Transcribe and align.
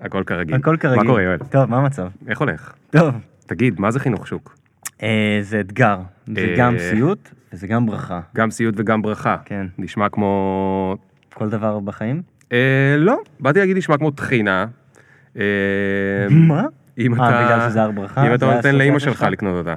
הכל 0.00 0.22
כרגיל. 0.26 0.54
הכל 0.54 0.76
כרגיל. 0.80 1.02
מה 1.02 1.08
קורה, 1.08 1.22
יואל? 1.22 1.38
טוב, 1.38 1.70
מה 1.70 1.78
המצב? 1.78 2.08
איך 2.28 2.40
הולך? 2.40 2.72
טוב. 2.90 3.14
תגיד, 3.46 3.80
מה 3.80 3.90
זה 3.90 4.00
חינוך 4.00 4.26
שוק? 4.26 4.56
אה, 5.02 5.38
זה 5.42 5.60
אתגר. 5.60 5.98
זה 6.26 6.40
אה, 6.40 6.54
גם 6.58 6.78
סיוט 6.78 7.30
וזה 7.52 7.66
גם 7.66 7.86
ברכה. 7.86 8.20
גם 8.36 8.50
סיוט 8.50 8.74
וגם 8.78 9.02
ברכה. 9.02 9.36
כן. 9.44 9.66
נשמע 9.78 10.08
כמו... 10.08 10.96
כל 11.34 11.48
דבר 11.48 11.78
בחיים? 11.78 12.22
אה, 12.52 12.96
לא, 12.98 13.18
באתי 13.40 13.58
להגיד 13.58 13.76
נשמע 13.76 13.96
כמו 13.96 14.10
טחינה. 14.10 14.66
אה, 15.36 15.42
מה? 16.48 16.64
אם 16.98 17.20
אה, 17.20 17.28
אתה... 17.28 17.44
בגלל 17.44 17.70
שזה 17.70 17.82
הר 17.82 17.90
ברכה? 17.90 18.22
אם 18.22 18.28
זה 18.28 18.34
אתה 18.34 18.54
נותן 18.54 18.74
לאימא 18.74 18.98
שלך? 18.98 19.18
שלך 19.18 19.26
לקנות 19.30 19.54
אותה. 19.54 19.74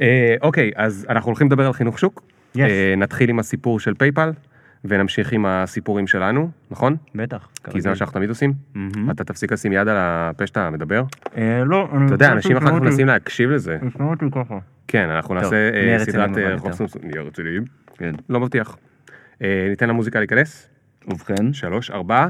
אה, 0.00 0.34
אוקיי, 0.42 0.70
אז 0.76 1.06
אנחנו 1.08 1.28
הולכים 1.28 1.46
לדבר 1.46 1.66
על 1.66 1.72
חינוך 1.72 1.98
שוק. 1.98 2.22
Yes. 2.56 2.60
אה, 2.60 2.94
נתחיל 2.96 3.30
עם 3.30 3.38
הסיפור 3.38 3.80
של 3.80 3.94
פייפל, 3.94 4.30
ונמשיך 4.84 5.32
עם 5.32 5.46
הסיפורים 5.46 6.06
שלנו, 6.06 6.50
נכון? 6.70 6.96
בטח. 7.14 7.48
כי 7.70 7.80
זה 7.80 7.88
מה 7.88 7.96
שאנחנו 7.96 8.14
תמיד 8.14 8.28
עושים. 8.28 8.52
אתה 9.10 9.24
תפסיק 9.24 9.52
לשים 9.52 9.72
יד 9.72 9.88
על 9.88 9.96
הפה 9.98 10.46
שאתה 10.46 10.70
מדבר. 10.70 11.02
אה, 11.36 11.64
לא, 11.64 11.88
אני... 11.92 12.06
אתה 12.06 12.14
יודע, 12.14 12.32
אנשים 12.32 12.56
אחר 12.56 12.66
כך 12.66 12.72
מנסים 12.72 13.06
להקשיב 13.06 13.50
לזה. 13.50 13.78
תשמעו 13.88 14.10
אותי 14.10 14.24
ככה. 14.34 14.58
כן, 14.88 15.10
אנחנו 15.10 15.34
נעשה 15.34 15.70
אה, 15.74 15.98
סדרת 15.98 16.38
אה. 16.38 16.72
סומסום. 16.72 17.02
נהיה 17.04 17.22
רציניים. 17.22 17.64
כן. 17.96 18.14
לא 18.28 18.40
מבטיח. 18.40 18.76
ניתן 19.70 19.88
למוזיקה 19.88 20.18
להיכנס. 20.18 20.68
ובכן, 21.08 21.52
שלוש, 21.52 21.90
ארבע. 21.90 22.26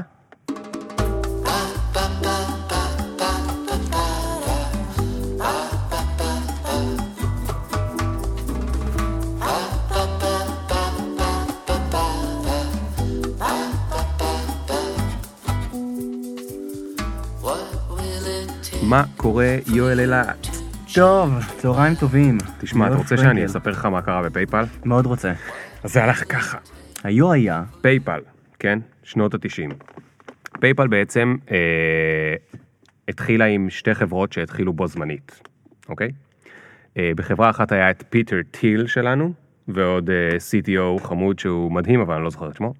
מה 18.91 19.03
קורה, 19.17 19.57
יואל 19.67 19.99
אילת? 19.99 20.47
טוב, 20.95 21.33
צהריים 21.57 21.95
טובים. 21.95 22.37
תשמע, 22.59 22.87
אתה 22.87 22.95
רוצה 22.95 23.15
פרנקל. 23.15 23.23
שאני 23.23 23.45
אספר 23.45 23.69
לך 23.69 23.85
מה 23.85 24.01
קרה 24.01 24.21
ב 24.21 24.26
PayPal? 24.26 24.63
מאוד 24.85 25.05
רוצה. 25.05 25.33
אז 25.83 25.93
זה 25.93 26.03
הלך 26.03 26.23
ככה. 26.33 26.57
היו 27.03 27.31
היה, 27.31 27.63
PayPal, 27.81 28.19
כן? 28.59 28.79
שנות 29.03 29.33
התשעים. 29.33 29.69
PayPal 30.59 30.87
בעצם 30.87 31.35
אה, 31.51 32.35
התחילה 33.07 33.45
עם 33.45 33.69
שתי 33.69 33.93
חברות 33.93 34.33
שהתחילו 34.33 34.73
בו 34.73 34.87
זמנית, 34.87 35.41
אוקיי? 35.89 36.11
אה, 36.97 37.11
בחברה 37.15 37.49
אחת 37.49 37.71
היה 37.71 37.89
את 37.89 38.03
פיטר 38.09 38.37
טיל 38.51 38.87
שלנו, 38.87 39.33
ועוד 39.67 40.09
אה, 40.09 40.37
CTO 40.37 41.03
חמוד 41.03 41.39
שהוא 41.39 41.71
מדהים, 41.71 41.99
אבל 41.99 42.15
אני 42.15 42.23
לא 42.23 42.29
זוכר 42.29 42.49
את 42.49 42.55
שמו. 42.55 42.73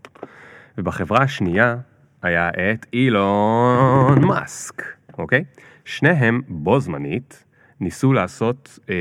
ובחברה 0.77 1.23
השנייה 1.23 1.75
היה 2.21 2.49
את 2.49 2.85
אילון 2.93 4.25
מאסק, 4.25 4.83
אוקיי? 5.17 5.43
שניהם 5.85 6.41
בו 6.47 6.79
זמנית 6.79 7.43
ניסו 7.79 8.13
לעשות 8.13 8.79
אה, 8.89 8.95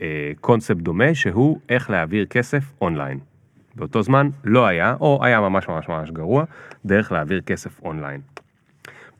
אה, 0.00 0.32
קונספט 0.40 0.76
דומה 0.76 1.14
שהוא 1.14 1.58
איך 1.68 1.90
להעביר 1.90 2.26
כסף 2.26 2.72
אונליין. 2.80 3.18
באותו 3.76 4.02
זמן 4.02 4.28
לא 4.44 4.66
היה, 4.66 4.96
או 5.00 5.20
היה 5.22 5.40
ממש 5.40 5.68
ממש 5.68 5.88
ממש 5.88 6.10
גרוע, 6.10 6.44
דרך 6.84 7.12
להעביר 7.12 7.40
כסף 7.40 7.80
אונליין. 7.82 8.20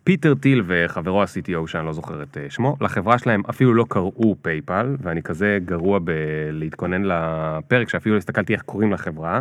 פיטר 0.05 0.35
טיל 0.35 0.63
וחברו 0.67 1.23
ה-CTO 1.23 1.67
שאני 1.67 1.87
לא 1.87 1.93
זוכר 1.93 2.23
את 2.23 2.39
אה, 2.39 2.51
שמו, 2.51 2.77
לחברה 2.81 3.19
שלהם 3.19 3.43
אפילו 3.51 3.75
לא 3.75 3.85
קראו 3.89 4.37
PayPal, 4.43 4.97
ואני 5.01 5.23
כזה 5.23 5.59
גרוע 5.65 5.99
בלהתכונן 6.05 7.03
לפרק 7.05 7.89
שאפילו 7.89 8.15
לא 8.15 8.19
הסתכלתי 8.19 8.53
איך 8.53 8.63
קוראים 8.63 8.93
לחברה. 8.93 9.41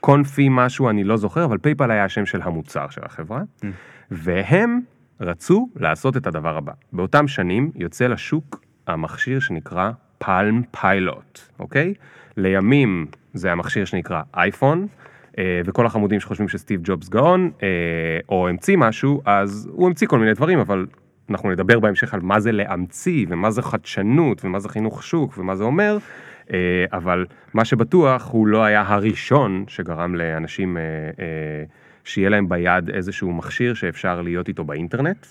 קונפי 0.00 0.48
משהו 0.50 0.90
אני 0.90 1.04
לא 1.04 1.16
זוכר, 1.16 1.44
אבל 1.44 1.58
PayPal 1.58 1.90
היה 1.90 2.04
השם 2.04 2.26
של 2.26 2.42
המוצר 2.42 2.88
של 2.90 3.00
החברה, 3.04 3.42
והם 4.10 4.80
רצו 5.20 5.68
לעשות 5.76 6.16
את 6.16 6.26
הדבר 6.26 6.56
הבא. 6.56 6.72
באותם 6.92 7.28
שנים 7.28 7.70
יוצא 7.74 8.06
לשוק 8.06 8.60
המכשיר 8.86 9.40
שנקרא 9.40 9.90
Palm 10.18 10.62
Pilot, 10.80 11.40
אוקיי? 11.58 11.94
לימים 12.36 13.06
זה 13.34 13.52
המכשיר 13.52 13.84
שנקרא 13.84 14.22
אייפון, 14.34 14.86
אה, 15.38 15.60
וכל 15.64 15.86
החמודים 15.86 16.20
שחושבים 16.20 16.48
שסטיב 16.48 16.80
ג'ובס 16.84 17.08
גאון, 17.08 17.50
אה, 17.62 17.68
או 18.28 18.48
המציא 18.48 18.76
משהו, 18.76 19.22
אז 19.24 19.68
הוא 19.72 19.86
המציא 19.86 20.06
כל 20.06 20.18
מיני 20.18 20.34
דברים, 20.34 20.58
אבל 20.58 20.86
אנחנו 21.30 21.50
נדבר 21.50 21.80
בהמשך 21.80 22.14
על 22.14 22.20
מה 22.20 22.40
זה 22.40 22.52
להמציא, 22.52 23.26
ומה 23.28 23.50
זה 23.50 23.62
חדשנות, 23.62 24.44
ומה 24.44 24.58
זה 24.58 24.68
חינוך 24.68 25.02
שוק, 25.02 25.38
ומה 25.38 25.56
זה 25.56 25.64
אומר, 25.64 25.98
אה, 26.52 26.84
אבל 26.92 27.26
מה 27.54 27.64
שבטוח, 27.64 28.30
הוא 28.30 28.46
לא 28.46 28.64
היה 28.64 28.84
הראשון 28.86 29.64
שגרם 29.68 30.14
לאנשים 30.14 30.76
שיהיה 32.04 32.28
להם 32.28 32.48
ביד 32.48 32.90
איזשהו 32.90 33.32
מכשיר 33.32 33.74
שאפשר 33.74 34.22
להיות 34.22 34.48
איתו 34.48 34.64
באינטרנט. 34.64 35.26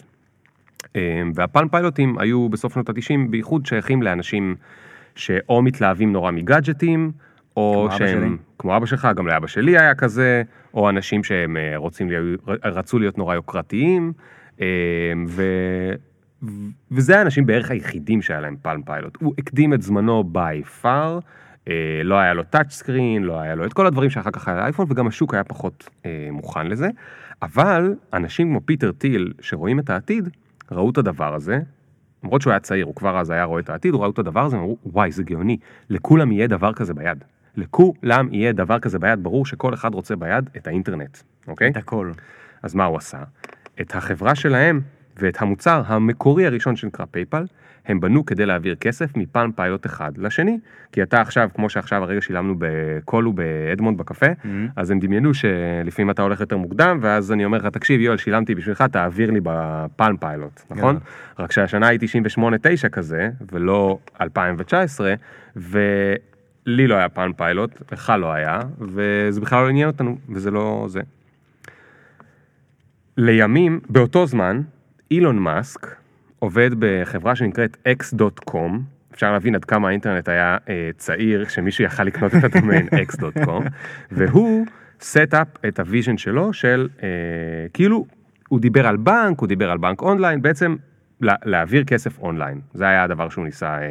אה, 0.96 1.22
והפלם 1.36 1.70
פיילוטים 1.70 2.20
היו 2.20 2.50
בסוף 2.50 2.74
שנות 2.74 2.90
ה-90 2.90 3.30
בייחוד 3.30 3.66
שייכים 3.66 4.04
לאנשים 4.04 4.56
שאו 5.16 5.62
מתלהבים 5.62 6.14
נורא 6.14 6.32
מגאדג'טים, 6.32 7.12
או 7.58 7.88
כמו 7.88 7.96
אבא. 7.96 7.98
שהם, 7.98 8.38
כמו 8.58 8.78
אבא 8.78 8.86
שלך, 8.86 9.08
גם 9.16 9.28
לאבא 9.28 9.48
שלי 9.48 9.78
היה 9.78 9.96
כזה, 9.96 10.44
או 10.74 10.90
אנשים 10.90 11.24
שהם 11.24 11.58
אה, 11.58 11.78
רוצים, 11.78 12.10
רצו 12.64 13.00
להיות 13.00 13.18
נורא 13.18 13.36
יוקרתיים, 13.36 14.14
אה, 14.62 14.66
ו... 15.28 15.44
וזה 16.92 17.20
האנשים 17.20 17.46
בערך 17.46 17.72
היחידים 17.72 18.22
שהיה 18.22 18.40
להם 18.40 18.56
Palm 18.62 18.82
Pilot. 18.84 19.18
הוא 19.22 19.34
הקדים 19.38 19.74
את 19.74 19.82
זמנו 19.82 20.24
by 20.34 20.84
far, 20.84 21.22
לא 22.04 22.16
היה 22.16 22.34
לו 22.34 22.44
touch 22.44 22.72
screen, 22.72 23.24
לא 23.24 23.40
היה 23.40 23.56
לו 23.56 23.66
את 23.66 23.74
כל 23.74 23.88
הדברים 23.88 24.10
שאחר 24.10 24.32
כך 24.32 24.48
היה 24.48 24.58
לאייפון, 24.58 24.86
וגם 24.90 25.08
השוק 25.08 25.34
היה 25.34 25.44
פחות 25.44 25.90
אה, 26.06 26.28
מוכן 26.32 26.68
לזה. 26.68 26.90
אבל 27.42 27.96
אנשים 28.14 28.48
כמו 28.48 28.62
פיטר 28.66 28.92
טיל, 28.92 29.34
שרואים 29.42 29.80
את 29.80 29.90
העתיד, 29.90 30.30
ראו 30.72 30.90
את 30.90 30.98
הדבר 30.98 31.36
הזה, 31.36 31.60
למרות 32.24 32.42
שהוא 32.42 32.52
היה 32.52 32.60
צעיר, 32.60 32.86
הוא 32.86 32.96
כבר 32.96 33.20
אז 33.20 33.30
היה 33.30 33.44
רואה 33.44 33.62
את 33.62 33.70
העתיד, 33.70 33.94
הוא 33.94 34.02
ראו 34.02 34.12
את 34.12 34.20
הדבר 34.20 34.46
הזה, 34.46 34.58
אמרו, 34.58 34.78
וואי, 34.86 35.12
זה 35.12 35.24
גאוני, 35.24 35.58
לכולם 35.90 36.32
יהיה 36.32 36.48
דבר 36.48 36.74
כזה 36.74 36.94
ביד. 36.94 37.24
לכולם 37.56 38.34
יהיה 38.34 38.52
דבר 38.52 38.80
כזה 38.80 39.00
ביד, 39.00 39.24
ברור 39.24 39.46
שכל 39.46 39.74
אחד 39.74 39.94
רוצה 39.94 40.16
ביד 40.16 40.50
את 40.58 40.68
האינטרנט, 40.68 41.18
אוקיי? 41.48 41.72
את 41.72 41.78
הכל. 41.78 42.12
אז 42.64 42.76
מה 42.76 42.86
הוא 42.86 42.98
עשה? 42.98 43.24
את 43.82 43.96
החברה 43.96 44.36
שלהם 44.36 44.82
ואת 45.20 45.42
המוצר 45.42 45.82
המקורי 45.86 46.46
הראשון 46.46 46.76
שנקרא 46.76 47.06
PayPal, 47.12 47.46
הם 47.86 48.00
בנו 48.00 48.26
כדי 48.26 48.46
להעביר 48.46 48.76
כסף 48.76 49.18
מ 49.18 49.24
Palm 49.24 49.50
Pilot 49.56 49.86
אחד 49.86 50.18
לשני. 50.18 50.60
כי 50.92 51.04
אתה 51.04 51.22
עכשיו, 51.22 51.50
כמו 51.56 51.70
שעכשיו 51.70 52.04
הרגע 52.04 52.22
שילמנו 52.22 52.56
בקולו 52.58 53.34
באדמונד 53.34 53.98
בקפה, 53.98 54.26
אז 54.76 54.92
הם 54.92 55.00
דמיינו 55.00 55.34
שלפעמים 55.34 56.10
אתה 56.10 56.22
הולך 56.22 56.40
יותר 56.40 56.58
מוקדם, 56.58 57.00
ואז 57.02 57.32
אני 57.32 57.46
אומר 57.46 57.58
לך, 57.58 57.66
תקשיב 57.66 58.02
יואל, 58.02 58.18
שילמתי 58.18 58.56
בשבילך, 58.56 58.82
תעביר 58.82 59.32
לי 59.32 59.40
ב 59.44 60.18
Palm 60.20 60.37
Pilot, 60.37 60.62
נכון? 60.70 60.98
רק 61.40 61.52
שהשנה 61.52 61.88
היא 61.88 62.00
98-9 62.86 62.90
כזה, 62.90 63.30
ולא 63.52 64.00
2019, 64.22 65.14
ולי 65.56 66.88
לא 66.88 66.96
היה 66.96 67.10
Palm 67.10 67.32
Pilot, 67.38 67.92
לך 67.92 68.14
לא 68.20 68.34
היה, 68.34 68.60
וזה 68.80 69.42
בכלל 69.42 69.64
לא 69.64 69.70
עניין 69.70 69.88
אותנו, 69.88 70.18
וזה 70.30 70.52
לא 70.52 70.86
זה. 70.90 71.02
לימים, 73.18 73.80
באותו 73.90 74.28
זמן, 74.28 74.62
אילון 75.12 75.40
מאסק 75.40 75.96
עובד 76.40 76.70
בחברה 76.80 77.36
שנקראת 77.36 77.78
x.com, 78.00 78.72
אפשר 79.14 79.32
להבין 79.32 79.56
עד 79.56 79.66
כמה 79.66 79.88
האינטרנט 79.88 80.30
היה 80.30 80.58
אה, 80.70 80.90
צעיר, 80.98 81.48
שמישהו 81.48 81.84
יכל 81.84 82.04
לקנות 82.04 82.32
את 82.36 82.44
הדומיין 82.44 82.88
x.com, 83.10 83.70
והוא 84.12 84.66
set 85.02 85.34
up 85.34 85.68
את 85.68 85.80
ה 85.80 85.85
vision 85.85 86.18
שלו 86.18 86.54
של, 86.54 86.90
אה, 87.04 87.08
כאילו, 87.74 88.06
הוא 88.50 88.60
דיבר 88.60 88.88
על 88.88 88.98
בנק, 88.98 89.40
הוא 89.40 89.48
דיבר 89.48 89.72
על 89.72 89.78
בנק 89.78 90.02
אונליין, 90.02 90.42
בעצם 90.42 90.76
לה, 91.22 91.36
להעביר 91.46 91.84
כסף 91.84 92.20
אונליין, 92.20 92.62
זה 92.74 92.88
היה 92.88 93.04
הדבר 93.04 93.30
שהוא 93.30 93.46
ניסה 93.46 93.68
אה, 93.68 93.82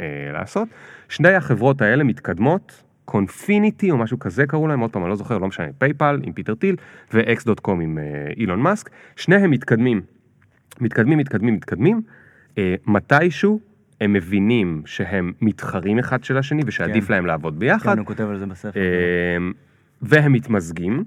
אה, 0.00 0.32
לעשות. 0.32 0.68
שני 1.08 1.34
החברות 1.34 1.82
האלה 1.82 2.04
מתקדמות, 2.04 2.82
Confinity 3.04 3.90
או 3.90 3.96
משהו 3.96 4.18
כזה 4.18 4.46
קראו 4.46 4.68
להם, 4.68 4.80
עוד 4.80 4.90
פעם, 4.90 5.02
אני 5.02 5.10
לא 5.10 5.16
זוכר, 5.16 5.38
לא 5.38 5.48
משנה, 5.48 5.66
פייפל 5.78 6.20
עם 6.22 6.32
פיטר 6.32 6.54
טיל 6.54 6.76
ו-x.com 7.14 7.70
עם 7.70 7.98
אה, 7.98 8.32
אילון 8.36 8.60
מאסק, 8.60 8.90
שניהם 9.16 9.50
מתקדמים, 9.50 10.02
מתקדמים, 10.82 11.18
מתקדמים, 11.18 11.54
מתקדמים, 11.54 12.02
אה, 12.58 12.74
מתישהו 12.86 13.60
הם 14.00 14.12
מבינים 14.12 14.82
שהם 14.86 15.32
מתחרים 15.40 15.98
אחד 15.98 16.24
של 16.24 16.38
השני 16.38 16.62
ושעדיף 16.66 17.06
כן. 17.06 17.14
להם 17.14 17.26
לעבוד 17.26 17.58
ביחד, 17.58 17.92
כן, 17.92 17.98
הוא 17.98 18.06
כותב 18.06 18.24
על 18.24 18.38
זה 18.38 18.46
בספר. 18.46 18.80
אה, 18.80 19.36
והם 20.02 20.32
מתמזגים, 20.32 21.04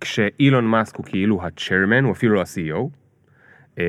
כשאילון 0.00 0.64
מאסק 0.64 0.96
הוא 0.96 1.06
כאילו 1.06 1.42
ה-chairman, 1.42 2.04
הוא 2.04 2.12
אפילו 2.12 2.34
לא 2.34 2.40
ה-CEO, 2.40 2.88
אה, 3.78 3.84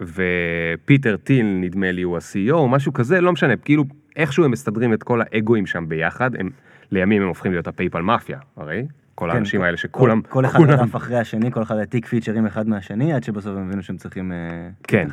ופיטר 0.00 1.16
טיל 1.16 1.46
נדמה 1.46 1.92
לי 1.92 2.02
הוא 2.02 2.16
ה-CEO 2.16 2.52
או 2.52 2.68
משהו 2.68 2.92
כזה, 2.92 3.20
לא 3.20 3.32
משנה, 3.32 3.56
כאילו 3.56 3.84
איכשהו 4.16 4.44
הם 4.44 4.50
מסתדרים 4.50 4.92
את 4.92 5.02
כל 5.02 5.20
האגואים 5.20 5.66
שם 5.66 5.88
ביחד, 5.88 6.36
הם, 6.36 6.50
לימים 6.90 7.22
הם 7.22 7.28
הופכים 7.28 7.52
להיות 7.52 7.66
ה 7.66 7.71
PayPal 7.71 8.00
Mafia, 8.00 8.38
הרי, 8.56 8.86
כל 9.18 9.28
כן, 9.30 9.36
האנשים 9.36 9.60
כל- 9.60 9.66
האלה 9.66 9.76
שכולם, 9.76 10.22
כל, 10.22 10.28
כל 10.30 10.46
אחד 10.46 10.58
כולם, 10.58 10.70
רדף 10.80 10.96
אחרי 10.96 11.18
השני, 11.18 11.52
כל 11.52 11.62
אחד 11.62 11.76
העתיק 11.76 12.06
פיצ'רים 12.06 12.46
אחד 12.46 12.68
מהשני, 12.68 13.12
עד 13.12 13.24
שבסוף 13.24 13.56
הם 13.56 13.66
הבינו 13.66 13.82
שהם 13.82 13.96
צריכים 13.96 14.32
אה, 14.32 14.68
כן. 14.82 15.08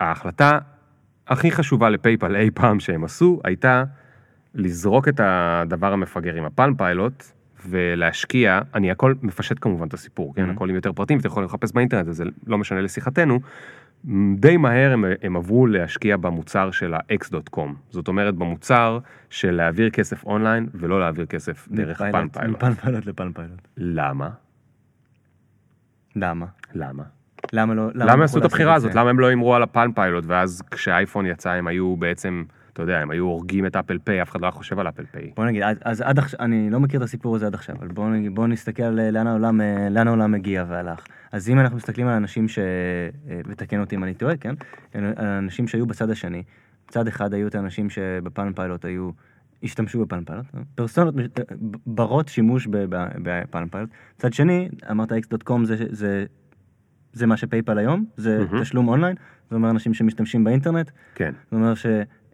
וההחלטה 0.00 0.58
הכי 1.28 1.50
חשובה 1.50 1.90
לפייפל 1.90 2.36
אי 2.36 2.50
פעם 2.54 2.80
שהם 2.80 3.04
עשו, 3.04 3.40
הייתה 3.44 3.84
לזרוק 4.54 5.08
את 5.08 5.20
הדבר 5.24 5.92
המפגר 5.92 6.34
עם 6.34 6.44
ה 6.44 6.50
Palm 6.50 6.74
Pilot, 6.74 7.24
ולהשקיע, 7.68 8.60
אני 8.74 8.90
הכל 8.90 9.14
מפשט 9.22 9.56
כמובן 9.60 9.86
את 9.88 9.94
הסיפור, 9.94 10.34
כן, 10.34 10.48
Mhm. 10.48 10.52
הכל 10.52 10.68
עם 10.68 10.74
יותר 10.74 10.92
פרטים, 10.92 11.16
ואתם 11.16 11.28
יכולים 11.28 11.46
לחפש 11.48 11.72
באינטרנט, 11.72 12.06
זה 12.12 12.24
לא 12.46 12.58
משנה 12.58 12.80
לשיחתנו. 12.80 13.40
די 14.34 14.56
מהר 14.56 14.92
הם, 14.92 15.04
הם 15.22 15.36
עברו 15.36 15.66
להשקיע 15.66 16.16
במוצר 16.16 16.70
של 16.70 16.94
ה-x.com, 16.94 17.68
זאת 17.90 18.08
אומרת 18.08 18.34
במוצר 18.34 18.98
של 19.30 19.50
להעביר 19.50 19.90
כסף 19.90 20.24
אונליין 20.24 20.68
ולא 20.74 21.00
להעביר 21.00 21.26
כסף 21.26 21.68
דרך 21.70 21.98
Palm 21.98 22.28
Pilot. 22.28 22.56
מ 22.56 22.60
Palm 22.60 22.74
Pilot 22.74 23.06
ל 23.06 23.11
Palm 23.11 23.32
Pilot. 23.32 23.68
למה? 23.76 24.30
למה? 26.16 26.46
למה? 26.74 27.02
למה 27.52 27.74
לא... 27.74 27.90
למה 27.94 28.12
בחרו 28.12 28.22
עשו 28.22 28.38
את 28.38 28.44
הבחירה? 28.44 28.74
הזאת? 28.74 28.94
למה 28.94 29.10
הם 29.10 29.20
לא 29.20 29.26
הימרו 29.26 29.54
על 29.54 29.62
ה 29.62 29.68
Palm 29.68 29.92
Pilot, 29.94 30.24
ואז 30.26 30.62
כשהאייפון 30.70 31.26
יצא 31.26 31.50
הם 31.50 31.66
היו 31.66 31.96
בעצם, 31.96 32.44
אתה 32.72 32.82
יודע, 32.82 33.00
הם 33.00 33.10
היו 33.10 33.24
הורגים 33.24 33.66
את 33.66 33.76
Apple 33.76 33.98
Pay, 33.98 34.22
אף 34.22 34.30
אחד 34.30 34.40
לא 34.40 34.46
היה 34.46 34.52
חושב 34.52 34.78
על 34.78 34.88
Apple 34.88 35.04
Pay. 35.06 35.30
בוא 35.36 35.44
נגיד, 35.44 35.62
אז, 35.84 36.00
עד 36.00 36.18
עכשיו, 36.18 36.40
אני 36.40 36.70
לא 36.70 36.80
מכיר 36.80 37.00
את 37.00 37.04
הסיפור 37.04 37.36
הזה 37.36 37.46
עד 37.46 37.54
עכשיו, 37.54 37.76
אבל 37.78 37.88
בוא, 37.88 38.10
נגיד, 38.10 38.34
בוא 38.34 38.46
נסתכל 38.46 38.82
על 38.82 39.10
לאן 39.10 39.26
העולם, 39.26 39.60
אה, 39.60 39.88
לאן 39.90 40.08
העולם 40.08 40.34
הגיע 40.34 40.64
והלך. 40.68 41.06
אז 41.32 41.48
אם 41.48 41.60
אנחנו 41.60 41.76
מסתכלים 41.76 42.06
על 42.06 42.14
אנשים 42.14 42.48
ש... 42.48 42.58
אה, 42.58 43.40
ותקן 43.46 43.80
אותי 43.80 43.96
אם 43.96 44.04
אני 44.04 44.14
טועה, 44.14 44.36
כן? 44.36 44.54
על 44.94 45.26
אנשים 45.26 45.68
שהיו 45.68 45.86
בצד 45.86 46.10
השני. 46.10 46.42
צד 46.88 47.08
אחד 47.08 47.34
היו 47.34 47.48
את 47.48 47.54
האנשים 47.54 47.90
שב 47.90 48.52
Palm 48.52 48.66
Pilot 48.66 48.84
היו, 48.84 49.10
השתמשו 49.62 50.00
ב 50.00 50.24
Palm 50.24 50.33
Pilot. 50.33 50.46
פרסונות, 50.74 51.14
אה, 51.18 51.24
ברות 51.86 52.28
שימוש 52.28 52.66
ב 52.70 53.68
Palm 53.68 53.77
Pilot. 53.77 53.90
צד 54.16 54.32
שני, 54.32 54.68
אמרת 54.90 55.12
x.com 55.12 55.64
זה, 55.64 55.76
זה, 55.90 56.24
זה 57.12 57.26
מה 57.26 57.36
שפייפל 57.36 57.78
היום, 57.78 58.04
זה 58.16 58.38
מהמם. 58.38 58.62
תשלום 58.62 58.88
אונליין, 58.88 59.16
זה 59.50 59.56
אומר 59.56 59.70
אנשים 59.70 59.94
שמשתמשים 59.94 60.44
באינטרנט, 60.44 60.90
כן. 61.14 61.32
זה 61.50 61.56
אומר 61.56 61.74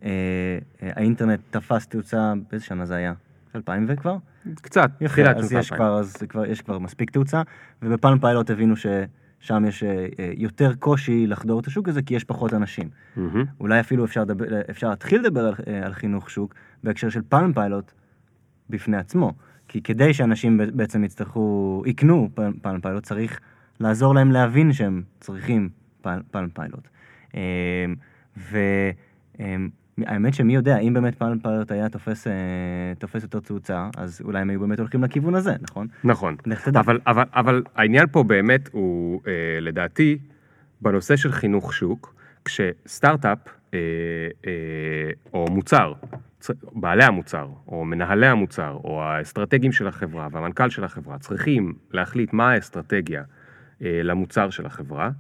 שהאינטרנט 0.03 1.41
תפס 1.51 1.87
תאוצה, 1.87 2.33
באיזה 2.51 2.65
שנה 2.65 2.87
זה 2.87 2.95
היה? 2.95 3.13
2000 3.57 3.87
וכבר? 3.89 4.17
קצת, 4.55 4.91
תחילת 5.05 5.37
אז 5.37 5.53
יש. 5.53 5.71
כבר, 5.71 5.99
אז 5.99 6.17
כבר, 6.29 6.47
יש 6.47 6.61
כבר 6.61 6.79
מספיק 6.79 7.11
תאוצה, 7.11 7.43
ובפלם 7.83 8.19
פיילוט 8.19 8.51
הבינו 8.51 8.75
ששם 8.77 9.65
יש 9.69 9.83
אה, 9.83 10.07
אה, 10.19 10.31
יותר 10.37 10.75
קושי 10.75 11.27
לחדור 11.27 11.61
את 11.61 11.67
השוק 11.67 11.89
הזה, 11.89 12.03
כי 12.03 12.15
יש 12.15 12.25
פחות 12.25 12.55
אנשים. 12.55 12.89
אולי 13.61 13.81
אפילו 13.81 14.05
אפשר, 14.05 14.23
לדבר, 14.23 14.45
אפשר 14.71 14.89
להתחיל 14.89 15.21
לדבר 15.21 15.47
על, 15.47 15.55
אה, 15.67 15.87
על 15.87 15.93
חינוך 15.93 16.31
שוק 16.31 16.55
בהקשר 16.85 17.09
של 17.09 17.21
פלם 17.29 17.53
פיילוט 17.53 17.93
בפני 18.71 18.97
עצמו. 18.97 19.33
כי 19.69 19.83
כדי 19.83 20.15
שאנשים 20.15 20.61
בעצם 20.73 21.05
יצטרכו, 21.05 21.83
יקנו 21.87 22.31
פלם, 22.63 22.81
פיילוט, 22.81 23.05
צריך 23.05 23.41
לעזור 23.81 24.15
להם 24.15 24.33
להבין 24.33 24.73
שהם 24.73 25.03
צריכים 25.21 25.69
פל, 26.03 26.21
פלם 26.31 26.49
פיילוט. 26.49 26.89
אה, 27.35 27.87
והאמת 29.99 30.35
שמי 30.35 30.55
יודע, 30.55 30.79
אם 30.79 30.95
באמת 30.95 31.15
פלם 31.15 31.39
פיילוט 31.39 31.71
היה 31.71 31.89
תופס, 31.89 32.27
אה, 32.27 32.33
תופס 32.99 33.23
יותר 33.23 33.41
תאוצה, 33.41 33.89
אז 33.97 34.21
אולי 34.25 34.41
הם 34.41 34.51
היו 34.51 34.61
באמת 34.61 34.79
הולכים 34.79 35.05
לכיוון 35.05 35.35
הזה, 35.35 35.55
נכון? 35.61 35.87
נכון. 36.05 36.37
אבל, 36.77 36.99
אבל, 37.07 37.25
אבל 37.35 37.63
העניין 37.75 38.07
פה 38.13 38.23
באמת 38.23 38.69
הוא, 38.73 39.21
אה, 39.27 39.33
לדעתי, 39.61 40.19
בנושא 40.81 41.17
של 41.17 41.33
חינוך 41.33 41.73
שוק, 41.75 42.15
כשסטארט-אפ 42.45 43.39
אה, 43.75 43.79
אה, 44.47 45.11
או 45.33 45.47
מוצר, 45.51 45.93
בעלי 46.73 47.05
המוצר, 47.05 47.49
או 47.69 47.85
מנהלי 47.85 48.27
המוצר, 48.27 48.79
או 48.85 49.03
האסטרטגים 49.03 49.73
של 49.73 49.87
החברה 49.87 50.29
והמנכ"ל 50.33 50.71
של 50.71 50.85
החברה 50.85 51.19
צריכים 51.19 51.75
להחליט 51.91 52.33
מה 52.33 52.51
האסטרטגיה 52.51 53.23
אה, 53.83 54.01
למוצר 54.03 54.51
של 54.51 54.67
החברה, 54.67 55.11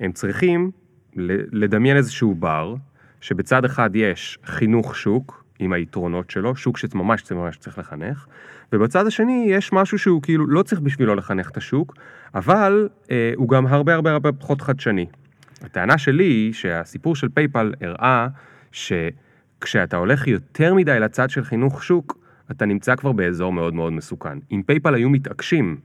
הם 0.00 0.12
צריכים 0.12 0.70
לדמיין 1.52 1.96
איזשהו 1.96 2.34
בר, 2.34 2.74
שבצד 3.26 3.64
אחד 3.64 3.96
יש 3.96 4.38
חינוך 4.44 4.96
שוק, 4.96 5.44
עם 5.58 5.72
היתרונות 5.72 6.30
שלו, 6.30 6.56
שוק 6.56 6.78
שממש 6.78 7.32
ממש 7.32 7.56
צריך 7.56 7.78
לחנך, 7.78 8.26
ובצד 8.72 9.06
השני 9.06 9.46
יש 9.48 9.72
משהו 9.72 9.98
שהוא 9.98 10.22
כאילו 10.22 10.46
לא 10.46 10.62
צריך 10.62 10.80
בשבילו 10.80 11.14
לחנך 11.14 11.50
את 11.50 11.56
השוק, 11.56 11.94
אבל 12.34 12.88
אה, 13.10 13.32
הוא 13.36 13.48
גם 13.48 13.66
הרבה 13.66 13.94
הרבה 13.94 14.12
הרבה 14.12 14.32
פחות 14.32 14.60
חדשני. 14.60 15.06
הטענה 15.62 15.98
שלי 15.98 16.24
היא 16.24 16.52
שהסיפור 16.52 17.16
של 17.16 17.28
פייפל 17.28 17.72
הראה 17.80 18.28
שכשאתה 18.72 19.96
הולך 19.96 20.26
יותר 20.26 20.74
מדי 20.74 21.00
לצד 21.00 21.30
של 21.30 21.44
חינוך 21.44 21.84
שוק, 21.84 22.18
אתה 22.50 22.66
נמצא 22.66 22.96
כבר 22.96 23.12
באזור 23.12 23.52
מאוד 23.52 23.74
מאוד 23.74 23.92
מסוכן. 23.92 24.38
אם 24.52 24.62
פייפל 24.66 24.94
היו 24.94 25.10
מתעקשים 25.10 25.76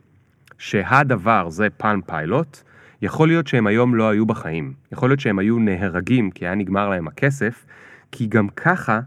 שהדבר 0.57 1.49
זה 1.49 1.67
פן 1.77 1.99
פיילוט, 2.05 2.63
יכול 3.01 3.27
להיות 3.27 3.47
שהם 3.47 3.67
היום 3.67 3.95
לא 3.95 4.09
היו 4.09 4.25
בחיים. 4.25 4.73
יכול 4.91 5.09
להיות 5.09 5.19
שהם 5.19 5.39
היו 5.39 5.59
נהרגים 5.59 6.31
כי 6.31 6.45
היה 6.45 6.55
נגמר 6.55 6.89
להם 6.89 7.07
הכסף, 7.07 7.65
כי 8.11 8.27
גם 8.27 8.47
ככה 8.49 8.99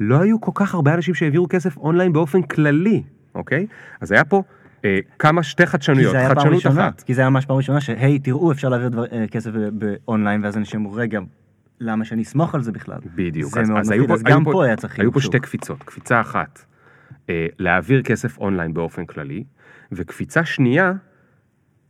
לא 0.00 0.20
היו 0.20 0.40
כל 0.40 0.52
כך 0.54 0.74
הרבה 0.74 0.94
אנשים 0.94 1.14
שהעבירו 1.14 1.46
כסף 1.50 1.76
אונליין 1.76 2.12
באופן 2.12 2.42
כללי, 2.42 3.02
אוקיי? 3.34 3.66
אז 4.00 4.12
היה 4.12 4.24
פה 4.24 4.42
אה, 4.84 4.98
כמה 5.18 5.42
שתי 5.42 5.66
כי 5.66 5.70
חדשנויות, 5.70 6.12
זה 6.12 6.18
היה 6.18 6.28
פעם 6.28 6.36
חדשנות 6.36 6.54
ראשונה, 6.54 6.88
אחת. 6.88 7.02
כי 7.02 7.14
זה 7.14 7.20
היה 7.20 7.30
ממש 7.30 7.46
פעם 7.46 7.56
ראשונה 7.56 7.80
שהי, 7.80 8.18
תראו, 8.18 8.52
אפשר 8.52 8.68
להעביר 8.68 8.88
דבר, 8.88 9.04
אה, 9.12 9.24
כסף 9.30 9.50
ב- 9.50 9.68
באונליין, 9.84 10.44
ואז 10.44 10.56
אנשים 10.56 10.80
אמרו, 10.80 10.92
רגע, 10.92 11.20
למה 11.80 12.04
שאני 12.04 12.22
אסמוך 12.22 12.54
על 12.54 12.62
זה 12.62 12.72
בכלל? 12.72 12.98
בדיוק, 13.14 13.54
זה 13.54 13.60
אז, 13.60 13.68
מאוד 13.68 13.80
אז, 13.80 13.86
מפחיד, 13.86 14.00
היו 14.00 14.08
פה, 14.08 14.14
אז 14.14 14.22
היו 14.26 14.36
גם 14.36 14.44
פה, 14.44 14.52
פה 14.52 14.64
היה 14.64 14.76
צריך 14.76 14.98
היו 14.98 15.12
פה 15.12 15.20
שוק. 15.20 15.32
שתי 15.32 15.40
קפיצות, 15.40 15.82
קפיצה 15.82 16.20
אחת, 16.20 16.64
אה, 17.30 17.46
להעביר 17.58 18.02
כסף 18.02 18.38
אונליין 18.38 18.74
באופן 18.74 19.06
כללי, 19.06 19.44
וקפיצה 19.92 20.44
שנייה, 20.44 20.92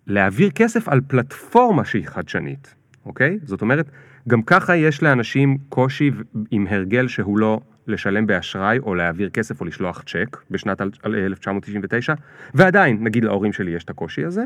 להעביר 0.06 0.50
כסף 0.50 0.88
על 0.88 1.00
פלטפורמה 1.06 1.84
שהיא 1.84 2.06
חדשנית, 2.06 2.74
אוקיי? 3.06 3.38
זאת 3.42 3.62
אומרת, 3.62 3.90
גם 4.28 4.42
ככה 4.42 4.76
יש 4.76 5.02
לאנשים 5.02 5.58
קושי 5.68 6.10
עם 6.50 6.66
הרגל 6.70 7.08
שהוא 7.08 7.38
לא 7.38 7.60
לשלם 7.86 8.26
באשראי 8.26 8.78
או 8.78 8.94
להעביר 8.94 9.30
כסף 9.30 9.60
או 9.60 9.66
לשלוח 9.66 10.02
צ'ק 10.06 10.36
בשנת 10.50 10.80
אל- 10.80 10.90
אל- 11.06 11.14
1999, 11.14 12.14
ועדיין, 12.54 12.98
נגיד 13.04 13.24
להורים 13.24 13.52
שלי 13.52 13.70
יש 13.70 13.84
את 13.84 13.90
הקושי 13.90 14.24
הזה, 14.24 14.44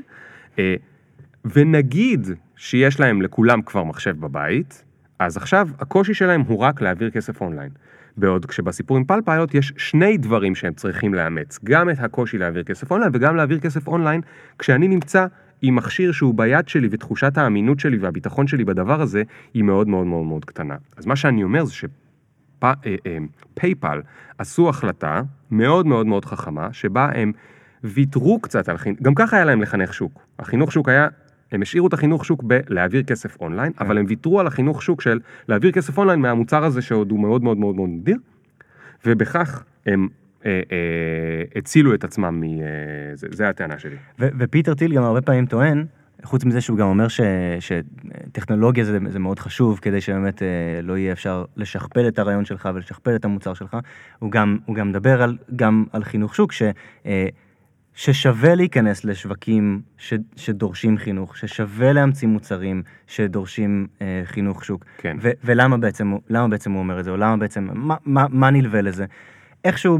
אה, 0.58 0.74
ונגיד 1.44 2.28
שיש 2.56 3.00
להם 3.00 3.22
לכולם 3.22 3.62
כבר 3.62 3.84
מחשב 3.84 4.20
בבית, 4.20 4.84
אז 5.18 5.36
עכשיו 5.36 5.68
הקושי 5.78 6.14
שלהם 6.14 6.40
הוא 6.40 6.58
רק 6.58 6.80
להעביר 6.80 7.10
כסף 7.10 7.40
אונליין. 7.40 7.70
בעוד 8.16 8.46
כשבסיפור 8.46 8.96
עם 8.96 9.04
Palm 9.04 9.20
יש 9.54 9.72
שני 9.76 10.16
דברים 10.16 10.54
שהם 10.54 10.74
צריכים 10.74 11.14
לאמץ, 11.14 11.58
גם 11.64 11.90
את 11.90 11.96
הקושי 12.00 12.38
להעביר 12.38 12.62
כסף 12.62 12.90
אונליין 12.90 13.12
וגם 13.14 13.36
להעביר 13.36 13.58
כסף 13.58 13.88
אונליין 13.88 14.20
כשאני 14.58 14.88
נמצא 14.88 15.26
עם 15.62 15.76
מכשיר 15.76 16.12
שהוא 16.12 16.34
ביד 16.34 16.68
שלי 16.68 16.88
ותחושת 16.90 17.38
האמינות 17.38 17.80
שלי 17.80 17.96
והביטחון 17.96 18.46
שלי 18.46 18.64
בדבר 18.64 19.00
הזה 19.00 19.22
היא 19.54 19.64
מאוד 19.64 19.88
מאוד 19.88 20.06
מאוד 20.06 20.26
מאוד 20.26 20.44
קטנה. 20.44 20.76
אז 20.96 21.06
מה 21.06 21.16
שאני 21.16 21.42
אומר 21.42 21.64
זה 21.64 21.72
שפייפל 22.60 24.00
עשו 24.38 24.68
החלטה 24.68 25.22
מאוד 25.50 25.86
מאוד 25.86 26.06
מאוד 26.06 26.24
חכמה 26.24 26.72
שבה 26.72 27.10
הם 27.14 27.32
ויתרו 27.84 28.40
קצת 28.40 28.68
על 28.68 28.78
חינוך, 28.78 28.98
גם 29.02 29.14
ככה 29.14 29.36
היה 29.36 29.44
להם 29.44 29.62
לחנך 29.62 29.94
שוק. 29.94 30.26
החינוך 30.38 30.72
שוק 30.72 30.88
היה 30.88 31.08
הם 31.52 31.62
השאירו 31.62 31.86
את 31.86 31.92
החינוך 31.92 32.24
שוק 32.24 32.42
בלהעביר 32.42 33.02
כסף 33.02 33.40
אונליין, 33.40 33.72
אבל 33.80 33.98
הם 33.98 34.04
ויתרו 34.08 34.40
על 34.40 34.46
החינוך 34.46 34.82
שוק 34.82 35.00
של 35.00 35.20
להעביר 35.48 35.72
כסף 35.72 35.98
אונליין 35.98 36.20
מהמוצר 36.20 36.64
הזה 36.64 36.82
שעוד 36.82 37.10
הוא 37.10 37.20
מאוד 37.20 37.42
מאוד 37.42 37.56
מאוד 37.56 37.76
מאוד 37.76 37.88
נדיר, 37.88 38.16
ובכך 39.06 39.64
הם 39.86 40.08
אה, 40.46 40.50
אה, 40.72 41.42
הצילו 41.56 41.94
את 41.94 42.04
עצמם, 42.04 42.40
מ, 42.40 42.44
אה, 42.44 42.68
זה, 43.14 43.48
הטענה 43.48 43.78
שלי. 43.78 43.96
ו- 44.18 44.28
ופיטר 44.38 44.74
טיל 44.74 44.94
גם 44.94 45.02
הרבה 45.02 45.20
פעמים 45.20 45.46
טוען, 45.46 45.86
חוץ 46.24 46.44
מזה 46.44 46.60
שהוא 46.60 46.78
גם 46.78 46.86
אומר 46.86 47.08
ש- 47.08 47.20
שטכנולוגיה 47.60 48.84
זה, 48.84 48.98
זה 49.08 49.18
מאוד 49.18 49.38
חשוב 49.38 49.78
כדי 49.82 50.00
שבאמת 50.00 50.42
אה, 50.42 50.48
לא 50.82 50.98
יהיה 50.98 51.12
אפשר 51.12 51.44
לשכפל 51.56 52.08
את 52.08 52.18
הרעיון 52.18 52.44
שלך 52.44 52.68
ולשכפל 52.74 53.14
את 53.14 53.24
המוצר 53.24 53.54
שלך, 53.54 53.76
הוא 54.18 54.30
גם, 54.30 54.58
הוא 54.66 54.76
גם 54.76 54.88
מדבר 54.88 55.22
על, 55.22 55.38
גם 55.56 55.84
על 55.92 56.04
חינוך 56.04 56.34
שוק, 56.34 56.52
ש, 56.52 56.62
אה, 57.06 57.26
ששווה 57.94 58.54
להיכנס 58.54 59.04
לשווקים 59.04 59.80
ש, 59.98 60.14
שדורשים 60.36 60.98
חינוך, 60.98 61.36
ששווה 61.36 61.92
להמציא 61.92 62.28
מוצרים 62.28 62.82
שדורשים 63.06 63.86
אה, 64.02 64.22
חינוך 64.24 64.64
שוק. 64.64 64.84
כן. 64.98 65.16
ו- 65.20 65.30
ולמה 65.44 65.76
בעצם, 65.76 66.14
בעצם 66.50 66.72
הוא 66.72 66.78
אומר 66.78 67.00
את 67.00 67.04
זה, 67.04 67.10
או 67.10 67.16
למה 67.16 67.36
בעצם, 67.36 67.68
מה, 67.72 67.96
מה, 68.04 68.26
מה 68.30 68.50
נלווה 68.50 68.80
לזה? 68.82 69.04
איכשהו 69.64 69.98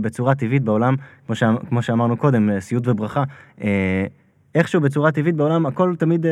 בצורה 0.00 0.34
טבעית 0.34 0.62
בעולם, 0.62 0.94
כמו, 1.26 1.34
ש, 1.34 1.42
כמו 1.68 1.82
שאמרנו 1.82 2.16
קודם, 2.16 2.50
אה, 2.50 2.60
סיוט 2.60 2.88
וברכה, 2.88 3.24
אה, 3.62 4.06
איכשהו 4.54 4.80
בצורה 4.80 5.12
טבעית 5.12 5.34
בעולם 5.36 5.66
הכל 5.66 5.94
תמיד 5.98 6.26
אה, 6.26 6.30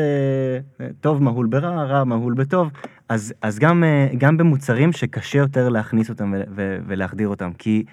טוב 1.01 1.23
מהול 1.23 1.47
ברע, 1.47 1.83
רע 1.83 2.03
מהול 2.03 2.33
בטוב, 2.33 2.69
אז, 3.09 3.33
אז 3.41 3.59
גם, 3.59 3.83
אה, 3.83 4.07
גם 4.17 4.37
במוצרים 4.37 4.91
שקשה 4.91 5.39
יותר 5.39 5.69
להכניס 5.69 6.09
אותם 6.09 6.33
ולהחדיר 6.87 7.27
אותם, 7.27 7.51
כי 7.57 7.83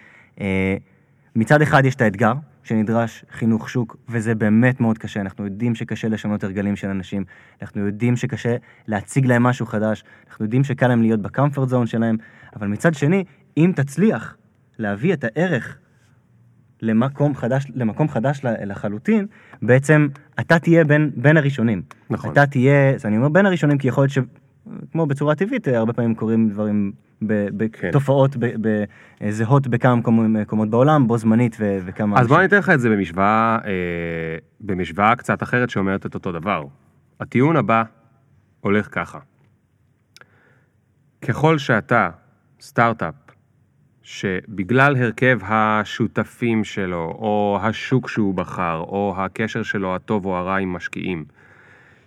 אה, 0.41 0.77
מצד 1.37 1.63
אחד 1.63 1.85
יש 1.85 1.95
את 1.95 2.01
האתגר, 2.01 2.33
שנדרש 2.63 3.25
חינוך 3.31 3.71
שוק, 3.71 3.97
וזה 4.09 4.35
באמת 4.35 4.81
מאוד 4.81 4.99
קשה. 4.99 5.21
אנחנו 5.21 5.45
יודעים 5.45 5.75
שקשה 5.75 6.09
לשנות 6.09 6.45
הרגלים 6.45 6.77
של 6.77 6.89
אנשים, 6.89 7.25
אנחנו 7.63 7.87
יודעים 7.87 8.17
שקשה 8.17 8.57
להציג 8.89 9.27
להם 9.27 9.43
משהו 9.43 9.67
חדש, 9.67 10.05
אנחנו 10.29 10.45
יודעים 10.45 10.65
שקל 10.65 10.89
להם 10.89 11.03
להיות 11.03 11.23
בקמפורט 11.23 11.69
זון 11.69 11.87
שלהם, 11.87 12.17
אבל 12.57 12.67
מצד 12.67 12.95
שני, 12.95 13.25
אם 13.57 13.73
תצליח 13.77 14.37
להביא 14.79 15.13
את 15.13 15.25
הערך 15.25 15.79
למקום 16.83 17.35
חדש, 17.35 17.67
למקום 17.75 18.09
חדש 18.09 18.41
לחלוטין, 18.45 19.27
בעצם 19.63 20.09
אתה 20.41 20.59
תהיה 20.59 20.85
בין, 20.85 21.11
בין 21.17 21.37
הראשונים. 21.37 21.83
נכון. 22.11 22.33
אתה 22.33 22.47
תהיה, 22.47 22.95
אז 22.95 23.07
אני 23.07 23.17
אומר 23.17 23.29
בין 23.29 23.47
הראשונים, 23.47 23.79
כי 23.79 23.89
יכול 23.89 24.05
להיות 24.05 24.29
כמו 24.93 25.07
בצורה 25.07 25.35
טבעית, 25.35 25.69
אה, 25.69 25.79
הרבה 25.79 25.93
פעמים 25.93 26.15
קורים 26.15 26.49
דברים, 26.49 26.93
כן. 27.29 27.47
בתופעות 27.57 28.37
ב- 28.37 28.85
אה, 29.23 29.31
זהות 29.33 29.67
בכמה 29.69 29.97
מקומות- 29.97 30.71
בעולם, 30.71 31.07
בו 31.07 31.19
זמנית 31.19 31.57
ו- 31.61 31.79
וכמה... 31.85 32.21
אז 32.21 32.27
בוא 32.27 32.37
אני. 32.39 32.45
אתן 32.45 32.59
לך 32.59 32.71
את 32.71 32.81
זה 32.81 32.89
במשוואה, 32.91 33.59
אה, 33.65 33.71
במשוואה 34.61 35.17
קצת 35.17 35.43
אחרת 35.43 35.71
שאומרת 35.71 36.07
את 36.07 36.15
אותו 36.15 36.33
דבר. 36.33 36.65
הטיעון 37.21 37.57
הבא 37.57 37.83
הולך 38.61 38.89
ככה. 38.93 39.19
ככל 41.23 41.59
שאתה 41.59 42.11
סטארט-אפ 42.61 43.15
שבגלל 44.05 44.97
הרכב 44.97 45.39
השותפים 45.43 46.65
שלו, 46.65 47.17
או 47.19 47.59
השוק 47.63 48.09
שהוא 48.09 48.35
בחר, 48.35 48.77
או 48.79 49.15
הקשר 49.19 49.63
שלו 49.63 49.95
הטוב 49.95 50.27
או 50.27 50.37
הרע 50.37 50.57
עם 50.57 50.73
משקיעים, 50.73 51.25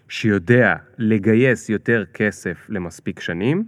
שיודע 0.10 0.76
לגייס 0.98 1.70
יותר 1.70 2.04
כסף 2.14 2.66
למספיק 2.70 3.20
שנים, 3.20 3.66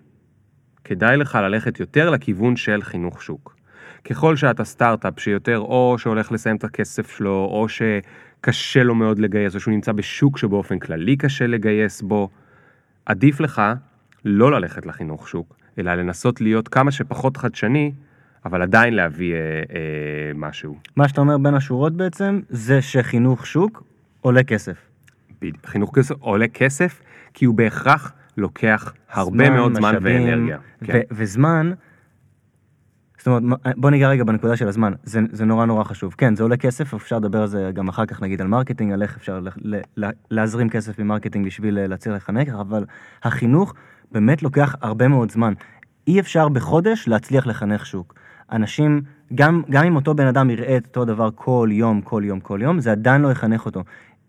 כדאי 0.84 1.18
לך 1.18 1.36
ללכת 1.36 1.80
יותר 1.80 2.10
לכיוון 2.10 2.56
של 2.56 2.82
חינוך 2.82 3.22
שוק. 3.22 3.56
ככל 4.04 4.36
שאתה 4.36 4.64
סטארט-אפ 4.64 5.20
שיותר 5.20 5.60
או 5.60 5.96
שהולך 5.98 6.32
לסיים 6.32 6.56
את 6.56 6.64
הכסף 6.64 7.18
שלו, 7.18 7.50
או 7.52 7.68
שקשה 7.70 8.84
לו 8.84 8.96
מאוד 8.96 9.20
לגייס, 9.20 9.56
או 9.56 9.60
שהוא 9.60 9.74
נמצא 9.74 9.92
בשוק 9.92 10.38
שבאופן 10.38 10.80
כללי 10.80 11.18
קשה 11.18 11.48
לגייס 11.48 12.02
בו, 12.02 12.30
עדיף 13.06 13.40
לך 13.40 13.62
לא 14.26 14.52
ללכת 14.52 14.86
לחינוך 14.86 15.28
שוק, 15.28 15.56
אלא 15.80 15.96
לנסות 15.96 16.42
להיות 16.42 16.68
כמה 16.68 16.92
שפחות 16.92 17.38
חדשני, 17.38 17.92
אבל 18.46 18.62
עדיין 18.62 18.94
להביא 18.94 19.34
אה, 19.34 19.40
אה, 19.40 20.32
משהו. 20.36 20.78
מה 20.96 21.08
שאתה 21.08 21.22
אומר 21.22 21.38
בין 21.38 21.54
השורות 21.54 21.94
בעצם, 21.94 22.40
זה 22.50 22.82
שחינוך 22.82 23.48
שוק 23.48 23.84
עולה 24.22 24.44
כסף. 24.44 24.78
בדיוק. 25.42 25.66
חינוך 25.66 25.96
כסף 25.96 26.16
עולה 26.20 26.48
כסף, 26.48 27.02
כי 27.34 27.46
הוא 27.46 27.56
בהכרח 27.56 28.14
לוקח 28.38 28.94
הרבה 29.10 29.50
מאוד 29.50 29.76
זמן 29.76 29.90
משאבים, 29.90 30.22
ואנרגיה. 30.22 30.58
כן. 30.84 31.00
וזמן, 31.12 31.72
זאת 33.18 33.28
אומרת, 33.28 33.44
בוא 33.78 33.90
ניגע 33.90 34.10
רגע 34.10 34.24
בנקודה 34.24 34.56
של 34.56 34.68
הזמן, 34.68 34.94
זה, 35.04 35.20
זה 35.32 35.46
נורא 35.46 35.66
נורא 35.66 35.84
חשוב. 35.84 36.16
כן, 36.18 36.36
זה 36.36 36.44
עולה 36.44 36.58
כסף, 36.58 36.94
אפשר 36.94 37.18
לדבר 37.18 37.42
על 37.42 37.48
זה 37.48 37.72
גם 37.74 37.88
אחר 37.88 38.06
כך, 38.06 38.22
נגיד 38.22 38.42
על 38.42 38.48
marketing, 38.48 38.92
על 38.94 39.02
איך 39.02 39.18
אפשר 39.18 39.40
ל- 39.40 39.50
ל- 39.76 39.82
ל- 40.06 40.12
להזרים 40.32 40.70
כסף 40.70 41.00
מ 41.00 41.04
marketing 41.04 41.46
בשביל 41.46 41.78
אה, 41.78 41.88
להצליח 41.88 42.16
לחנך, 42.16 42.50
אבל 42.50 42.86
החינוך 43.24 43.74
באמת 44.12 44.44
לוקח 44.44 44.76
הרבה 44.82 45.08
מאוד 45.08 45.32
זמן. 45.32 45.54
אי 46.08 46.20
אפשר 46.20 46.50
בחודש 46.50 47.08
להצליח 47.08 47.48
לחנך 47.48 47.86
שוק. 47.86 48.14
אנשים, 48.52 49.02
גם, 49.36 49.62
גם 49.70 49.86
אם 49.86 49.96
אותו 49.96 50.16
בן 50.16 50.28
אדם 50.28 50.50
יראה 50.50 50.78
את 50.78 50.86
אותו 50.86 51.06
דבר 51.06 51.30
כל 51.36 51.70
יום, 51.72 52.02
כל 52.02 52.22
יום, 52.26 52.40
כל 52.40 52.60
יום, 52.64 52.80
זה 52.80 52.92
עדיין 52.92 53.22
לא 53.22 53.32
יחנך 53.32 53.66
אותו. 53.66 53.84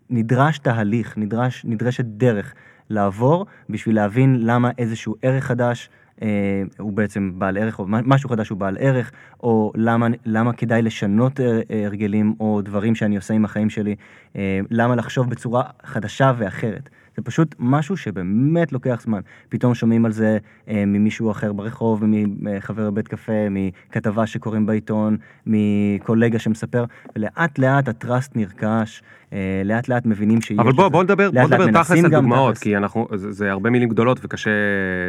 נדרש 0.09 0.59
תהליך, 0.59 1.17
נדרש, 1.17 1.65
נדרשת 1.65 2.05
דרך 2.05 2.53
לעבור 2.89 3.45
בשביל 3.69 3.95
להבין 3.95 4.37
למה 4.39 4.71
איזשהו 4.77 5.15
ערך 5.21 5.43
חדש 5.43 5.89
אה, 6.21 6.63
הוא 6.77 6.93
בעצם 6.93 7.31
בעל 7.35 7.57
ערך, 7.57 7.79
או 7.79 7.85
משהו 7.87 8.29
חדש 8.29 8.49
הוא 8.49 8.57
בעל 8.57 8.77
ערך, 8.79 9.11
או 9.43 9.71
למה, 9.75 10.07
למה 10.25 10.53
כדאי 10.53 10.81
לשנות 10.81 11.39
אה, 11.39 11.61
הרגלים 11.85 12.33
או 12.39 12.61
דברים 12.61 12.95
שאני 12.95 13.15
עושה 13.15 13.33
עם 13.33 13.45
החיים 13.45 13.69
שלי, 13.69 13.95
אה, 14.35 14.59
למה 14.69 14.95
לחשוב 14.95 15.29
בצורה 15.29 15.63
חדשה 15.83 16.33
ואחרת. 16.37 16.89
זה 17.15 17.21
פשוט 17.21 17.55
משהו 17.59 17.97
שבאמת 17.97 18.71
לוקח 18.71 19.01
זמן. 19.03 19.19
פתאום 19.49 19.75
שומעים 19.75 20.05
על 20.05 20.11
זה 20.11 20.37
אה, 20.67 20.83
ממישהו 20.87 21.31
אחר 21.31 21.53
ברחוב, 21.53 22.03
מחבר 22.39 22.91
בבית 22.91 23.07
קפה, 23.07 23.47
מכתבה 23.49 24.27
שקוראים 24.27 24.65
בעיתון, 24.65 25.17
מקולגה 25.45 26.39
שמספר, 26.39 26.85
ולאט 27.15 27.59
לאט 27.59 27.87
הטראסט 27.87 28.35
נרכש, 28.35 29.03
אה, 29.33 29.61
לאט 29.65 29.87
לאט 29.87 30.05
מבינים 30.05 30.41
שיש... 30.41 30.59
אבל 30.59 30.71
בוא. 30.71 30.89
בוא 30.89 31.03
נדבר, 31.03 31.31
בוא 31.31 31.41
לאט 31.41 31.49
לאט 31.49 31.59
נדבר 31.61 31.83
תכלס 31.83 32.03
על 32.03 32.11
דוגמאות. 32.11 32.57
כי 32.57 32.77
אנחנו, 32.77 33.07
זה, 33.15 33.31
זה 33.31 33.51
הרבה 33.51 33.69
מילים 33.69 33.89
גדולות 33.89 34.19
וקשה 34.23 34.51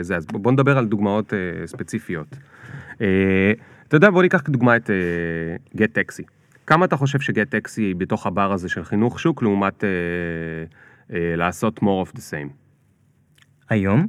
זה, 0.01 0.17
אז 0.17 0.27
בוא 0.27 0.53
נדבר 0.53 0.79
על 0.79 0.87
דוגמאות 0.87 1.35
אה, 1.35 1.67
ספציפיות. 1.67 2.37
אה, 3.01 3.53
אתה 3.89 3.97
יודע, 3.97 4.11
בוא 4.11 4.23
ניקח 4.23 4.41
כדוגמה 4.45 4.77
את 4.77 4.91
Gett 5.77 5.91
uh, 5.91 5.93
Taxi. 5.93 6.23
כמה 6.67 6.85
אתה 6.85 6.97
חושב 6.97 7.21
ש 7.21 7.31
Gett 7.31 7.51
Taxi 7.51 7.83
היא 7.83 7.97
בתוך 7.97 8.27
הבר 8.27 8.53
הזה 8.53 8.69
של 8.69 8.85
חינוך 8.85 9.21
שוק, 9.21 9.43
לעומת 9.43 9.85
אה, 9.85 9.89
אה, 9.89 10.65
לעשות 11.13 11.79
more 11.79 12.09
of 12.09 12.17
the 12.17 12.21
same? 12.21 12.49
היום? 13.71 14.07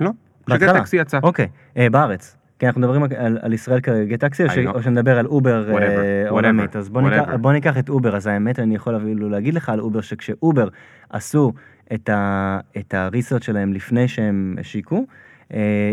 לא, 0.00 0.10
ש 0.50 0.57
Gett. 0.57 0.76
Taxi 0.76 0.96
יצא. 0.96 1.18
אוקיי, 1.22 1.48
אה, 1.76 1.90
בארץ. 1.90 2.36
כי 2.58 2.66
אנחנו 2.66 2.80
מדברים 2.80 3.02
על, 3.02 3.38
על 3.42 3.52
ישראל 3.52 3.80
כרגע 3.80 4.16
טקסי, 4.16 4.44
או, 4.44 4.50
ש. 4.50 4.58
או 4.58 4.82
שנדבר 4.82 5.18
על 5.18 5.26
אובר 5.26 5.64
Whatever, 5.68 5.82
אה, 5.82 6.24
whatever, 6.26 6.30
עולמית. 6.30 6.76
אז 6.76 6.88
בוא 6.88 7.02
ניקח. 7.02 7.34
בוא 7.40 7.52
ניקח 7.52 7.78
את 7.78 7.88
אובר, 7.88 8.16
אז 8.16 8.26
האמת 8.26 8.58
אני 8.58 8.74
יכול 8.74 8.96
אפילו 8.96 9.28
להגיד 9.28 9.54
לך 9.54 9.68
על 9.68 9.80
אובר, 9.80 10.00
שכשאובר 10.00 10.68
עשו 11.10 11.52
את, 11.94 12.08
ה, 12.08 12.58
את 12.76 12.94
הריסרצ' 12.94 13.44
שלהם 13.44 13.72
לפני 13.72 14.08
שהם 14.08 14.56
השיקו, 14.60 14.96
אה, 14.96 15.02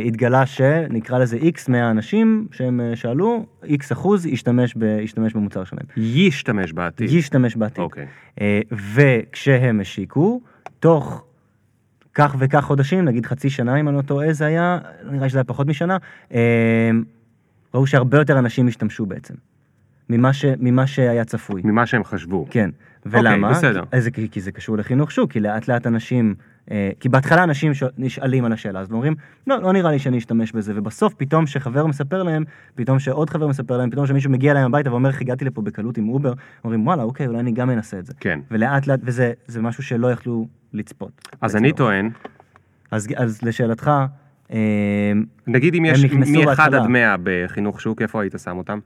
התגלה 0.05 0.45
שנקרא 0.45 1.19
לזה 1.19 1.38
איקס 1.38 1.69
מהאנשים 1.69 2.48
שהם 2.51 2.81
אה, 2.81 2.95
שאלו, 2.95 3.45
איקס 3.63 3.91
אחוז 3.91 4.25
ישתמש, 4.25 4.74
ב, 4.77 4.83
ישתמש 4.83 5.33
במוצר 5.33 5.63
שלהם. 5.63 5.86
ישתמש 5.98 6.74
בעתיד. 6.74 7.12
ישתמש 7.12 7.55
בעתיד. 7.55 7.83
אוקיי. 7.83 8.05
אה, 8.41 8.62
וכשהם 8.72 9.79
השיקו, 9.79 10.41
תוך 10.79 11.25
כך 12.13 12.36
וכך 12.39 12.63
חודשים, 12.63 13.05
נגיד 13.05 13.25
חצי 13.25 13.50
שנה 13.50 13.79
אם 13.79 13.88
אני 13.88 13.98
לא 13.98 14.01
טועה 14.01 14.33
זה 14.33 14.45
היה, 14.45 14.79
נראה 15.12 15.29
שזה 15.29 15.38
היה 15.39 15.43
פחות 15.43 15.67
משנה, 15.67 15.98
אה, 16.33 16.91
ראו 17.74 17.88
שהרבה 17.88 18.17
יותר 18.17 18.39
אנשים 18.39 18.67
השתמשו 18.67 19.05
בעצם, 19.05 19.33
ממה, 20.10 20.33
ש, 20.33 20.45
ממה 20.60 20.88
שהיה 20.88 21.25
צפוי. 21.25 21.62
ממה 21.65 21.86
שהם 21.86 22.03
חשבו. 22.03 22.45
כן, 22.50 22.69
ולמה? 23.05 23.50
בסדר. 23.50 23.81
כי, 23.81 23.98
אז 23.98 24.03
זה, 24.03 24.12
כי, 24.12 24.29
כי 24.29 24.41
זה 24.41 24.51
קשור 24.51 24.77
לחינוך 24.77 25.12
שוק, 25.12 25.31
כי 25.31 25.39
לאט 25.39 25.67
לאט 25.67 25.88
אנשים, 25.88 26.36
אה, 26.39 26.52
כי 27.00 27.10
בהתחלה 27.10 27.43
אנשים 27.43 27.72
נשאלים 27.98 28.46
על 28.46 28.53
השאלה, 28.53 28.79
אז 28.79 28.91
אומרים, 28.91 29.15
לא, 29.48 29.62
לא 29.62 29.74
נראה 29.74 29.91
לי 29.91 30.00
שאני 30.00 30.17
אשתמש 30.17 30.51
בזה, 30.51 30.74
ובסוף 30.75 31.13
פתאום 31.13 31.48
שחבר 31.48 31.86
מספר 31.86 32.24
להם, 32.24 32.43
פתאום 32.75 33.00
שעוד 33.00 33.29
חבר 33.29 33.48
מספר 33.48 33.77
להם, 33.77 33.89
פתאום 33.89 34.08
שמישהו 34.08 34.32
מגיע 34.32 34.51
אליהם 34.51 34.65
הביתה 34.65 34.91
ואומר 34.91 35.10
הגעתי 35.22 35.46
לפה 35.46 35.62
בקלות 35.62 35.98
עם 35.98 36.10
אובר, 36.10 36.34
אומרים 36.63 36.88
וואלה, 36.88 37.03
אוקיי, 37.03 37.27
אולי 37.27 37.39
אני 37.39 37.51
גם 37.51 37.70
אנסה 37.70 38.00
את 38.00 38.05
זה. 38.05 38.13
כן. 38.20 38.39
ולאט 38.51 38.88
לאט, 38.88 39.00
וזה 39.03 39.32
זה 39.48 39.62
משהו 39.62 39.84
שלא 39.84 40.12
יכלו 40.12 40.48
לצפות. 40.74 41.27
אז 41.41 41.55
אני 41.55 41.70
לא. 41.70 41.75
טוען, 41.75 42.10
אז, 42.91 43.08
אז 43.15 43.41
לשאלתך, 43.43 43.91
אה, 44.53 45.12
נגיד 45.48 45.75
אם 45.75 45.86
יש 45.86 46.03
נכנסו 46.03 46.32
מ-1 46.32 46.46
בהתחלה. 46.46 46.84
עד 46.84 46.88
100 46.88 47.15
בחינוך 47.24 47.82
שוק, 47.82 48.01
איפה 48.01 48.22
היית 48.22 48.36
שם 48.43 48.58
אותם? 48.58 48.79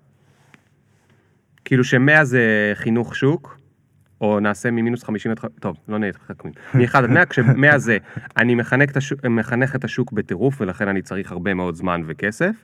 כאילו 1.66 1.84
ש-100 1.84 2.24
זה 2.24 2.72
חינוך 2.74 3.16
שוק, 3.16 3.57
או 4.22 4.40
נעשה 4.40 4.72
ממינוס 4.72 5.04
50 5.04 5.32
עד... 5.32 5.38
טוב, 5.60 5.78
לא 5.88 5.98
נהיה 6.00 6.12
חכמים. 6.28 6.54
מ-1 6.74 6.98
עד 6.98 7.10
100, 7.10 7.26
כש-100 7.26 7.78
זה 7.78 7.98
אני 8.38 8.56
מחנך 8.56 8.90
את, 8.92 8.98
השוק, 8.98 9.26
מחנך 9.26 9.76
את 9.76 9.84
השוק 9.84 10.12
בטירוף, 10.12 10.62
ולכן 10.62 10.88
אני 10.88 11.02
צריך 11.02 11.32
הרבה 11.32 11.54
מאוד 11.54 11.76
זמן 11.76 12.02
וכסף. 12.08 12.56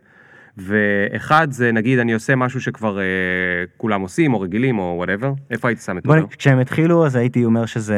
ואחד 0.58 1.48
זה 1.52 1.72
נגיד 1.72 2.00
אני 2.00 2.14
עושה 2.14 2.36
משהו 2.36 2.62
שכבר 2.62 3.00
אה, 3.00 3.04
כולם 3.78 4.02
עושים, 4.02 4.34
או 4.34 4.42
רגילים, 4.42 4.80
או 4.80 4.94
וואטאבר, 4.98 5.34
איפה 5.52 5.68
היית 5.68 5.80
שם 5.82 5.98
את 5.98 6.08
אותו? 6.08 6.28
כשהם 6.38 6.60
התחילו 6.60 7.06
אז 7.06 7.16
הייתי 7.16 7.46
אומר 7.46 7.66
שזה, 7.66 7.98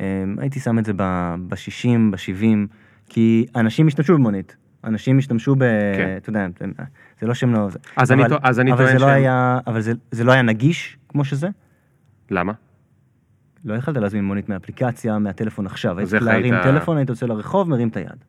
אה, 0.00 0.24
הייתי 0.38 0.60
שם 0.60 0.78
את 0.78 0.84
זה 0.84 0.92
ב-60, 0.96 1.88
ב-70, 2.10 2.44
כי 3.08 3.46
אנשים 3.56 3.86
השתמשו 3.86 4.14
במונית. 4.14 4.56
אנשים 4.84 5.18
השתמשו 5.18 5.54
ב... 5.54 5.58
כן. 5.96 6.14
אתה 6.16 6.30
יודע, 6.30 6.46
זה 7.20 7.26
לא 7.26 7.34
שהם 7.34 7.52
לא... 7.54 7.68
זה. 7.70 7.78
אז 7.96 8.12
אני 8.12 8.22
אבל- 8.22 8.28
טוע- 8.30 8.38
אז 8.42 8.60
אני 8.60 8.72
אבל 8.72 8.84
טוען 8.84 8.98
זה 8.98 9.04
לא 9.04 9.10
היה, 9.10 9.58
אבל 9.66 9.80
זה, 9.80 9.92
זה 10.10 10.24
לא 10.24 10.32
היה 10.32 10.42
נגיש 10.42 10.98
כמו 11.08 11.24
שזה. 11.24 11.48
למה? 12.30 12.52
לא 13.64 13.74
יכלת 13.74 13.96
להזמין 13.96 14.24
מונית 14.24 14.48
מאפליקציה, 14.48 15.18
מהטלפון 15.18 15.66
עכשיו. 15.66 15.98
היית 15.98 16.06
אז 16.08 16.14
איך 16.14 16.22
צריך 16.22 16.32
להרים 16.34 16.54
היית- 16.54 16.64
טלפון, 16.64 16.96
היית 16.96 17.08
יוצא 17.08 17.26
לרחוב, 17.26 17.68
מרים 17.68 17.88
את 17.88 17.96
היד. 17.96 18.24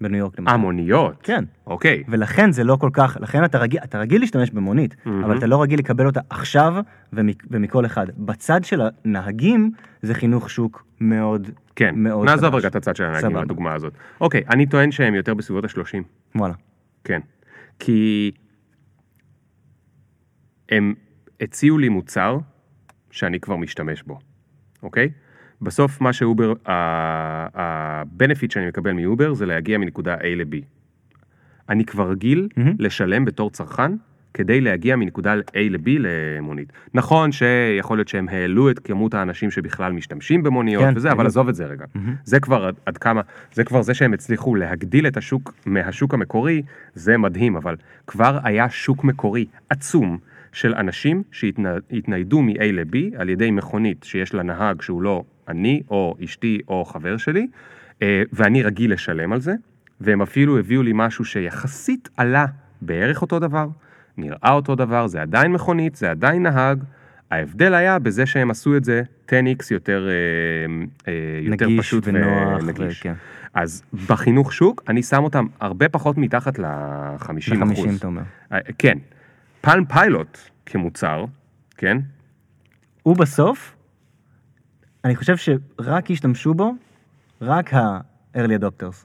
בניו 0.00 0.18
יורק 0.18 0.38
למשל. 0.38 0.50
אה, 0.50 0.56
מוניות. 0.56 1.20
כן. 1.22 1.44
אוקיי. 1.66 2.02
ולכן 2.08 2.52
זה 2.52 2.64
לא 2.64 2.76
כל 2.76 2.90
כך, 2.92 3.16
לכן 3.20 3.44
אתה 3.44 3.58
רגיל, 3.58 3.80
אתה 3.84 3.98
רגיל 3.98 4.20
להשתמש 4.20 4.50
במונית, 4.50 4.96
מהמם. 5.04 5.24
אבל 5.24 5.38
אתה 5.38 5.46
לא 5.46 5.62
רגיל 5.62 5.78
לקבל 5.78 6.06
אותה 6.06 6.20
עכשיו 6.30 6.74
ומק, 7.12 7.42
ומכל 7.50 7.86
אחד. 7.86 8.06
בצד 8.16 8.64
של 8.64 8.80
הנהגים 9.04 9.70
זה 10.02 10.14
חינוך 10.14 10.50
שוק 10.50 10.84
מאוד, 11.00 11.50
כן, 11.76 11.94
מאוד 11.96 12.26
נעזוב 12.28 12.50
חדש. 12.50 12.58
רגע 12.58 12.68
את 12.68 12.76
הצד 12.76 12.96
של 12.96 13.04
הנהגים 13.04 13.30
סבבה. 13.30 13.44
בדוגמה 13.44 13.74
הזאת. 13.74 13.92
אוקיי, 14.20 14.42
אני 14.50 14.66
טוען 14.66 14.90
שהם 14.92 15.14
יותר 15.14 15.34
בסביבות 15.34 15.64
ה-30. 15.64 16.02
וואלה. 16.34 16.54
כן. 17.04 17.20
כי 17.78 18.30
הם 20.68 20.94
הציעו 21.40 21.78
לי 21.78 21.88
מוצר 21.88 22.38
שאני 23.10 23.40
כבר 23.40 23.56
משתמש 23.56 24.02
בו, 24.02 24.18
אוקיי? 24.82 25.08
בסוף 25.62 26.00
מה 26.00 26.12
שאובר, 26.12 26.52
ה-benefit 26.66 28.52
שאני 28.52 28.68
מקבל 28.68 28.92
מאובר 28.92 29.34
זה 29.34 29.46
להגיע 29.46 29.78
מנקודה 29.78 30.14
A 30.14 30.26
ל-B. 30.36 30.56
אני 31.68 31.84
כבר 31.84 32.10
רגיל 32.10 32.48
מהמם. 32.56 32.74
לשלם 32.78 33.24
בתור 33.24 33.50
צרכן 33.50 33.92
כדי 34.34 34.60
להגיע 34.60 34.96
מנקודה 34.96 35.34
A 35.34 35.58
ל-B 35.70 35.88
למונית. 35.98 36.72
נכון 36.94 37.32
שיכול 37.32 37.98
להיות 37.98 38.08
שהם 38.08 38.28
העלו 38.28 38.70
את 38.70 38.78
כמות 38.78 39.14
האנשים 39.14 39.50
שבכלל 39.50 39.92
משתמשים 39.92 40.42
במוניות 40.42 40.84
כן, 40.84 40.92
וזה, 40.96 41.12
אבל. 41.12 41.26
עזוב 41.26 41.48
את 41.48 41.54
זה 41.54 41.64
רגע. 41.66 41.84
מהמם. 41.94 42.14
זה 42.24 42.40
כבר 42.40 42.64
עד, 42.64 42.74
עד 42.86 42.98
כמה, 42.98 43.20
זה 43.52 43.64
כבר 43.64 43.82
זה 43.82 43.94
שהם 43.94 44.12
הצליחו 44.12 44.54
להגדיל 44.54 45.06
את 45.06 45.16
השוק 45.16 45.54
מהשוק 45.66 46.14
המקורי, 46.14 46.62
זה 46.94 47.16
מדהים, 47.16 47.56
אבל 47.56 47.76
כבר 48.06 48.38
היה 48.44 48.70
שוק 48.70 49.04
מקורי 49.04 49.46
עצום 49.68 50.18
של 50.52 50.74
אנשים 50.74 51.22
שהתניידו 51.32 52.42
מ-A 52.42 52.62
ל-B 52.72 52.96
על 53.16 53.28
ידי 53.28 53.50
מכונית 53.50 54.04
שיש 54.04 54.34
לה 54.34 54.42
נהג 54.42 54.82
שהוא 54.82 55.02
לא 55.02 55.24
אני 55.48 55.82
או 55.90 56.16
אשתי 56.24 56.60
או 56.68 56.84
חבר 56.84 57.16
שלי, 57.16 57.46
אה, 58.02 58.22
ואני 58.32 58.62
רגיל 58.62 58.92
לשלם 58.92 59.32
על 59.32 59.40
זה, 59.40 59.54
והם 60.00 60.22
אפילו 60.22 60.58
הביאו 60.58 60.82
לי 60.82 60.92
משהו 60.94 61.24
שיחסית 61.24 62.08
עלה 62.16 62.46
בערך 62.80 63.22
אותו 63.22 63.38
דבר, 63.38 63.68
נראה 64.16 64.52
אותו 64.52 64.74
דבר, 64.74 65.06
זה 65.06 65.22
עדיין 65.22 65.52
מכונית, 65.52 65.96
זה 65.96 66.10
עדיין 66.10 66.42
נהג, 66.42 66.84
ההבדל 67.30 67.74
היה 67.74 67.98
בזה 67.98 68.26
שהם 68.26 68.50
עשו 68.50 68.76
את 68.76 68.84
זה 68.84 69.02
10x 69.28 69.32
יותר, 69.70 70.08
אה, 70.08 71.12
אה, 71.12 71.40
יותר 71.42 71.68
פשוט 71.78 72.04
ונוח, 72.06 72.62
ונגיש. 72.62 73.00
וכן. 73.00 73.14
אז 73.54 73.82
בחינוך 74.08 74.52
שוק, 74.52 74.82
אני 74.88 75.02
שם 75.02 75.24
אותם 75.24 75.46
הרבה 75.60 75.88
פחות 75.88 76.18
מתחת 76.18 76.58
ל-50 76.58 77.32
ב-50 77.32 77.72
אחוז. 77.72 77.96
אתה 77.96 78.06
אומר. 78.06 78.22
כן. 78.78 78.98
פלם 79.60 79.84
פיילוט 79.84 80.38
כמוצר, 80.66 81.24
כן? 81.76 81.98
הוא 83.02 83.16
בסוף, 83.16 83.76
אני 85.04 85.16
חושב 85.16 85.36
שרק 85.36 86.10
השתמשו 86.10 86.54
בו, 86.54 86.74
רק 87.40 87.74
ה-early 87.74 88.38
adopters. 88.62 89.04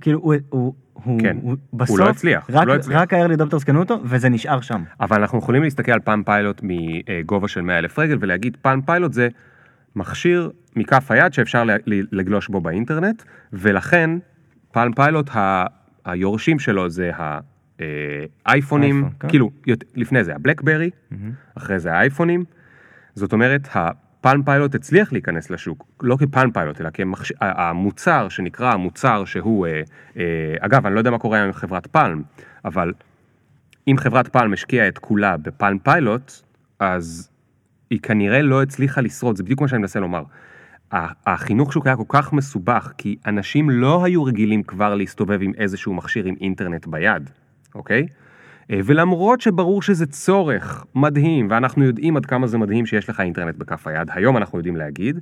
כאילו 0.00 0.20
הוא, 0.20 0.34
הוא, 0.48 0.74
הוא, 0.92 1.20
כן. 1.20 1.36
הוא 1.42 1.56
הוא 1.70 1.80
בסוף, 1.80 1.98
לא 1.98 2.08
הצליח, 2.08 2.48
הוא 2.50 2.56
רק, 2.56 2.66
לא 2.66 2.74
הצליח. 2.74 3.00
רק 3.00 3.12
ה-early 3.14 3.38
adopters 3.40 3.64
קנו 3.64 3.78
אותו, 3.80 4.00
וזה 4.04 4.28
נשאר 4.28 4.60
שם. 4.60 4.84
אבל 5.00 5.20
אנחנו 5.20 5.38
יכולים 5.38 5.62
להסתכל 5.62 5.92
על 5.92 6.00
פלם 6.00 6.22
פיילוט 6.24 6.60
מגובה 6.62 7.48
של 7.48 7.60
100 7.60 7.78
אלף 7.78 7.98
רגל 7.98 8.16
ולהגיד 8.20 8.56
פלם 8.62 8.82
פיילוט 8.82 9.12
זה 9.12 9.28
מכשיר 9.96 10.50
מכף 10.76 11.10
היד 11.10 11.32
שאפשר 11.32 11.64
לגלוש 11.86 12.48
בו 12.48 12.60
באינטרנט, 12.60 13.22
ולכן 13.52 14.10
פלם 14.72 14.92
פיילוט 14.92 15.30
ה- 15.36 15.66
היורשים 16.04 16.58
שלו 16.58 16.90
זה 16.90 17.10
האייפונים, 18.46 18.96
אייפון, 18.96 19.12
כן. 19.20 19.28
כאילו 19.28 19.50
יות- 19.66 19.84
לפני 19.94 20.24
זה 20.24 20.34
הבלקברי, 20.34 20.90
אחרי 21.54 21.78
זה 21.78 21.92
האייפונים, 21.92 22.44
זאת 23.14 23.32
אומרת 23.32 23.68
הפלם 23.72 24.42
פיילוט 24.42 24.74
הצליח 24.74 25.12
להיכנס 25.12 25.50
לשוק, 25.50 25.86
לא 26.02 26.16
כפלם 26.16 26.50
פיילוט 26.50 26.80
אלא 26.80 26.90
כמכשיר, 26.90 27.36
המוצר 27.40 28.28
שנקרא 28.28 28.72
המוצר 28.72 29.24
שהוא, 29.24 29.66
אה, 29.66 29.82
אה, 30.16 30.22
אגב 30.60 30.86
אני 30.86 30.94
לא 30.94 31.00
יודע 31.00 31.10
מה 31.10 31.18
קורה 31.18 31.44
עם 31.44 31.52
חברת 31.52 31.86
פלם, 31.86 32.22
אבל 32.64 32.92
אם 33.88 33.96
חברת 33.98 34.28
פלם 34.28 34.52
השקיעה 34.52 34.88
את 34.88 34.98
כולה 34.98 35.36
בפלם 35.36 35.78
פיילוט, 35.78 36.32
אז 36.78 37.30
היא 37.90 38.00
כנראה 38.00 38.42
לא 38.42 38.62
הצליחה 38.62 39.00
לשרוד, 39.00 39.36
זה 39.36 39.42
בדיוק 39.42 39.60
מה 39.60 39.68
שאני 39.68 39.80
מנסה 39.80 40.00
לומר. 40.00 40.22
החינוך 41.26 41.72
שוק 41.72 41.86
היה 41.86 41.96
כל 41.96 42.04
כך 42.08 42.32
מסובך, 42.32 42.92
כי 42.98 43.16
אנשים 43.26 43.70
לא 43.70 44.04
היו 44.04 44.24
רגילים 44.24 44.62
כבר 44.62 44.94
להסתובב 44.94 45.38
עם 45.42 45.52
איזשהו 45.58 45.94
מכשיר 45.94 46.24
עם 46.24 46.34
אינטרנט 46.40 46.86
ביד, 46.86 47.30
אוקיי? 47.74 48.06
אה, 48.70 48.80
ולמרות 48.84 49.40
שברור 49.40 49.82
שזה 49.82 50.06
צורך 50.06 50.84
מדהים, 50.94 51.46
ואנחנו 51.50 51.84
יודעים 51.84 52.16
עד 52.16 52.26
כמה 52.26 52.46
זה 52.46 52.58
מדהים 52.58 52.86
שיש 52.86 53.08
לך 53.08 53.20
אינטרנט 53.20 53.56
בכף 53.56 53.86
היד, 53.86 54.08
היום 54.12 54.36
אנחנו 54.36 54.58
יודעים 54.58 54.76
להגיד, 54.76 55.20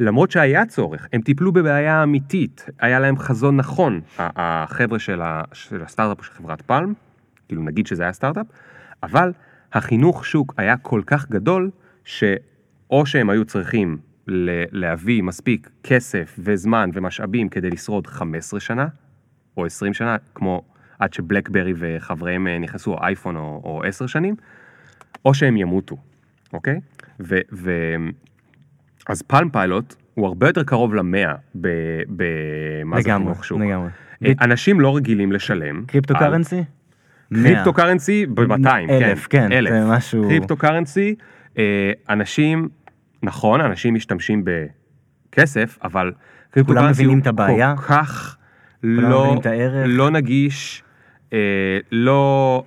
למרות 0.00 0.30
שהיה 0.30 0.66
צורך, 0.66 1.06
הם 1.12 1.20
טיפלו 1.20 1.52
בבעיה 1.52 2.02
אמיתית, 2.02 2.66
היה 2.80 3.00
להם 3.00 3.18
חזון 3.18 3.56
נכון, 3.56 4.00
החבר'ה 4.18 4.98
של, 4.98 5.22
ה, 5.22 5.42
של 5.52 5.82
הסטארט-אפ 5.82 6.24
של 6.24 6.32
חברת 6.32 6.62
פלם, 6.62 6.92
כאילו 7.48 7.62
נגיד 7.62 7.86
שזה 7.86 8.02
היה 8.02 8.12
סטארט-אפ, 8.12 8.46
אבל 9.02 9.32
החינוך 9.72 10.26
שוק 10.26 10.54
היה 10.56 10.76
כל 10.76 11.02
כך 11.06 11.30
גדול, 11.30 11.70
שאו 12.04 13.06
שהם 13.06 13.30
היו 13.30 13.44
צריכים 13.44 13.98
להביא 14.72 15.22
מספיק 15.22 15.70
כסף 15.82 16.36
וזמן 16.38 16.90
ומשאבים 16.92 17.48
כדי 17.48 17.70
לשרוד 17.70 18.06
15 18.06 18.60
שנה, 18.60 18.86
או 19.56 19.66
20 19.66 19.94
שנה, 19.94 20.16
כמו 20.34 20.62
עד 21.00 21.12
שבלקברי 21.12 21.72
וחבריהם 21.76 22.46
אה, 22.46 22.58
נכנסו, 22.58 22.92
או 22.92 22.98
אייפון 23.02 23.36
או, 23.36 23.60
או 23.64 23.82
10 23.84 24.06
שנים, 24.06 24.34
או 25.24 25.34
שהם 25.34 25.56
ימותו, 25.56 25.96
אוקיי? 26.52 26.80
ו... 27.20 27.36
ו 27.52 27.70
אז 29.08 29.22
פלם 29.22 29.50
פיילוט 29.50 29.94
הוא 30.14 30.26
הרבה 30.26 30.46
יותר 30.48 30.62
קרוב 30.64 30.94
למאה 30.94 31.34
במה 31.54 33.00
זה 33.00 33.08
לגמרי, 33.08 33.24
חינוך 33.24 33.44
שוק. 33.44 33.60
לגמרי. 33.60 33.88
אה, 34.24 34.32
אנשים 34.40 34.80
לא 34.80 34.96
רגילים 34.96 35.32
לשלם. 35.32 35.84
קריפטו 35.86 36.14
קרנסי? 36.14 36.64
קריפטו 37.34 37.72
קרנסי 37.72 38.26
ב-200, 38.26 38.62
כן. 38.64 38.86
אלף, 38.90 39.26
כן, 39.26 39.52
אלף. 39.52 39.70
זה 39.70 39.84
משהו- 39.86 40.28
קריפטו 40.28 40.56
קרנסי, 40.56 41.14
אה, 41.58 41.92
אנשים, 42.08 42.68
נכון, 43.22 43.60
אנשים 43.60 43.94
משתמשים 43.94 44.44
בכסף, 44.44 45.78
אבל 45.84 46.12
קריפטו 46.50 46.74
קרנסי 46.74 47.04
הוא? 47.04 47.14
כל 47.76 47.82
כך 47.82 48.36
לא? 48.82 49.36
לא 49.86 50.10
נגיש, 50.10 50.82
לא, 51.92 52.64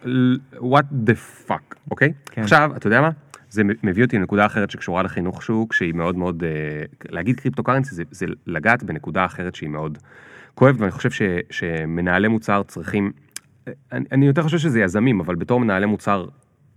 what 0.55 1.09
the 1.09 1.47
fuck, 1.49 1.75
אוקיי? 1.91 2.13
כן. 2.25 2.41
עכשיו, 2.41 2.71
אתה 2.75 2.87
יודע 2.87 3.01
מה? 3.01 3.09
זה 3.53 3.63
מביא 3.83 4.03
אותי 4.03 4.17
לנקודה 4.17 4.45
אחרת 4.45 4.71
שקשורה 4.71 5.03
לחינוך 5.03 5.43
שוק, 5.43 5.73
שהיא 5.73 5.93
מאוד 5.93 6.17
מאוד, 6.17 6.43
אה, 6.43 6.83
להגיד 7.09 7.39
קריפטו 7.39 7.63
קרנסי 7.63 7.95
זה, 7.95 8.03
זה 8.11 8.25
לגעת 8.47 8.83
בנקודה 8.83 9.25
אחרת 9.25 9.55
שהיא 9.55 9.69
מאוד 9.69 9.97
כואבת, 10.55 10.79
ואני 10.79 10.91
חושב 10.91 11.11
ש, 11.11 11.21
שמנהלי 11.49 12.27
מוצר 12.27 12.63
צריכים, 12.67 13.11
אני, 13.91 14.05
אני 14.11 14.25
יותר 14.25 14.41
חושב 14.41 14.57
שזה 14.57 14.79
יזמים, 14.79 15.19
אבל 15.19 15.35
בתור 15.35 15.59
מנהלי 15.59 15.85
מוצר, 15.85 16.25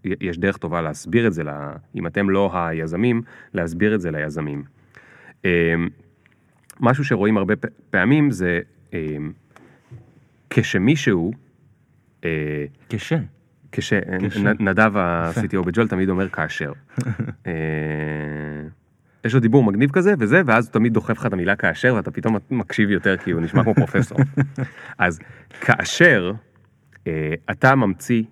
יש 0.04 0.38
דרך 0.38 0.56
טובה 0.56 0.82
להסביר 0.82 1.26
את 1.26 1.32
זה, 1.32 1.44
ל, 1.44 1.50
אם 1.94 2.06
אתם 2.06 2.30
לא 2.30 2.50
היזמים, 2.54 3.22
להסביר 3.54 3.94
את 3.94 4.00
זה 4.00 4.10
ליזמים. 4.10 4.64
אה, 5.44 5.74
משהו 6.80 7.04
שרואים 7.04 7.36
הרבה 7.36 7.54
פעמים 7.90 8.30
זה 8.30 8.60
אה, 8.94 9.16
כשמישהו, 10.50 11.32
אה, 12.24 12.64
קשה. 12.88 13.18
כש... 13.72 13.92
כש- 14.30 14.36
נ- 14.36 14.68
נדב 14.68 14.96
ה-CTO 14.96 15.62
בג'ול 15.66 15.88
תמיד 15.88 16.08
אומר 16.08 16.28
כאשר. 16.28 16.72
אה, 17.46 17.52
יש 19.24 19.34
לו 19.34 19.40
דיבור 19.40 19.64
מגניב 19.64 19.90
כזה 19.90 20.14
וזה, 20.18 20.42
ואז 20.46 20.66
הוא 20.66 20.72
תמיד 20.72 20.92
דוחף 20.92 21.18
לך 21.18 21.26
את 21.26 21.32
המילה 21.32 21.56
כאשר, 21.56 21.94
ואתה 21.96 22.10
פתאום 22.10 22.36
מקשיב 22.50 22.90
יותר 22.90 23.16
כי 23.16 23.30
הוא 23.30 23.40
נשמע 23.40 23.62
כמו 23.62 23.74
פרופסור. 23.84 24.18
אז 24.98 25.18
כאשר 25.60 26.32
אה, 27.06 27.34
אתה 27.50 27.74
ממציא 27.74 28.22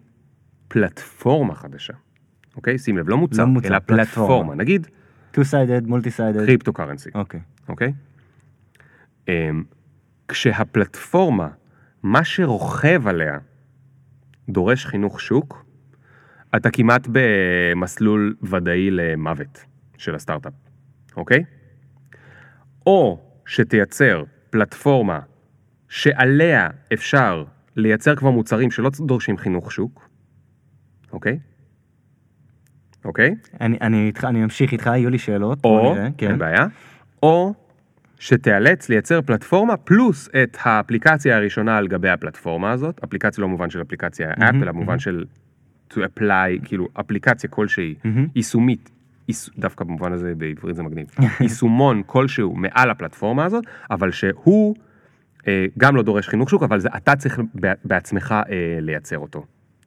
פלטפורמה 0.68 1.54
חדשה, 1.54 1.92
אוקיי? 2.56 2.78
שים 2.78 2.98
לב, 2.98 3.08
לא 3.08 3.16
מוצר, 3.18 3.42
לא 3.42 3.48
מוצר, 3.48 3.68
אלא 3.68 3.78
פלטפורמה. 3.78 4.04
פלטפורמה. 4.06 4.54
נגיד 4.54 4.86
two-sided, 5.36 5.88
multi-sided. 5.88 6.46
קריפטו 6.46 6.72
קרנסי. 6.72 7.10
אוקיי. 7.14 7.40
אוקיי? 7.68 7.92
אמ, 9.28 9.62
כשהפלטפורמה, 10.28 11.48
מה 12.02 12.24
שרוכב 12.24 13.08
עליה, 13.08 13.38
דורש 14.48 14.86
חינוך 14.86 15.20
שוק, 15.20 15.64
אתה 16.56 16.70
כמעט 16.70 17.08
במסלול 17.12 18.34
ודאי 18.42 18.90
למוות 18.90 19.64
של 19.98 20.14
הסטארט-אפ, 20.14 20.52
אוקיי? 21.16 21.44
או 22.86 23.20
שתייצר 23.46 24.24
פלטפורמה 24.50 25.20
שעליה 25.88 26.68
אפשר 26.92 27.44
לייצר 27.76 28.16
כבר 28.16 28.30
מוצרים 28.30 28.70
שלא 28.70 28.90
דורשים 28.98 29.38
חינוך 29.38 29.72
שוק, 29.72 30.08
אוקיי? 31.12 31.38
אוקיי? 33.04 33.34
אני, 33.60 33.78
אני 33.80 34.06
איתך, 34.06 34.24
אני 34.24 34.42
ממשיך 34.42 34.72
איתך, 34.72 34.86
יהיו 34.86 35.10
לי 35.10 35.18
שאלות. 35.18 35.64
או, 35.64 35.94
נראה, 35.94 36.08
כן. 36.18 36.30
אין 36.30 36.38
בעיה, 36.38 36.66
או 37.22 37.54
שתיאלץ 38.18 38.88
לייצר 38.88 39.22
פלטפורמה 39.22 39.76
פלוס 39.76 40.28
את 40.42 40.56
האפליקציה 40.62 41.36
הראשונה 41.36 41.76
על 41.76 41.88
גבי 41.88 42.08
הפלטפורמה 42.08 42.70
הזאת, 42.72 43.00
אפליקציה 43.04 43.42
לא 43.42 43.48
במובן 43.48 43.70
של 43.70 43.82
אפליקציה 43.82 44.30
אפ, 44.32 44.54
אלא 44.62 44.72
במובן 44.72 44.98
של 44.98 45.24
to 45.92 45.96
apply, 45.96 46.24
כאילו 46.64 46.88
אפליקציה 47.00 47.50
כלשהי, 47.50 47.94
מהמם. 48.04 48.26
יישומית, 48.36 48.90
ייש- 49.30 49.50
דווקא 49.58 49.84
במובן 49.84 50.12
הזה 50.12 50.32
בעברית 50.36 50.76
זה 50.76 50.82
מגניב, 50.82 51.06
יישומון 51.40 52.02
כלשהו 52.06 52.54
מעל 52.56 52.90
הפלטפורמה 52.90 53.44
הזאת, 53.44 53.64
אבל 53.90 54.10
שהוא 54.10 54.74
אה, 55.48 55.66
גם 55.78 55.96
לא 55.96 56.02
דורש 56.02 56.28
חינוך 56.28 56.50
שוק, 56.50 56.62
אבל 56.62 56.80
זה 56.80 56.88
אתה 56.96 57.16
צריך 57.16 57.40
בעצמך 57.84 58.32
אה, 58.32 58.44
לייצר 58.80 59.18
אותו, 59.18 59.44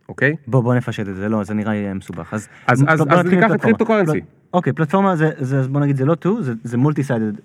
אוקיי? 0.10 0.36
בוא, 0.48 0.62
בוא 0.64 0.76
נפשט 0.76 1.10
את 1.10 1.16
זה, 1.16 1.30
לא, 1.30 1.44
זה 1.44 1.54
נראה 1.54 1.74
לי 1.74 1.94
מסובך. 1.94 2.34
אז, 2.34 2.48
אז- 2.68 2.84
אז- 2.88 3.02
אז 3.10 3.26
ניקח 3.26 3.46
את 3.46 3.52
מפלטפורמה. 3.52 3.58
קריפטו-קרנסי. 3.60 4.22
פל- 4.22 4.28
אוקיי, 4.54 4.74
פלטפורמה 4.74 5.16
זה, 5.16 5.30
זה, 5.38 5.68
בוא 5.68 5.82
נגיד, 5.82 5.96
זה 5.96 6.06
לא 6.06 6.16
two, 6.26 6.42
זה, 6.42 6.54
זה 6.64 6.78
multi-sided. 6.78 7.42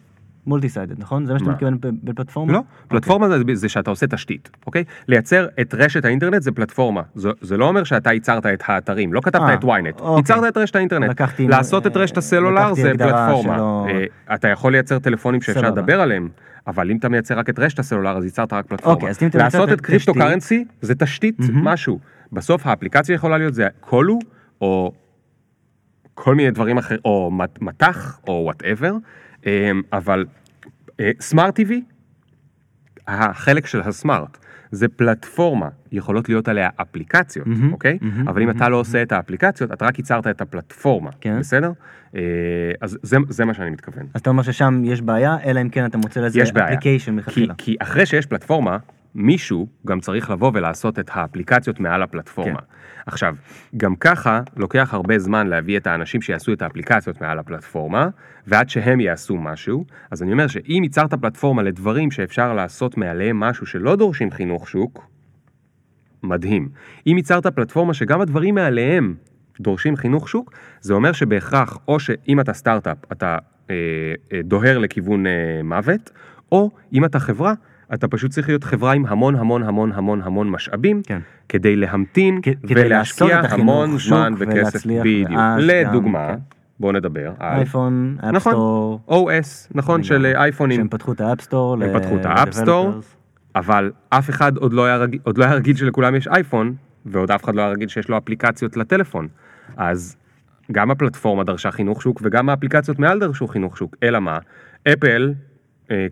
Multi-sided, 0.49 0.99
נכון? 0.99 1.27
זה 1.27 1.33
מה 1.33 1.39
שאתה? 1.39 1.51
מתכוון 1.51 1.79
בפלטפורמה? 2.03 2.53
לא, 2.53 2.59
אוקיי. 2.59 2.71
פלטפורמה 2.89 3.29
זה, 3.29 3.37
זה 3.55 3.69
שאתה 3.69 3.91
עושה 3.91 4.07
תשתית, 4.07 4.51
אוקיי? 4.67 4.85
לייצר 5.09 5.47
את 5.61 5.75
רשת 5.75 6.05
האינטרנט 6.05 6.43
זה 6.43 6.53
פלטפורמה. 6.53 7.03
זה, 7.15 7.31
זה 7.41 7.57
לא 7.57 7.69
אומר 7.69 7.85
שאתה 7.85 8.13
ייצרת 8.13 8.47
את 8.47 8.63
האתרים, 8.67 9.13
לא 9.13 9.21
כתבת 9.21 9.41
אה, 9.43 9.55
את 9.55 9.65
ynet, 9.65 10.01
אוקיי. 10.01 10.17
ייצרת 10.17 10.53
את 10.53 10.57
רשת 10.57 10.77
האינטרנט. 10.77 11.11
לקחתי- 11.11 11.49
לעשות 11.49 11.87
את 11.87 11.97
רשת 11.97 12.17
הסלולר 12.17 12.75
זה 12.75 12.93
פלטפורמה. 12.99 13.55
שלא- 13.57 13.87
אה, 13.89 14.35
אתה 14.35 14.49
יכול 14.49 14.73
לייצר 14.73 14.99
טלפונים 14.99 15.41
שאפשר. 15.41 15.61
לדבר 15.61 16.01
עליהם, 16.01 16.29
אבל 16.67 16.91
אם 16.91 16.97
אתה 16.97 17.09
מייצר 17.09 17.39
רק 17.39 17.51
את 17.51 17.59
רשת 17.59 17.79
הסלולר 17.79 18.17
אז 18.17 18.25
ייצרת 18.25 18.53
רק 18.53 18.67
פלטפורמה. 18.67 18.95
אוקיי, 18.95 19.13
אם 19.23 19.29
אתה 19.29 19.39
לעשות 19.39 19.73
את 19.73 19.81
crypto 19.81 20.15
currency 20.15 20.65
זה 20.81 20.95
תשתית 20.95 21.37
משהו. 21.53 21.99
בסוף 22.33 22.67
האפליקציה 22.67 23.15
יכולה 23.15 23.39
להיות 23.39 23.55
זה 23.55 23.67
Colu, 23.81 24.19
או 24.61 24.93
כל 26.15 26.35
מיני 26.35 26.51
דברים 26.51 26.79
אחרים, 26.79 27.01
או 27.05 27.31
מט- 27.31 27.63
מטח, 27.63 28.21
או 28.29 28.41
whatever, 28.45 28.95
אבל 29.93 30.27
smart 31.21 31.61
TV, 31.61 31.73
החלק 33.07 33.67
של 33.67 33.81
ה 33.81 33.89
smart, 33.89 34.39
זה 34.71 34.89
פלטפורמה, 34.89 35.69
יכולות 35.93 36.29
להיות 36.29 36.49
עליה 36.49 36.69
אפליקציות, 36.77 37.47
מהמם, 37.47 37.73
אוקיי? 37.73 37.99
מהמם, 38.01 38.29
אבל 38.29 38.43
אם 38.43 38.51
אתה 38.51 38.59
מהמם. 38.59 38.73
לא 38.73 38.77
עושה 38.77 39.03
את 39.03 39.13
האפליקציות, 39.13 39.73
אתה 39.73 39.85
רק 39.87 39.99
ייצרת 39.99 40.27
את 40.27 40.41
הפלטפורמה, 40.41 41.11
כן. 41.21 41.39
בסדר? 41.39 41.73
אה, 42.17 42.21
אז 42.81 42.99
זה, 43.03 43.17
זה 43.29 43.45
מה 43.45 43.55
שאני 43.55 43.71
מתכוון. 43.71 44.07
אז 44.15 44.21
אתה 44.21 44.31
אומר 44.31 44.43
ששם 44.43 44.83
יש 44.85 45.01
בעיה, 45.03 45.37
אלא 45.45 45.61
אם 45.61 45.69
כן 45.69 45.87
אתה 45.87 45.99
מוצא 45.99 46.21
לזה. 46.21 46.43
אפליקיישן 46.43 47.05
כי, 47.05 47.11
מלכתחילה. 47.11 47.55
כי 47.59 47.77
אחרי 47.79 48.07
שיש 48.07 48.27
פלטפורמה, 48.27 48.79
מישהו 49.15 49.67
גם 49.87 50.01
צריך 50.01 50.31
לבוא 50.31 50.51
ולעשות 50.55 50.99
את 50.99 51.11
האפליקציות 51.13 51.81
מעל 51.81 52.03
הפלטפורמה. 52.03 52.59
כן. 52.59 52.67
עכשיו, 53.07 53.35
גם 53.77 53.97
ככה 53.97 54.41
לוקח 54.57 54.95
הרבה 54.95 55.19
זמן 55.19 55.47
להביא 55.47 55.77
את 55.77 55.87
האנשים 55.87 56.23
שיעשו 56.23 56.53
את 56.53 56.63
האפליקציות 56.63 57.21
מעל 57.21 57.39
הפלטפורמה, 57.39 58.09
ועד 58.47 58.69
שהם 58.69 59.01
יעשו 59.01 59.37
משהו, 59.37 59.85
אז 60.11 60.23
אני 60.23 60.33
אומר 60.33 60.47
שאם 60.47 60.81
ייצרת 60.83 61.15
פלטפורמה 61.15 61.63
לדברים 61.63 62.11
שאפשר 62.11 62.55
לעשות 62.55 62.97
מעליהם 62.97 63.41
משהו 63.41 63.67
שלא 63.67 63.97
דורשים 63.97 64.31
חינוך 64.31 64.69
שוק, 64.69 65.07
מדהים. 66.23 66.69
אם 67.07 67.15
ייצרת 67.17 67.47
פלטפורמה 67.47 67.95
שגם 67.95 68.21
הדברים 68.21 68.55
מעליהם 68.55 69.15
דורשים 69.61 69.97
חינוך 69.97 70.29
שוק, 70.29 70.53
זה 70.81 70.95
אומר 70.95 71.13
שבהכרח, 71.13 71.79
או 71.89 72.01
שאם 72.01 72.41
אתה 72.41 72.53
סטארט-אפ, 72.53 72.99
אתה 73.13 73.39
אה, 73.71 73.75
אה, 74.33 74.43
דוהר 74.43 74.79
לכיוון 74.79 75.27
אה, 75.27 75.61
מוות, 75.65 76.11
או 76.53 76.71
אם 76.93 77.05
אתה 77.05 77.19
חברה, 77.19 77.55
אתה 77.95 78.09
פשוט 78.09 78.31
צריך 78.31 78.49
להיות 78.49 78.65
חברה 78.65 78.93
עם 78.93 79.07
המון 79.07 79.35
המון 79.37 79.63
המון 79.63 79.93
המון 79.93 80.23
המון 80.23 80.51
משאבים, 80.51 81.03
כן. 81.07 81.19
כדי 81.49 81.77
להמתין 81.77 82.41
כ- 82.43 82.49
ולהשקיע 82.69 83.41
המון 83.51 83.99
זמן 83.99 84.35
וכסף. 84.39 84.87
בדיוק. 84.87 85.31
לדוגמה, 85.59 86.29
כן. 86.29 86.39
בואו 86.81 86.93
נדבר 86.93 87.33
על 87.39 87.59
אייפון, 87.59 88.17
נכון. 88.33 88.37
App 88.37 88.58
Store, 88.58 89.01
OS, 89.09 89.69
נכון, 89.75 90.03
של 90.03 90.27
אה, 90.27 90.43
אייפונים. 90.43 90.77
שהם 90.81 90.89
פתחו 90.89 91.13
את 91.13 91.21
ה 91.21 91.26
App 91.26 91.43
Store, 91.43 91.77
הם 91.83 92.01
פתחו 92.01 92.17
את 92.17 92.25
ה 92.27 92.33
App 92.33 92.52
Store, 92.52 92.91
אבל 93.57 93.93
אף 94.11 94.31
אחד 94.31 94.57
עוד 94.57 94.73
לא 94.73 94.85
היה 94.85 94.97
רגיל, 94.97 95.21
עוד 95.23 95.39
לא 95.39 95.45
היה 95.45 95.55
רגיל 95.55 95.77
שלכולם 95.77 96.15
יש 96.15 96.29
אייפון, 96.29 96.75
ועוד 97.07 97.31
אף 97.31 97.45
אחד 97.45 97.55
לא 97.55 97.61
היה 97.63 97.71
רגיל 97.71 97.89
שיש 97.89 98.09
לו 98.09 98.19
אפליקציות 98.19 98.77
לטלפון. 98.77 99.29
אז 99.77 100.17
גם 100.73 100.91
הפלטפורמה 100.91 101.45
דרשה 101.45 101.71
חינוך 101.71 102.03
שוק 102.03 102.21
וגם 102.25 102.49
האפליקציות 102.49 102.99
מעל 102.99 103.19
דרשו 103.21 103.47
חינוך 103.49 103.79
שוק. 103.79 103.97
אלא 104.03 104.19
מה? 104.21 104.39
אפל 104.93 105.29
אה, 105.29 105.52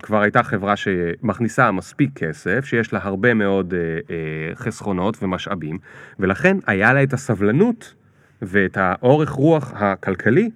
כבר 0.03 0.21
הייתה 0.21 0.43
חברה 0.43 0.75
שמכניסה 0.75 1.71
מספיק 1.71 2.09
כסף, 2.15 2.65
שיש 2.65 2.93
לה 2.93 2.99
הרבה 3.03 3.33
מאוד 3.33 3.73
אה, 3.73 3.79
אה, 3.79 4.55
חסכונות 4.55 5.23
ומשאבים, 5.23 5.77
ולכן 6.19 6.57
היה 6.67 6.93
לה 6.93 7.03
את 7.03 7.13
הסבלנות 7.13 7.93
ואת 8.41 8.77
האורך 8.77 9.29
רוח 9.29 9.73
הכלכלי 9.75 10.49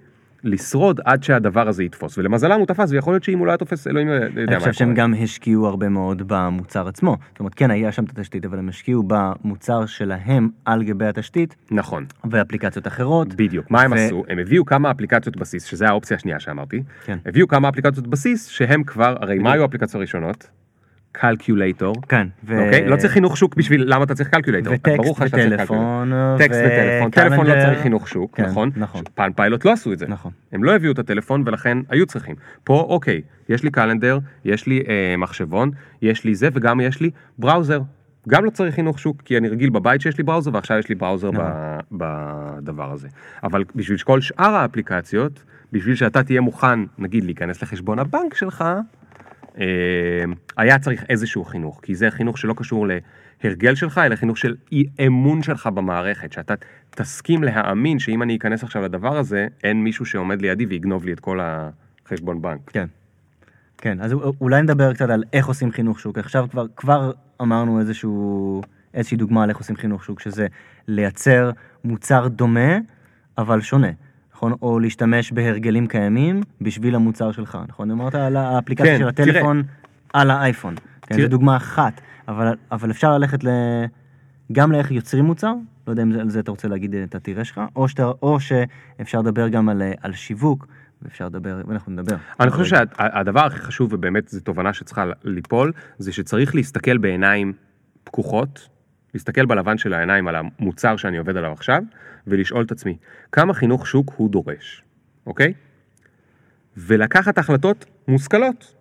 לשרוד 0.44 1.00
עד 1.04 1.22
שהדבר 1.22 1.68
הזה 1.68 1.84
יתפוס. 1.84 2.18
ולמזלם 2.18 2.58
הוא 2.58 2.66
תפס, 2.66 2.90
ויכול 2.90 3.14
להיות 3.14 3.24
שאם 3.24 3.38
הוא 3.38 3.46
לא 3.46 3.50
היה 3.50 3.58
תופס, 3.58 3.86
אלוהים 3.86 4.08
יודע 4.08 4.28
מה 4.28 4.40
אני 4.42 4.50
היה 4.50 4.60
חושב 4.60 4.72
שהם. 4.72 4.94
גם 4.94 5.14
השקיעו 5.22 5.66
הרבה 5.66 5.88
מאוד 5.88 6.22
במוצר 6.26 6.88
עצמו. 6.88 7.16
זאת 7.30 7.40
אומרת, 7.40 7.54
כן, 7.54 7.70
היה 7.70 7.92
שם 7.92 8.04
את 8.04 8.18
התשתית, 8.18 8.44
אבל 8.44 8.58
הם 8.58 8.68
השקיעו 8.68 9.02
במוצר 9.06 9.86
שלהם 9.86 10.48
על 10.64 10.82
גבי 10.82 11.06
התשתית, 11.06 11.56
נכון, 11.70 12.04
ואפליקציות 12.30 12.86
אחרות. 12.86 13.34
בדיוק. 13.34 13.70
מה 13.70 13.82
הם 13.82 13.92
עשו? 13.92 14.24
הם 14.28 14.38
הביאו 14.38 14.64
כמה 14.64 14.90
אפליקציות 14.90 15.36
בסיס, 15.36 15.64
שזה 15.64 15.88
האופציה 15.88 16.16
השנייה 16.16 16.40
שאמרתי. 16.40 16.82
כן. 17.04 17.18
הביאו 17.26 17.48
כמה 17.48 17.68
אפליקציות 17.68 18.06
בסיס 18.06 18.46
שהם 18.46 18.84
כבר, 18.84 19.16
הרי 19.20 19.38
מה 19.38 19.52
היו 19.52 19.62
האפליקציות 19.62 19.94
הראשונות? 19.94 20.50
calculator. 21.20 21.94
כן. 22.08 22.28
ו- 22.44 22.64
אוקיי? 22.64 22.88
לא 22.88 22.96
צריך 22.96 23.12
חינוך 23.12 23.36
שוק 23.36 23.54
בשביל 23.54 23.84
למה 23.86 24.04
אתה 24.04 24.14
צריך 24.14 24.28
calculator. 24.28 24.74
וטקסט 24.74 25.10
וטלפון. 25.20 26.12
calculator. 26.12 26.38
טקסט 26.38 26.60
וטלפון. 26.64 27.10
טלפון 27.10 27.46
לא. 27.46 27.52
צריך 27.52 27.80
חינוך 27.80 28.08
שוק, 28.08 28.36
כן, 28.36 28.44
נכון? 28.44 28.70
נכון. 28.76 29.02
Palm 29.14 29.32
Pilot 29.32 29.64
לא 29.64 29.72
עשו 29.72 29.92
את 29.92 29.98
זה. 29.98 30.06
נכון. 30.08 30.32
הם 30.52 30.64
לא 30.64 30.74
הביאו 30.74 30.92
את 30.92 30.98
הטלפון 30.98 31.42
ולכן 31.46 31.78
היו 31.88 32.06
צריכים. 32.06 32.36
פה 32.64 32.86
אוקיי, 32.88 33.22
יש 33.48 33.62
לי 33.62 33.70
calendar, 33.70 34.18
יש 34.44 34.66
לי 34.66 34.82
אה, 34.88 35.16
מחשבון, 35.18 35.70
יש 36.02 36.24
לי 36.24 36.34
זה 36.34 36.48
וגם 36.52 36.80
יש 36.80 37.00
לי 37.00 37.10
בראוזר. 37.38 37.80
גם 38.28 38.44
לא 38.44 38.50
צריך 38.50 38.74
חינוך 38.74 38.98
שוק, 38.98 39.22
כי 39.24 39.38
אני 39.38 39.48
רגיל 39.48 39.70
בבית 39.70 40.00
שיש 40.00 40.18
לי 40.18 40.24
בראוזר 40.24 40.50
ועכשיו 40.54 40.78
יש 40.78 40.88
לי 40.88 40.94
בראוזר 40.94 41.30
נכון. 41.30 41.44
ב, 41.90 42.04
בדבר 42.60 42.92
הזה. 42.92 43.08
אבל 43.42 43.64
בשביל 43.74 43.98
כל 43.98 44.20
שאר 44.20 44.54
האפליקציות, 44.54 45.42
בשביל 45.72 45.94
שאתה 45.94 46.22
תהיה 46.22 46.40
מוכן, 46.40 46.78
נגיד, 46.98 47.24
להיכנס 47.24 47.62
לחשבון 47.62 47.98
הבנק 47.98 48.34
שלך, 48.34 48.64
היה 50.56 50.78
צריך 50.78 51.04
איזשהו 51.08 51.44
חינוך, 51.44 51.80
כי 51.82 51.94
זה 51.94 52.10
חינוך 52.10 52.38
שלא 52.38 52.54
קשור 52.56 52.86
להרגל 53.44 53.74
שלך, 53.74 53.98
אלא 53.98 54.16
חינוך 54.16 54.38
של 54.38 54.54
אי 54.72 54.84
אמון 55.06 55.42
שלך 55.42 55.66
במערכת, 55.66 56.32
שאתה 56.32 56.54
תסכים 56.90 57.44
להאמין 57.44 57.98
שאם 57.98 58.22
אני 58.22 58.36
אכנס 58.36 58.64
עכשיו 58.64 58.82
לדבר 58.82 59.18
הזה, 59.18 59.46
אין 59.64 59.84
מישהו 59.84 60.06
שעומד 60.06 60.42
לידי 60.42 60.66
ויגנוב 60.66 61.04
לי 61.04 61.12
את 61.12 61.20
כל 61.20 61.40
החשבון 61.42 62.42
בנק. 62.42 62.70
כן. 62.70 62.86
כן, 63.78 64.00
אז 64.00 64.12
אולי 64.40 64.62
נדבר 64.62 64.94
קצת 64.94 65.10
על 65.10 65.24
איך 65.32 65.46
עושים 65.46 65.72
חינוך 65.72 66.00
שוק. 66.00 66.18
עכשיו 66.18 66.46
כבר, 66.50 66.66
כבר 66.76 67.12
אמרנו 67.42 67.80
איזשהו, 67.80 68.62
איזושהי 68.94 69.16
דוגמה 69.16 69.42
על 69.42 69.48
איך 69.48 69.58
עושים 69.58 69.76
חינוך 69.76 70.04
שוק, 70.04 70.20
שזה 70.20 70.46
לייצר 70.88 71.50
מוצר 71.84 72.28
דומה, 72.28 72.78
אבל 73.38 73.60
שונה. 73.60 73.90
נכון? 74.36 74.52
או 74.62 74.78
להשתמש 74.78 75.32
בהרגלים 75.32 75.86
קיימים 75.86 76.42
בשביל 76.60 76.94
המוצר 76.94 77.32
שלך, 77.32 77.58
נכון? 77.68 77.90
אמרת 77.90 78.14
על 78.14 78.36
האפליקציה 78.36 78.92
כן, 78.92 78.98
של 78.98 79.08
הטלפון 79.08 79.62
על 80.12 80.30
האייפון. 80.30 80.74
כן, 81.02 81.14
תראה- 81.14 81.22
זו 81.26 81.30
דוגמה 81.30 81.56
אחת, 81.56 82.00
אבל, 82.28 82.54
אבל 82.72 82.90
אפשר 82.90 83.18
ללכת 83.18 83.44
ל... 83.44 83.48
גם 84.52 84.72
לאיך 84.72 84.90
יוצרים 84.90 85.24
מוצר, 85.24 85.52
לא 85.86 85.92
יודע 85.92 86.02
אם 86.02 86.12
זה, 86.12 86.20
על 86.20 86.28
זה 86.30 86.40
אתה 86.40 86.50
רוצה 86.50 86.68
להגיד 86.68 86.94
את 86.94 87.14
התראה 87.14 87.44
שלך, 87.44 87.60
או, 87.76 87.88
שאתה, 87.88 88.10
או 88.22 88.38
שאפשר 88.40 89.20
לדבר 89.20 89.48
גם 89.48 89.68
על, 89.68 89.82
על 90.00 90.12
שיווק, 90.12 90.66
ואפשר 91.02 91.26
לדבר, 91.26 91.60
ואנחנו 91.66 91.92
נדבר. 91.92 92.16
אני 92.40 92.50
חושב 92.50 92.64
שהדבר 92.64 93.44
הכי 93.44 93.58
חשוב, 93.58 93.92
ובאמת 93.92 94.28
זו 94.28 94.40
תובנה 94.40 94.72
שצריכה 94.72 95.04
ליפול, 95.24 95.72
זה 95.98 96.12
שצריך 96.12 96.54
להסתכל 96.54 96.98
בעיניים 96.98 97.52
פקוחות, 98.04 98.68
להסתכל 99.16 99.46
בלבן 99.46 99.78
של 99.78 99.94
העיניים 99.94 100.28
על 100.28 100.36
המוצר 100.36 100.96
שאני 100.96 101.16
עובד 101.16 101.36
עליו 101.36 101.52
עכשיו, 101.52 101.82
ולשאול 102.26 102.64
את 102.64 102.72
עצמי, 102.72 102.96
כמה 103.32 103.54
חינוך 103.54 103.86
שוק 103.86 104.12
הוא 104.16 104.30
דורש, 104.30 104.82
אוקיי? 105.26 105.52
ולקחת 106.76 107.38
החלטות 107.38 107.86
מושכלות. 108.08 108.76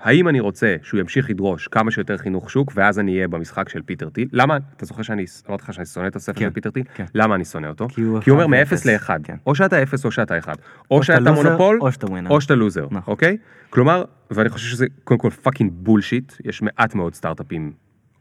האם 0.00 0.28
אני 0.28 0.40
רוצה 0.40 0.76
שהוא 0.82 1.00
ימשיך 1.00 1.30
לדרוש 1.30 1.68
כמה 1.68 1.90
שיותר 1.90 2.16
חינוך 2.16 2.50
שוק, 2.50 2.72
ואז 2.74 2.98
אני 2.98 3.14
אהיה 3.14 3.28
במשחק 3.28 3.68
של 3.68 3.82
פיטר 3.82 4.08
טיל? 4.08 4.28
למה, 4.32 4.58
אתה 4.76 4.86
זוכר 4.86 5.02
שאני 5.02 5.24
אמרתי 5.48 5.62
לך 5.62 5.74
שאני 5.74 5.86
שונא 5.86 6.06
את 6.06 6.16
הספר 6.16 6.38
כן, 6.40 6.46
של 6.46 6.50
פיטר 6.50 6.70
טיל? 6.70 6.82
כן. 6.94 7.04
למה 7.14 7.34
אני 7.34 7.44
שונא 7.44 7.66
אותו? 7.66 7.88
כי 7.88 8.00
הוא 8.00 8.20
כי 8.20 8.30
הוא 8.30 8.42
אומר 8.42 8.44
אחד 8.44 8.50
מאפס 8.50 8.72
ואפס, 8.72 8.86
לאחד. 8.86 9.20
כן. 9.24 9.36
או 9.46 9.54
שאתה 9.54 9.82
אפס 9.82 10.04
או 10.04 10.10
שאתה 10.10 10.38
אחד. 10.38 10.54
או 10.90 10.96
או 10.96 11.02
שאתה 11.02 11.18
שאתה 11.18 11.30
לוזר, 11.30 11.42
מונופול, 11.42 11.78
או 11.80 11.92
שאתה 11.92 12.06
winner. 12.06 12.30
או 12.30 12.40
שאתה 12.40 12.54
loser, 12.54 12.86
נכון. 12.90 13.12
אוקיי? 13.12 13.36
כלומר, 13.70 14.04
ואני 14.30 14.48
חושב 14.48 14.68
שזה 14.68 14.86
קודם 15.04 15.20
כל 15.20 15.30
fucking 15.30 15.72
bullshit, 15.74 16.32
יש 16.44 16.62
מעט 16.62 16.94
מאוד 16.94 17.14
סטארט-אפים, 17.14 17.72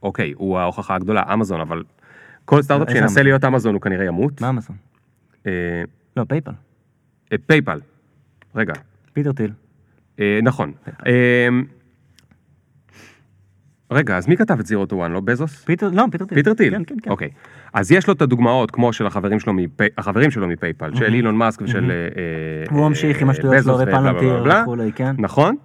אוקיי, 0.03 0.33
הוא 0.38 0.57
ההוכחה 0.57 0.95
הגדולה, 0.95 1.23
אמזון, 1.33 1.62
אבל 1.62 1.83
כל 2.45 2.62
סטארט-אפ 2.62 2.91
שינסה? 2.91 3.23
להיות 3.23 3.45
אמזון 3.45 3.73
הוא 3.73 3.81
כנראה 3.81 4.05
ימות. 4.05 4.41
מה 4.41 4.49
אמזון? 4.49 4.75
אה, 5.47 5.51
לא, 6.17 6.23
פייפל. 6.27 6.51
אה, 7.31 7.38
פייפל, 7.45 7.79
רגע, 8.55 8.73
פיטר 9.13 9.31
טיל. 9.31 9.51
אה, 10.19 10.39
נכון. 10.43 10.71
רגע, 13.91 14.17
אז 14.17 14.27
מי 14.27 14.38
כתב 14.38 14.60
את 14.60 14.65
Zero 14.65 14.86
to 14.86 14.95
One, 14.95 15.12
לא 15.12 15.19
בזוס? 15.19 15.63
פיטר, 15.65 15.89
לא, 15.93 16.05
פיטר 16.12 16.25
טיל. 16.25 16.38
פיטר 16.38 16.53
טיל, 16.53 16.73
כן, 16.73 16.83
כן, 16.83 16.95
כן. 17.03 17.10
אוקיי. 17.10 17.29
אז 17.73 17.91
יש 17.91 18.07
לו 18.07 18.13
את 18.13 18.21
הדוגמאות 18.21 18.71
כמו 18.71 18.93
של 18.93 19.07
החברים 19.07 19.39
שלו, 19.39 19.53
מפי, 19.53 19.83
החברים 19.97 20.31
שלו 20.31 20.47
מפייפל, 20.47 20.95
של 20.95 21.13
אילון 21.13 21.36
מאסק 21.36 21.62
ושל... 21.62 21.91
אה, 21.91 22.75
והוא 22.75 22.89
ממשיך 22.89 23.21
עם 23.21 23.29
השטויות 23.29 23.63
שלו, 23.63 23.73
בזוס 23.73 23.88
בלה, 23.88 24.62
וכולי, 24.63 24.91
כן. 24.91 25.15
נכון? 25.17 25.55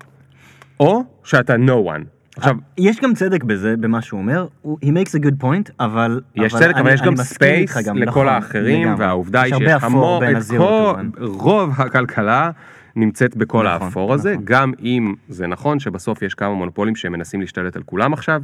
או 0.81 1.03
שאתה 1.25 1.55
no 1.55 1.89
one. 1.89 2.22
עכשיו, 2.37 2.57
יש 2.79 3.01
גם 3.01 3.15
צדק 3.15 3.45
בזה, 3.45 3.77
במה 3.77 4.03
שהוא 4.03 4.21
אומר, 4.21 4.47
he 4.65 4.87
makes 4.87 5.21
a 5.21 5.25
good 5.25 5.43
point, 5.43 5.73
אבל... 5.81 6.21
יש 6.37 6.55
אבל 6.55 6.63
צדק, 6.63 6.77
אבל 6.77 6.95
יש 6.95 7.03
גם 7.03 7.17
space 7.17 7.77
לכל 7.77 8.05
נכון, 8.05 8.29
האחרים, 8.29 8.83
לגמרי. 8.83 9.05
והעובדה 9.05 9.43
היא 9.43 9.55
יש 9.55 9.59
שיש 9.59 9.83
המון, 9.83 10.21
בין 10.21 10.37
את 10.37 10.43
כל. 10.59 10.95
רוב 11.19 11.81
הכלכלה 11.81 12.51
נמצאת 12.97 13.37
בכל 13.37 13.69
נכון, 13.69 13.87
האפור 13.87 14.15
הזה, 14.15 14.33
נכון. 14.33 14.45
גם 14.45 14.73
אם 14.83 15.15
זה 15.29 15.47
נכון 15.47 15.81
שבסוף 15.81 16.23
יש 16.23 16.35
כמה 16.35 16.55
מונופולים 16.55 16.97
שמנסים 16.97 17.41
להשתלט 17.41 17.77
על 17.77 17.83
כולם 17.83 18.13
עכשיו, 18.13 18.43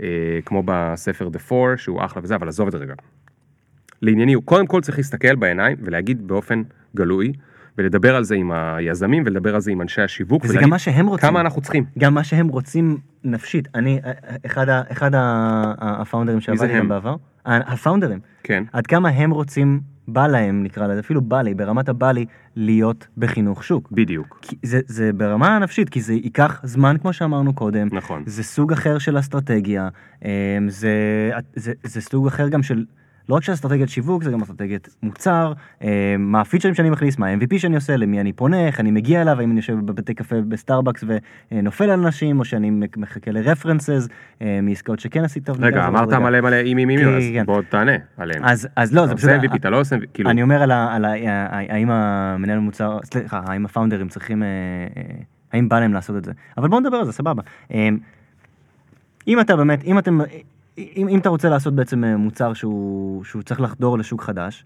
אה, 0.00 0.06
כמו 0.44 0.62
בספר 0.66 1.28
The 1.28 1.50
Four, 1.50 1.76
שהוא 1.76 2.04
אחלה 2.04 2.22
וזה, 2.22 2.34
אבל 2.34 2.48
עזוב 2.48 2.66
את 2.66 2.72
זה 2.72 2.78
רגע. 2.78 2.94
לענייני, 4.02 4.32
הוא 4.32 4.42
קודם 4.44 4.66
כל 4.66 4.80
צריך 4.80 4.98
להסתכל 4.98 5.34
בעיניים 5.34 5.76
ולהגיד 5.82 6.28
באופן 6.28 6.62
גלוי, 6.96 7.32
ולדבר 7.78 8.16
על 8.16 8.24
זה 8.24 8.34
עם 8.34 8.52
היזמים, 8.52 9.22
ולדבר 9.26 9.54
על 9.54 9.60
זה 9.60 9.70
עם 9.70 9.82
אנשי 9.82 10.02
השיווק, 10.02 10.44
וזה 10.44 10.58
גם 10.62 10.70
מה 10.70 10.78
שהם 10.78 11.06
רוצים. 11.06 11.28
כמה 11.28 11.40
אנחנו 11.40 11.62
צריכים. 11.62 11.84
גם 11.98 12.14
מה 12.14 12.24
שהם 12.24 12.48
רוצים 12.48 12.96
נפשית. 13.24 13.68
אני, 13.74 14.00
אחד, 14.46 14.68
ה- 14.68 14.82
אחד 14.92 15.10
הפאונדרים 15.14 16.40
שעבדתי? 16.40 16.78
גם 16.78 16.88
בעבר, 16.88 17.16
הפאונדרים, 17.46 18.18
כן. 18.42 18.64
עד 18.72 18.86
כמה 18.86 19.08
הם 19.08 19.30
רוצים, 19.30 19.80
בא 20.08 20.26
להם 20.26 20.62
נקרא 20.62 20.86
לזה, 20.86 21.00
אפילו 21.00 21.20
בא 21.20 21.42
לי, 21.42 21.54
ברמת 21.54 21.88
הבא 21.88 22.12
לי, 22.12 22.26
להיות 22.56 23.06
בחינוך 23.16 23.64
שוק. 23.64 23.88
בדיוק. 23.92 24.40
זה, 24.62 24.80
זה 24.86 25.10
ברמה 25.12 25.56
הנפשית, 25.56 25.88
כי 25.88 26.00
זה 26.00 26.12
ייקח 26.12 26.60
זמן, 26.64 26.96
כמו 27.02 27.12
שאמרנו 27.12 27.52
קודם. 27.54 27.88
נכון. 27.92 28.22
זה 28.26 28.42
סוג 28.42 28.72
אחר 28.72 28.98
של 28.98 29.18
אסטרטגיה, 29.18 29.88
אמ, 30.24 30.28
זה, 30.68 30.90
זה, 31.56 31.72
זה 31.82 32.00
סוג 32.00 32.26
אחר 32.26 32.48
גם 32.48 32.62
של 32.62 32.84
לא 33.28 33.34
רק 33.34 33.42
שאסטרטגיית 33.42 33.88
שיווק, 33.88 34.22
זה 34.22 34.30
גם 34.30 34.42
אסטרטגיית 34.42 34.88
מוצר, 35.02 35.52
אה, 35.82 36.14
מה 36.18 36.40
הפיצ'רים 36.40 36.74
שאני 36.74 36.90
מכניס, 36.90 37.18
מה 37.18 37.26
ה-MVP 37.26 37.58
שאני 37.58 37.74
עושה, 37.74 37.96
למי 37.96 38.20
אני 38.20 38.32
פונה, 38.32 38.66
איך 38.66 38.80
אני 38.80 38.90
מגיע 38.90 39.22
אליו, 39.22 39.40
האם 39.40 39.50
אני 39.50 39.58
יושב 39.58 39.74
בבתי 39.74 40.14
קפה 40.14 40.36
בסטארבקס 40.48 41.04
ונופל 41.52 41.84
על 41.84 42.00
אנשים, 42.00 42.38
או 42.38 42.44
שאני 42.44 42.70
מחכה 42.96 43.30
ל 43.30 43.37
references 43.37 44.08
מעסקאות 44.62 45.00
שכן 45.00 45.24
עשית. 45.24 45.50
רגע, 45.50 45.86
אמרת 45.86 46.12
מלא 46.12 46.40
מלא 46.40 46.56
אם 46.64 46.78
אם 46.78 46.90
אם, 46.90 46.98
כן, 46.98 47.14
אז 47.14 47.22
כן. 47.32 47.46
בוא 47.46 47.62
תענה 47.62 47.92
עליהם. 48.16 48.44
אז, 48.44 48.68
אז 48.76 48.94
לא, 48.94 49.06
זה 49.06 49.12
אתה 49.12 49.14
בסדר. 49.14 49.36
עושה 49.36 49.46
MVP, 49.46 49.56
אתה 49.56 49.70
לא 49.70 49.80
עושה 49.80 49.96
כאילו, 50.14 50.30
אני 50.30 50.42
אומר 50.42 50.62
על 50.62 50.70
ה... 50.70 50.94
על 50.94 51.04
ה... 51.04 51.12
האם 51.50 51.90
המנהל 51.90 52.58
מוצר, 52.58 52.98
סליחה, 53.04 53.40
האם 53.46 53.64
הפאונדרים 53.64 54.08
צריכים, 54.08 54.42
אה, 54.42 54.48
אה, 54.96 55.02
האם 55.52 55.68
בא 55.68 55.80
להם 55.80 55.92
לעשות 55.92 56.16
את 56.16 56.24
זה. 56.24 56.32
אבל 56.58 56.68
בוא 56.68 56.80
נדבר 56.80 56.96
על 56.96 57.04
זה, 57.04 57.12
סבבה. 57.12 57.42
אה, 57.74 57.88
אם 59.28 59.40
אתה 59.40 59.56
באמת, 59.56 59.84
אם 59.84 59.98
אתם, 59.98 60.18
אם, 60.78 61.08
אם 61.08 61.18
אתה 61.18 61.28
רוצה 61.28 61.48
לעשות 61.48 61.74
בעצם 61.74 62.04
אה, 62.04 62.16
מוצר 62.16 62.52
שהוא, 62.52 63.24
שהוא 63.24 63.42
צריך 63.42 63.60
לחדור 63.60 63.98
לשוק 63.98 64.22
חדש, 64.22 64.64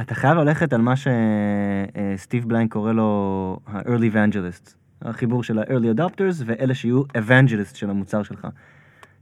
אתה 0.00 0.14
חייב 0.14 0.36
ללכת 0.38 0.72
על 0.72 0.80
מה 0.80 0.94
שסטיב 0.96 2.48
בליין 2.48 2.68
קורא 2.68 2.92
לו 2.92 3.58
ה-early 3.66 4.14
evangelists, 4.14 4.74
החיבור 5.02 5.42
של 5.42 5.58
ה-early 5.58 5.98
adopters 5.98 6.42
ואלה 6.46 6.74
שיהיו 6.74 7.02
evangelists 7.02 7.74
של 7.74 7.90
המוצר 7.90 8.22
שלך. 8.22 8.48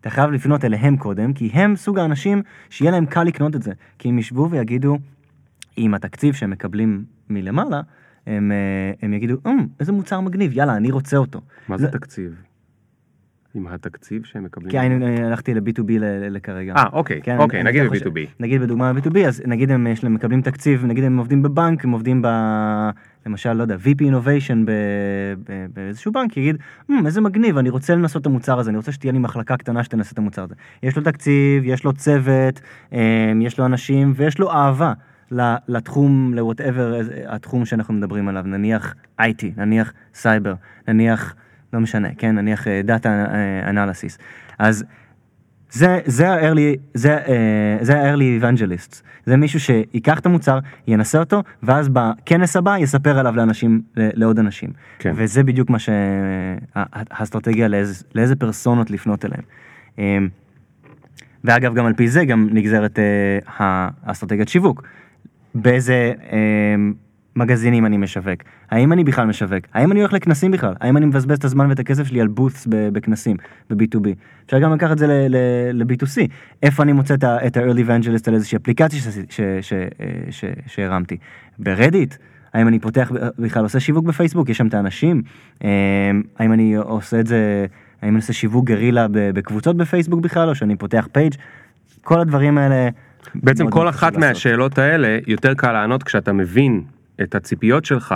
אתה 0.01 0.11
חייב 0.11 0.31
לפנות 0.31 0.65
אליהם 0.65 0.97
קודם, 0.97 1.33
כי 1.33 1.47
הם 1.53 1.77
סוג 1.77 1.99
האנשים 1.99 2.43
שיהיה 2.71 2.91
להם 2.91 3.07
קל 3.07 3.23
לקנות 3.25 3.57
את 3.57 3.63
זה. 3.63 3.73
כי 3.99 4.09
הם 4.09 4.19
ישבו 4.19 4.51
ויגידו, 4.51 4.99
עם 5.77 5.95
התקציב 5.95 6.35
שהם 6.35 6.51
מקבלים 6.51 7.05
מלמעלה, 7.31 7.81
הם, 8.27 8.53
אה, 8.53 8.93
הם 9.03 9.13
יגידו, 9.15 9.37
"אמ, 9.47 9.67
איזה 9.81 9.93
מוצר 9.93 10.21
מגניב, 10.21 10.53
יאללה, 10.55 10.77
אני 10.77 10.91
רוצה 10.91 11.17
אותו. 11.17 11.41
מה 11.69 11.79
זה 11.79 11.87
לא- 11.87 11.91
תקציב? 11.91 12.43
עם 13.55 13.67
התקציב 13.67 14.25
שהם 14.25 14.45
מקבלים? 14.45 14.71
כי 14.71 14.79
אני 14.79 15.07
אה, 15.21 15.27
הלכתי 15.27 15.55
ל-B2B 15.55 15.83
ל- 15.89 16.05
ל- 16.05 16.33
לכרגע. 16.37 16.75
אה, 16.77 16.85
אוקיי, 16.93 17.21
כן, 17.23 17.39
אוקיי, 17.39 17.61
אני- 17.61 17.69
נגיד 17.69 17.81
אני 17.81 17.89
חושב- 17.91 18.09
ב-B2B. 18.09 18.19
נגיד 18.41 18.61
בדוגמה 18.61 18.93
ב-B2B, 18.93 19.19
אז 19.27 19.43
נגיד 19.47 19.71
הם 19.71 19.87
יש 19.87 20.05
להם 20.05 20.15
מקבלים 20.15 20.43
תקציב, 20.43 20.85
נגיד 20.87 21.05
הם 21.05 21.19
עובדים 21.19 21.43
בבנק, 21.43 21.85
הם 21.85 21.91
עובדים 21.91 22.23
ב... 22.23 22.27
למשל, 23.27 23.53
לא 23.53 23.63
יודע, 23.63 23.77
VP 23.77 24.03
Innovation 24.03 24.55
ב- 24.65 24.71
ב- 25.51 25.67
באיזשהו 25.75 26.13
בנק, 26.13 26.37
יגיד, 26.37 26.57
"אמ, 26.91 27.07
איזה 27.07 27.21
מגניב, 27.21 27.59
אני 27.59 27.71
רוצה 27.71 27.95
לנסות 27.95 28.23
את 28.23 28.27
המוצר 28.27 28.59
הזה, 28.59 28.71
אני 28.71 28.77
רוצה 28.77 28.93
שתהיה 28.93 29.13
לי 29.13 29.19
מחלקה 29.19 29.57
קטנה 29.57 29.85
שתנסה 29.85 30.13
את 30.13 30.19
המוצר 30.19 30.43
הזה. 30.45 30.55
יש 30.83 30.97
לו 30.97 31.03
תקציב, 31.03 31.63
יש 31.65 31.85
לו 31.85 31.93
צוות, 31.93 32.61
אה, 32.93 32.99
יש 33.41 33.59
לו 33.59 33.67
אנשים 33.67 34.13
ויש 34.17 34.39
לו 34.39 34.51
אהבה 34.53 34.93
לתחום, 35.69 36.35
ל-whatever 36.35 36.81
התחום 37.27 37.65
שאנחנו 37.65 37.95
מדברים 37.95 38.29
עליו, 38.29 38.43
נניח 38.47 38.95
IT, 39.21 39.45
נניח 39.57 39.93
סייבר, 40.15 40.55
נניח, 40.89 41.35
לא 41.73 41.81
משנה, 41.81 42.09
כן, 42.19 42.35
נניח 42.35 42.67
Data 42.87 43.07
Analysis. 43.69 44.19
אז 44.59 44.85
זה, 45.73 46.01
זה 46.07 46.31
ה-early, 46.31 46.79
זה, 46.95 47.17
אה, 47.17 47.77
זה 47.81 48.01
ה-early 48.01 48.43
evangelists. 48.43 49.03
זה 49.27 49.37
מישהו 49.37 49.61
שיקח 49.61 50.19
את 50.19 50.27
המוצר, 50.27 50.59
ינסה 50.87 51.19
אותו, 51.19 51.43
ואז 51.63 51.89
בכנס 51.89 52.57
הבא 52.57 52.79
יספר 52.79 53.19
עליו 53.19 53.37
לאנשים, 53.37 53.83
לעוד 53.97 54.39
אנשים. 54.39 54.71
כן. 54.99 55.13
וזה 55.17 55.43
בדיוק 55.43 55.71
מה 55.71 55.79
שהאסטרטגיה 55.79 57.69
לאיזה, 57.69 58.05
לאיזה 58.15 58.37
פרסונות 58.37 58.91
לפנות 58.91 59.25
אליהם. 59.25 59.43
אה, 59.99 60.19
ואגב, 61.45 61.75
גם 61.75 61.87
על 61.87 61.95
פי 61.95 62.09
זה 62.09 62.25
גם 62.25 62.49
נגזרת 62.53 62.99
אה, 62.99 63.39
האסטרטגיית 64.03 64.49
שיווק. 64.49 64.83
באיזה 65.55 66.13
אה, 66.33 66.75
מגזינים 67.37 67.87
אני 67.87 67.97
משווק? 67.97 68.41
האם 68.71 68.93
אני 68.93 69.05
בכלל 69.05 69.27
משווק? 69.27 69.65
האם 69.75 69.93
אני 69.93 70.01
הולך 70.01 70.13
לכנסים 70.13 70.51
בכלל? 70.51 70.75
האם 70.81 70.97
אני 70.97 71.07
מבזבז 71.07 71.37
את 71.39 71.45
הזמן 71.45 71.69
ואת 71.69 71.79
הכסף 71.79 72.05
שלי 72.07 72.21
על 72.21 72.29
בוטס 72.29 72.67
ב- 72.67 72.89
בכנסים, 72.89 73.37
ב-B2B? 73.71 74.09
אפשר 74.47 74.59
גם 74.59 74.73
לקחת 74.75 74.93
את 74.93 74.99
זה 74.99 75.07
ל- 75.07 75.27
ל- 75.29 75.83
ל-B2C. 75.83 76.29
איפה 76.63 76.83
אני 76.83 76.93
מוצא 76.93 77.15
את 77.15 77.57
ה-early 77.57 77.79
evangelist 77.89 78.25
על 78.27 78.35
איזושהי 78.35 78.57
אפליקציה 78.57 79.01
אה, 79.41 79.59
שהרמתי? 80.67 81.17
ברדיט? 81.59 82.15
האם 82.55 82.69
אני 82.69 82.79
פותח, 82.79 83.13
בכלל 83.39 83.63
עושה 83.63 83.81
שיווק 83.81 84.05
בפייסבוק? 84.05 84.49
יש 84.49 84.59
שם 84.59 84.67
את 84.67 84.75
האנשים? 84.75 85.23
אה, 85.65 85.71
האם 86.39 86.53
אני 86.53 86.75
עושה 86.77 87.21
את 87.21 87.27
זה, 87.27 87.67
האם 88.03 88.11
אני 88.11 88.17
עושה 88.17 88.33
שיווק 88.33 88.65
גרילה 88.65 89.07
בקבוצות 89.11 89.77
בפייסבוק 89.77 90.21
בכלל, 90.21 90.49
או 90.49 90.55
שאני 90.55 90.77
פותח 90.77 91.09
פייג'? 91.13 91.35
כל 92.03 92.21
הדברים 92.21 92.59
האלה... 92.59 92.89
בעצם 93.35 93.71
כל 93.71 93.89
אחת 93.89 94.13
לעשות. 94.13 94.29
מהשאלות 94.29 94.79
האלה 94.79 95.19
יותר 95.27 95.55
קל 95.55 95.73
לענות 95.73 96.03
כשאתה 96.03 96.33
מבין 96.33 96.83
את 97.23 97.35
הציפיות 97.35 97.85
שלך, 97.85 98.15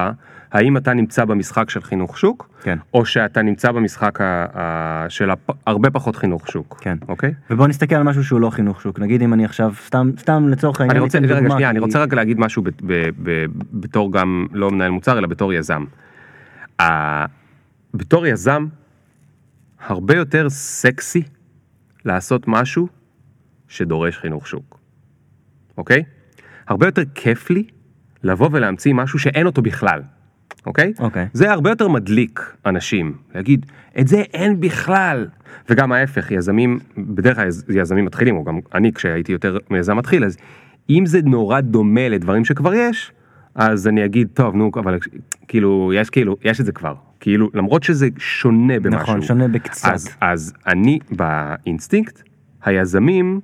האם 0.52 0.76
אתה 0.76 0.94
נמצא 0.94 1.24
במשחק 1.24 1.70
של 1.70 1.80
חינוך 1.82 2.18
שוק, 2.18 2.48
כן. 2.62 2.78
או 2.94 3.04
שאתה 3.04 3.42
נמצא 3.42 3.72
במשחק 3.72 4.20
ה- 4.20 4.24
ה- 4.54 5.06
של 5.10 5.30
הפ- 5.30 5.50
הרבה 5.66 5.90
פחות 5.90 6.16
חינוך 6.16 6.48
שוק, 6.50 6.78
כן. 6.80 6.96
אוקיי? 7.08 7.34
ובוא 7.50 7.66
נסתכל 7.66 7.94
על 7.94 8.02
משהו 8.02 8.24
שהוא 8.24 8.40
לא 8.40 8.50
חינוך 8.50 8.82
שוק, 8.82 8.98
נגיד 9.00 9.22
אם 9.22 9.32
אני 9.34 9.44
עכשיו, 9.44 9.72
סתם, 9.86 10.10
סתם 10.18 10.48
לצורך 10.48 10.80
העניין, 10.80 10.96
אני 10.96 11.04
רוצה, 11.04 11.20
ניתן 11.20 11.32
רגע 11.32 11.40
דוגמה, 11.42 11.54
שנייה, 11.54 11.70
אני 11.70 11.78
כי- 11.78 11.84
רוצה 11.84 12.02
רק 12.02 12.12
להגיד 12.14 12.38
משהו 12.40 12.62
ב- 12.62 12.68
ב- 12.86 13.08
ב- 13.22 13.44
בתור 13.72 14.12
גם 14.12 14.46
לא 14.52 14.70
מנהל 14.70 14.90
מוצר, 14.90 15.18
אלא 15.18 15.26
בתור 15.26 15.52
יזם. 15.52 15.84
ה- 16.80 17.24
בתור 17.94 18.26
יזם, 18.26 18.66
הרבה 19.86 20.16
יותר 20.16 20.50
סקסי 20.50 21.22
לעשות 22.04 22.44
משהו 22.48 22.88
שדורש 23.68 24.18
חינוך 24.18 24.46
שוק, 24.48 24.78
אוקיי? 25.78 26.02
הרבה 26.68 26.86
יותר 26.86 27.02
כיף 27.14 27.50
לי 27.50 27.64
לבוא 28.22 28.48
ולהמציא 28.52 28.94
משהו 28.94 29.18
שאין 29.18 29.46
אותו 29.46 29.62
בכלל, 29.62 30.02
אוקיי? 30.66 30.92
אוקיי. 30.98 31.26
זה 31.33 31.50
הרבה 31.52 31.70
יותר 31.70 31.88
מדליק 31.88 32.40
אנשים, 32.66 33.12
להגיד, 33.35 33.66
את 34.00 34.09
זה 34.09 34.20
אין 34.35 34.61
בכלל. 34.61 35.26
וגם 35.70 35.92
ההפך, 35.92 36.31
יזמים, 36.31 36.79
בדרך 36.98 37.37
כלל 37.37 37.48
יז- 37.48 37.64
יזמים 37.74 38.05
מתחילים, 38.05 38.37
או 38.37 38.44
גם 38.44 38.59
אני 38.74 38.92
כשהייתי 38.92 39.33
יותר 39.33 39.59
מיזם 39.70 39.96
מתחיל, 39.96 40.24
אז 40.24 40.37
אם 40.90 41.07
זה 41.07 41.20
נורא 41.24 41.61
דומה 41.61 42.09
לדברים 42.09 42.44
שכבר 42.44 42.74
יש, 42.74 43.12
אז 43.55 43.88
אני 43.88 44.05
אגיד, 44.05 44.29
טוב, 44.35 44.55
נו, 44.57 44.70
אבל 44.76 44.98
כאילו, 45.48 45.92
יש 45.94 46.11
כאילו, 46.11 46.37
יש 46.44 46.61
את 46.61 46.66
זה 46.66 46.72
כבר. 46.72 46.94
כאילו, 47.20 47.50
למרות 47.55 47.83
שזה 47.83 48.09
שונה 48.18 48.81
במשהו. 48.81 49.00
נכון, 49.00 49.22
שונה 49.22 49.48
בקצת. 49.48 49.88
אז, 49.92 50.09
אז 50.20 50.52
אני 50.66 50.98
באינסטינקט, 51.11 52.22
היזמים, 52.64 53.40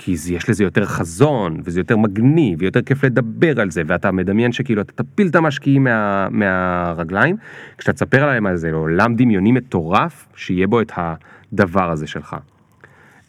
כי 0.00 0.16
זה, 0.16 0.34
יש 0.34 0.50
לזה 0.50 0.64
יותר 0.64 0.84
חזון, 0.84 1.60
וזה 1.64 1.80
יותר 1.80 1.96
מגניב, 1.96 2.58
ויותר 2.62 2.82
כיף 2.82 3.04
לדבר 3.04 3.60
על 3.60 3.70
זה, 3.70 3.82
ואתה 3.86 4.12
מדמיין 4.12 4.52
שכאילו 4.52 4.82
אתה 4.82 5.02
תפיל 5.02 5.28
את 5.28 5.36
המשקיעים 5.36 5.84
מה, 5.84 6.28
מהרגליים, 6.30 7.36
כשאתה 7.78 7.92
תספר 7.92 8.22
עליהם 8.24 8.46
על 8.46 8.56
זה 8.56 8.72
עולם 8.72 9.14
דמיוני 9.16 9.52
מטורף, 9.52 10.28
שיהיה 10.36 10.66
בו 10.66 10.80
את 10.80 10.92
הדבר 10.96 11.90
הזה 11.90 12.06
שלך. 12.06 12.36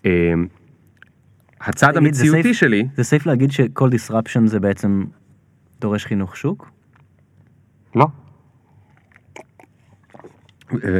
אמ, 0.05 0.09
זה 1.75 1.87
המציאותי 1.87 2.51
safe- 2.51 2.53
שלי, 2.53 2.87
זה 2.95 3.03
סייף 3.03 3.25
להגיד 3.25 3.51
שכל 3.51 3.89
disruption 3.89 4.45
זה 4.45 4.59
בעצם 4.59 5.05
דורש 5.81 6.05
חינוך 6.05 6.37
שוק? 6.37 6.71
לא. 7.95 8.07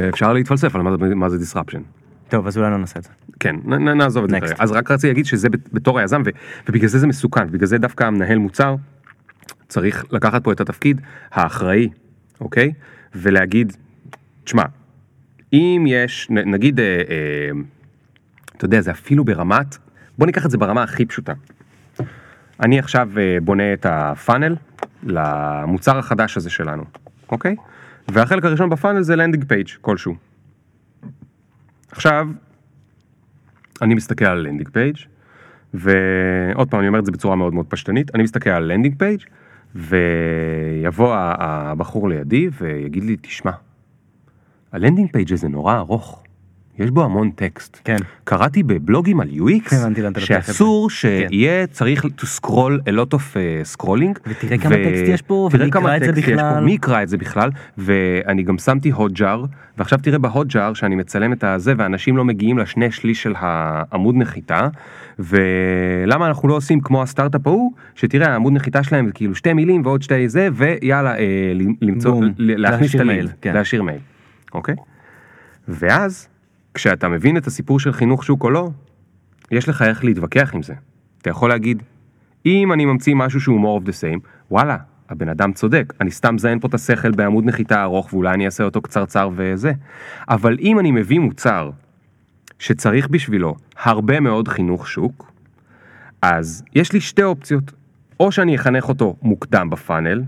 אפשר 0.08 0.32
להתפלסף 0.32 0.74
על 0.74 0.82
מה 1.14 1.28
זה 1.28 1.36
disruption. 1.36 1.80
טוב, 2.28 2.46
אז 2.46 2.58
אולי 2.58 2.70
לא 2.70 2.76
נעשה 2.76 2.98
את 2.98 3.04
זה. 3.04 3.10
כן, 3.40 3.56
נ, 3.64 3.88
נעזוב 3.88 4.24
את 4.24 4.30
זה. 4.30 4.40
כרגע. 4.40 4.54
אז 4.58 4.72
רק 4.72 4.90
רציתי 4.90 5.06
להגיד 5.06 5.26
שזה 5.26 5.48
בת- 5.48 5.72
בתור 5.72 5.98
היזם, 5.98 6.22
ו, 6.26 6.30
ובגלל 6.68 6.88
זה 6.88 6.98
זה 6.98 7.06
מסוכן, 7.06 7.46
בגלל 7.50 7.66
זה 7.66 7.78
דווקא 7.78 8.04
המנהל 8.04 8.38
מוצר 8.38 8.74
צריך 9.68 10.04
לקחת 10.12 10.44
פה 10.44 10.52
את 10.52 10.60
התפקיד 10.60 11.00
האחראי, 11.32 11.88
אוקיי? 12.40 12.72
ולהגיד, 13.14 13.72
תשמע, 14.44 14.62
אם 15.52 15.84
יש, 15.88 16.30
נ, 16.30 16.50
נגיד, 16.50 16.80
אה, 16.80 16.84
אה, 16.86 17.50
אתה 18.56 18.64
יודע, 18.64 18.80
זה 18.80 18.90
אפילו 18.90 19.24
ברמת, 19.24 19.76
בוא 20.18 20.26
ניקח 20.26 20.46
את 20.46 20.50
זה 20.50 20.58
ברמה 20.58 20.82
הכי 20.82 21.04
פשוטה. 21.06 21.32
אני 22.62 22.78
עכשיו 22.78 23.08
אה, 23.18 23.38
בונה 23.42 23.72
את 23.72 23.86
ה 23.88 23.98
funnel 23.98 24.56
למוצר 25.02 25.98
החדש 25.98 26.36
הזה 26.36 26.50
שלנו, 26.50 26.84
אוקיי? 27.30 27.56
והחלק 28.08 28.44
הראשון 28.44 28.70
ב 28.70 28.75
funnel 28.75 29.02
זה 29.02 29.16
landing 29.16 29.44
page 29.44 29.68
כלשהו. 29.80 30.14
עכשיו, 31.90 32.28
אני 33.82 33.94
מסתכל 33.94 34.24
על 34.24 34.38
landing 34.38 34.68
page 34.68 34.96
ועוד 35.74 36.70
פעם 36.70 36.80
אני 36.80 36.88
אומר 36.88 36.98
את 36.98 37.06
זה 37.06 37.12
בצורה 37.12 37.36
מאוד 37.36 37.54
מאוד 37.54 37.66
פשטנית, 37.66 38.14
אני 38.14 38.22
מסתכל 38.22 38.50
על 38.50 38.72
landing 38.72 38.94
page 38.98 39.20
ויבוא 39.74 41.14
הבחור 41.16 42.08
לידי 42.08 42.48
ויגיד 42.60 43.04
לי, 43.04 43.16
תשמע, 43.16 43.50
ה 44.72 44.77
landing 44.77 45.12
page 45.12 45.32
הזה 45.32 45.48
נורא 45.48 45.76
ארוך, 45.76 46.22
יש 46.80 46.90
בו 46.90 47.04
המון 47.04 47.30
טקסט. 47.30 47.80
כן. 47.84 47.96
קראתי 48.24 48.62
בבלוגים 48.62 49.20
על 49.20 49.28
UX, 49.28 49.74
זה. 50.14 50.20
שאסור 50.20 50.90
שיהיה 50.90 51.66
צריך 51.66 52.04
to 52.04 52.24
scroll 52.38 52.88
a 52.88 52.90
lot 52.90 53.14
of 53.14 53.34
uh, 53.34 53.76
scrolling. 53.76 54.18
ותראה 54.26 54.58
כמה 54.58 54.76
טקסט 54.76 55.04
יש 55.06 55.22
פה, 55.22 55.48
ומי 55.52 55.64
יקרא 55.64 55.96
את 55.96 56.02
זה 56.02 56.12
בכלל. 56.12 56.64
מי 56.64 56.72
יקרא 56.72 57.02
את 57.02 57.08
זה 57.08 57.16
בכלל, 57.16 57.50
ואני 57.78 58.42
גם 58.42 58.58
שמתי 58.58 58.90
Hotjar, 58.90 59.44
ועכשיו 59.78 59.98
תראה 60.02 60.18
ב 60.18 60.26
Hotjar 60.26 60.74
שאני 60.74 60.94
מצלם 60.94 61.32
את 61.32 61.44
הזה, 61.44 61.74
ואנשים 61.76 62.16
לא 62.16 62.24
מגיעים 62.24 62.58
לשני 62.58 62.90
שליש 62.90 63.22
של 63.22 63.34
העמוד 63.36 64.14
נחיתה, 64.16 64.68
ולמה 65.18 66.26
אנחנו 66.26 66.48
לא 66.48 66.54
עושים 66.54 66.80
כמו 66.80 67.02
הסטארט-אפ 67.02 67.46
ההוא, 67.46 67.72
שתראה 67.94 68.32
העמוד 68.32 68.52
נחיתה 68.52 68.82
שלהם 68.82 69.06
זה 69.06 69.12
כאילו 69.12 69.34
שתי 69.34 69.52
מילים 69.52 69.82
ועוד 69.84 70.02
שתי 70.02 70.28
זה, 70.28 70.48
ויאללה, 70.52 71.18
אה, 71.18 71.52
למצוא, 71.80 72.24
להכניס 72.38 72.94
את 72.94 73.00
מייל, 73.00 73.28
כן. 73.40 73.54
להשאיר 73.54 73.82
מייל, 73.82 74.00
אוקיי? 74.54 74.74
ואז, 75.68 76.28
כשאתה 76.74 77.08
מבין 77.08 77.36
את 77.36 77.46
הסיפור 77.46 77.80
של 77.80 77.92
חינוך 77.92 78.24
שוק 78.24 78.44
או 78.44 78.50
לא, 78.50 78.70
יש 79.50 79.68
לך 79.68 79.82
איך 79.82 80.04
להתווכח 80.04 80.54
עם 80.54 80.62
זה. 80.62 80.74
אתה 81.22 81.30
יכול 81.30 81.48
להגיד, 81.48 81.82
אם 82.46 82.72
אני 82.72 82.84
ממציא 82.84 83.14
משהו 83.14 83.40
שהוא 83.40 83.60
more 83.60 83.82
of 83.82 83.88
the 83.88 83.92
same, 83.92 84.26
וואלה, 84.50 84.76
הבן 85.10 85.28
אדם 85.28 85.52
צודק, 85.52 85.92
אני 86.00 86.10
סתם 86.10 86.34
מזיין 86.34 86.60
פה 86.60 86.68
את 86.68 86.74
השכל 86.74 87.10
בעמוד 87.10 87.44
נחיתה 87.44 87.82
ארוך 87.82 88.12
ואולי 88.12 88.34
אני 88.34 88.46
אעשה 88.46 88.64
אותו 88.64 88.80
קצרצר 88.82 89.30
וזה. 89.36 89.72
אבל 90.28 90.56
אם 90.60 90.78
אני 90.78 90.90
מביא 90.90 91.18
מוצר 91.18 91.70
שצריך 92.58 93.08
בשבילו 93.08 93.56
הרבה 93.82 94.20
מאוד 94.20 94.48
חינוך 94.48 94.88
שוק, 94.88 95.32
אז 96.22 96.64
יש 96.74 96.92
לי 96.92 97.00
שתי 97.00 97.22
אופציות. 97.22 97.72
או 98.20 98.32
שאני 98.32 98.56
אחנך 98.56 98.88
אותו 98.88 99.16
מוקדם 99.22 99.70
בפאנל, 99.70 100.22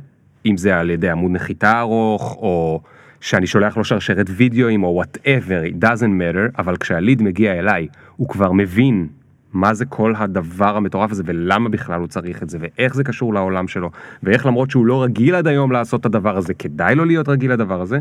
אם 0.47 0.57
זה 0.57 0.79
על 0.79 0.91
ידי 0.91 1.11
עמוד 1.11 1.31
נחיתה 1.31 1.81
ארוך, 1.81 2.37
או 2.37 2.83
שאני 3.23 3.47
שולח 3.47 3.77
לו 3.77 3.85
שרשרת 3.85 4.27
וידאוים, 4.37 4.85
או 4.85 5.03
whatever, 5.03 5.71
it 5.71 5.85
doesn't 5.85 6.21
matter, 6.21 6.59
אבל 6.59 6.77
כשהליד 6.77 7.23
מגיע 7.23 7.59
אליי, 7.59 7.89
הוא 8.17 8.29
כבר 8.29 8.53
מבין 8.53 9.09
מה 9.53 9.75
זה 9.75 9.85
כל 9.85 10.15
הדבר 10.17 10.77
המטורף 10.77 11.11
הזה, 11.11 11.23
ולמה 11.27 11.69
בכלל 11.69 12.01
הוא 12.01 12.07
צריך 12.07 12.43
את 12.43 12.51
זה, 12.51 12.59
ואיך 12.61 12.95
זה 12.95 13.05
קשור 13.05 13.35
לעולם 13.35 13.69
שלו, 13.69 13.91
ואיך 14.23 14.47
למרות 14.47 14.71
שהוא 14.71 14.87
לא 14.87 15.03
רגיל 15.03 15.35
עד 15.35 15.47
היום 15.47 15.73
לעשות 15.73 16.01
את 16.01 16.07
הדבר 16.07 16.37
הזה, 16.37 16.55
כדאי 16.55 16.95
לו 16.95 17.05
להיות 17.05 17.29
רגיל 17.29 17.53
לדבר 17.53 17.81
הזה. 17.81 17.99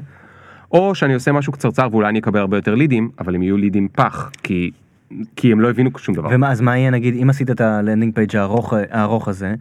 או 0.72 0.96
שאני 0.96 1.14
עושה 1.14 1.32
משהו 1.32 1.54
קצרצר 1.54 1.88
ואולי 1.92 2.10
אני 2.10 2.20
אקבל 2.20 2.40
הרבה 2.40 2.58
יותר 2.58 2.76
לידים, 2.76 3.10
אבל 3.20 3.36
הם 3.36 3.44
יהיו 3.44 3.58
לידים 3.58 3.88
פח, 3.88 4.32
כי, 4.44 4.72
כי 5.36 5.52
הם 5.52 5.60
לא 5.60 5.70
הבינו 5.70 5.90
שום 5.98 6.16
דבר. 6.16 6.30
ומה, 6.32 6.52
אז 6.52 6.62
מה 6.62 6.78
יהיה 6.78 6.90
נגיד 6.90 7.16
אם 7.22 7.30
עשית 7.30 7.52
את 7.52 7.62
ה 7.62 7.68
landing 7.68 8.16
page 8.16 8.36
הארוך, 8.36 8.74
הארוך 8.92 9.28
הזה, 9.28 9.56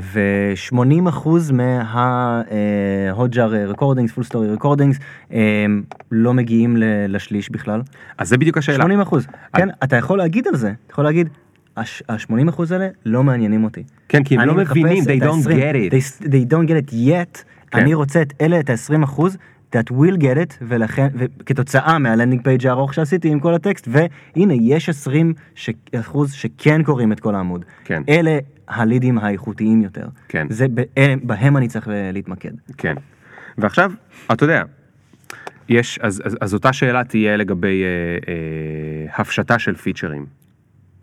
ו-80% 0.00 1.28
מה- 1.52 2.26
Hotjar 2.26 3.74
recordings, 3.74 4.18
FullStory 4.18 4.60
recordings, 4.60 5.02
אה, 5.32 5.66
לא 6.12 6.34
מגיעים 6.34 6.76
לשליש 7.08 7.50
בכלל? 7.50 7.82
אז 8.18 8.28
זה 8.28 8.38
בדיוק 8.38 8.58
השאלה. 8.58 8.76
80 8.76 9.00
אחוז, 9.00 9.26
כן, 9.56 9.68
אתה 9.84 9.96
יכול 9.96 10.18
להגיד 10.18 10.48
על 10.48 10.56
זה, 10.56 10.72
אתה 10.86 10.92
יכול 10.92 11.04
להגיד, 11.04 11.28
ה-80 11.76 12.48
אחוז 12.48 12.72
האלה 12.72 12.88
לא 13.06 13.22
מעניינים 13.22 13.64
אותי. 13.64 13.82
כן, 14.08 14.24
כי 14.24 14.38
הם 14.38 14.40
לא 14.40 14.54
מבינים, 14.54 15.04
they 15.04 15.22
don't 15.22 15.24
ה-20 15.24 15.50
get 15.50 15.74
it. 15.74 15.92
They, 15.92 16.24
they 16.24 16.52
don't 16.52 16.66
get 16.68 16.90
it 16.90 16.92
yet, 16.92 17.44
כן. 17.70 17.78
אני 17.78 17.94
רוצה 17.94 18.22
את 18.22 18.32
אלה, 18.40 18.60
את 18.60 18.70
ה-20 18.70 19.04
אחוז, 19.04 19.36
that 19.76 19.90
will 19.92 20.16
get 20.22 20.36
it, 20.36 20.54
ולכן, 20.68 21.08
וכתוצאה 21.14 21.98
מה 21.98 22.08
landing 22.08 22.42
page 22.44 22.66
הארוך 22.66 22.94
שעשיתי 22.94 23.28
עם 23.28 23.40
כל 23.40 23.54
הטקסט, 23.54 23.88
והנה, 23.90 24.54
יש 24.54 24.88
20 24.88 25.34
ש- 25.54 25.70
אחוז 25.94 26.32
שכן 26.32 26.82
קוראים 26.82 27.12
את 27.12 27.20
כל 27.20 27.34
העמוד. 27.34 27.64
כן. 27.84 28.02
אלה 28.08 28.38
הלידים 28.68 29.18
האיכותיים 29.18 29.82
יותר. 29.82 30.06
כן. 30.28 30.46
זה, 30.50 30.66
ב- 30.74 30.82
בהם 31.22 31.56
אני 31.56 31.68
צריך 31.68 31.88
ל- 31.88 32.10
להתמקד. 32.12 32.50
כן. 32.76 32.94
ועכשיו, 33.58 33.92
אתה 34.32 34.44
יודע, 34.44 34.62
יש, 35.68 35.98
אז, 36.02 36.22
אז, 36.24 36.36
אז 36.40 36.54
אותה 36.54 36.72
שאלה 36.72 37.04
תהיה 37.04 37.36
לגבי 37.36 37.82
אה, 37.82 37.88
אה, 38.32 39.20
הפשטה 39.20 39.58
של 39.58 39.74
פיצ'רים. 39.74 40.26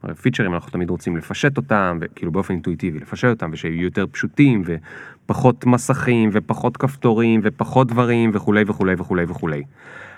הרי 0.03 0.15
פיצ'רים 0.15 0.53
אנחנו 0.53 0.71
תמיד 0.71 0.89
רוצים 0.89 1.17
לפשט 1.17 1.57
אותם, 1.57 1.97
וכאילו 2.01 2.31
באופן 2.31 2.53
אינטואיטיבי 2.53 2.99
לפשט 2.99 3.27
אותם, 3.29 3.49
ושיהיו 3.53 3.83
יותר 3.83 4.05
פשוטים, 4.11 4.63
ופחות 5.29 5.65
מסכים, 5.65 6.29
ופחות 6.33 6.77
כפתורים, 6.77 7.41
ופחות 7.43 7.87
דברים, 7.87 8.31
וכולי 8.33 8.63
וכולי 8.67 8.93
וכולי 8.97 9.23
וכולי. 9.27 9.63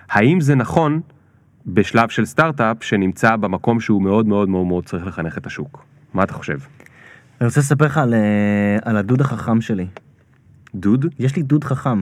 האם 0.10 0.42
זה 0.42 0.56
נכון 0.56 1.02
בשלב 1.68 2.10
של 2.10 2.26
סטארט-אפ 2.26 2.84
שנמצא 2.84 3.36
במקום 3.36 3.80
שהוא 3.80 4.02
מאוד 4.02 4.28
מאוד 4.28 4.50
מאוד 4.50 4.66
מאוד 4.68 4.86
צריך 4.86 5.08
לחנך 5.08 5.38
את 5.38 5.46
השוק? 5.46 5.86
מה 6.14 6.24
אתה 6.24 6.34
חושב? 6.34 6.58
אני 7.42 7.48
רוצה 7.48 7.60
לספר 7.60 7.86
לך 7.86 7.98
על, 7.98 8.14
אה, 8.14 8.20
על 8.82 8.98
הדוד 8.98 9.22
החכם 9.22 9.62
שלי. 9.62 9.88
דוד? 10.76 11.06
יש 11.20 11.36
לי 11.36 11.44
דוד 11.44 11.64
חכם. 11.64 12.02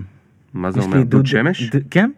מה 0.53 0.71
זה 0.71 0.79
אומר? 0.79 0.97
לי 0.97 1.03
דוד 1.03 1.25
שמש? 1.25 1.75
ד, 1.75 1.79
כן. 1.91 2.11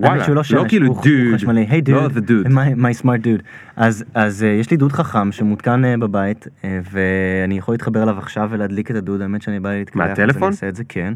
וואלה, 0.00 0.28
לא 0.28 0.42
שמש, 0.42 0.68
כאילו 0.68 0.94
dude, 1.00 1.34
חשמלי, 1.34 1.66
היי 1.68 1.82
לא 1.88 2.08
דוד, 2.08 2.46
my 2.76 3.02
smart 3.02 3.24
dude. 3.24 3.42
אז, 3.76 4.04
uh, 4.14 4.44
יש 4.44 4.70
לי 4.70 4.76
דוד 4.76 4.92
חכם 4.92 5.32
שמותקן 5.32 5.82
uh, 5.84 6.00
בבית, 6.00 6.46
uh, 6.46 6.64
ואני 6.90 7.58
יכול 7.58 7.74
להתחבר 7.74 8.02
אליו 8.02 8.18
עכשיו 8.18 8.48
ולהדליק 8.52 8.90
את 8.90 8.96
הדוד, 8.96 9.20
האמת 9.20 9.42
שאני 9.42 9.60
בא 9.60 9.72
להתקלח, 9.72 10.02
אז 10.04 10.08
מהטלפון? 10.08 10.42
אני 10.42 10.50
אעשה 10.50 10.68
את 10.68 10.76
זה, 10.76 10.84
כן. 10.88 11.14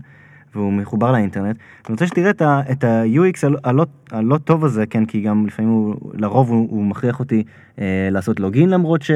והוא 0.55 0.73
מחובר 0.73 1.12
לאינטרנט. 1.12 1.57
אני 1.87 1.92
רוצה 1.92 2.07
שתראה 2.07 2.31
את 2.70 2.85
ה-UX 2.85 3.38
הלא- 3.64 3.87
הלא- 4.12 4.38
טוב 4.38 4.64
הזה, 4.64 4.87
כן, 4.87 5.05
כי 5.05 5.20
גם 5.20 5.47
לפעמים 5.47 5.70
הוא, 5.70 5.94
לרוב 6.14 6.51
הוא, 6.51 6.68
הוא 6.70 6.85
מכריח 6.85 7.20
אותי 7.20 7.42
uh, 7.77 7.81
לעשות 8.11 8.40
לוגין 8.40 8.70
למרות 8.70 9.03
ש... 9.03 9.11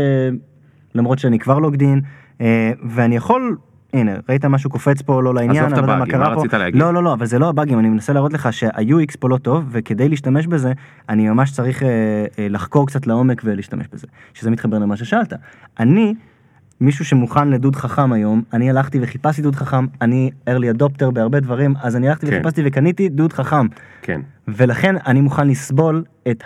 למרות 0.94 1.18
שאני 1.18 1.38
כבר 1.38 1.58
לוגדין, 1.58 2.00
אה, 2.40 2.72
ואני 2.88 3.16
יכול, 3.16 3.56
הנה, 3.92 4.12
ראית 4.28 4.44
משהו 4.44 4.70
קופץ 4.70 5.02
פה 5.02 5.22
לא 5.22 5.34
לעניין, 5.34 5.64
עזוב 5.64 5.78
את 5.78 5.84
הבאגים, 5.84 6.12
קרה 6.12 6.28
מה 6.28 6.34
פה. 6.34 6.40
רצית 6.40 6.54
להגיד? 6.54 6.80
לא, 6.80 6.94
לא, 6.94 7.02
לא, 7.02 7.12
אבל 7.12 7.26
זה 7.26 7.38
לא 7.38 7.48
הבאגים, 7.48 7.78
אני 7.78 7.88
מנסה 7.88 8.12
להראות 8.12 8.32
לך 8.32 8.52
שה-UX 8.52 9.16
פה 9.18 9.28
לא 9.28 9.36
טוב, 9.36 9.64
וכדי 9.70 10.08
להשתמש 10.08 10.46
בזה, 10.46 10.72
אני 11.08 11.28
ממש 11.28 11.50
צריך 11.50 11.82
אה, 11.82 11.88
אה, 12.38 12.48
לחקור 12.48 12.86
קצת 12.86 13.06
לעומק 13.06 13.42
ולהשתמש 13.44 13.86
בזה, 13.92 14.06
שזה 14.34 14.50
מתחבר 14.50 14.78
למה 14.78 14.96
ששאלת. 14.96 15.32
אני, 15.80 16.14
מישהו 16.80 17.04
שמוכן 17.04 17.48
לדוד 17.48 17.76
חכם 17.76 18.12
היום, 18.12 18.42
אני 18.52 18.70
הלכתי 18.70 18.98
וחיפשתי 19.02 19.42
דוד 19.42 19.56
חכם, 19.56 19.86
אני 20.02 20.30
early 20.48 20.78
adopter 20.78 21.10
בהרבה 21.10 21.40
דברים, 21.40 21.74
אז 21.82 21.96
אני 21.96 22.08
הלכתי 22.08 22.26
כן. 22.26 22.32
וחיפשתי 22.32 22.62
וקניתי 22.64 23.08
דוד 23.08 23.32
חכם. 23.32 23.66
כן. 24.02 24.20
ולכן 24.48 24.94
אני 25.06 25.20
מוכן 25.20 25.48
לסבול 25.48 26.04
את 26.30 26.42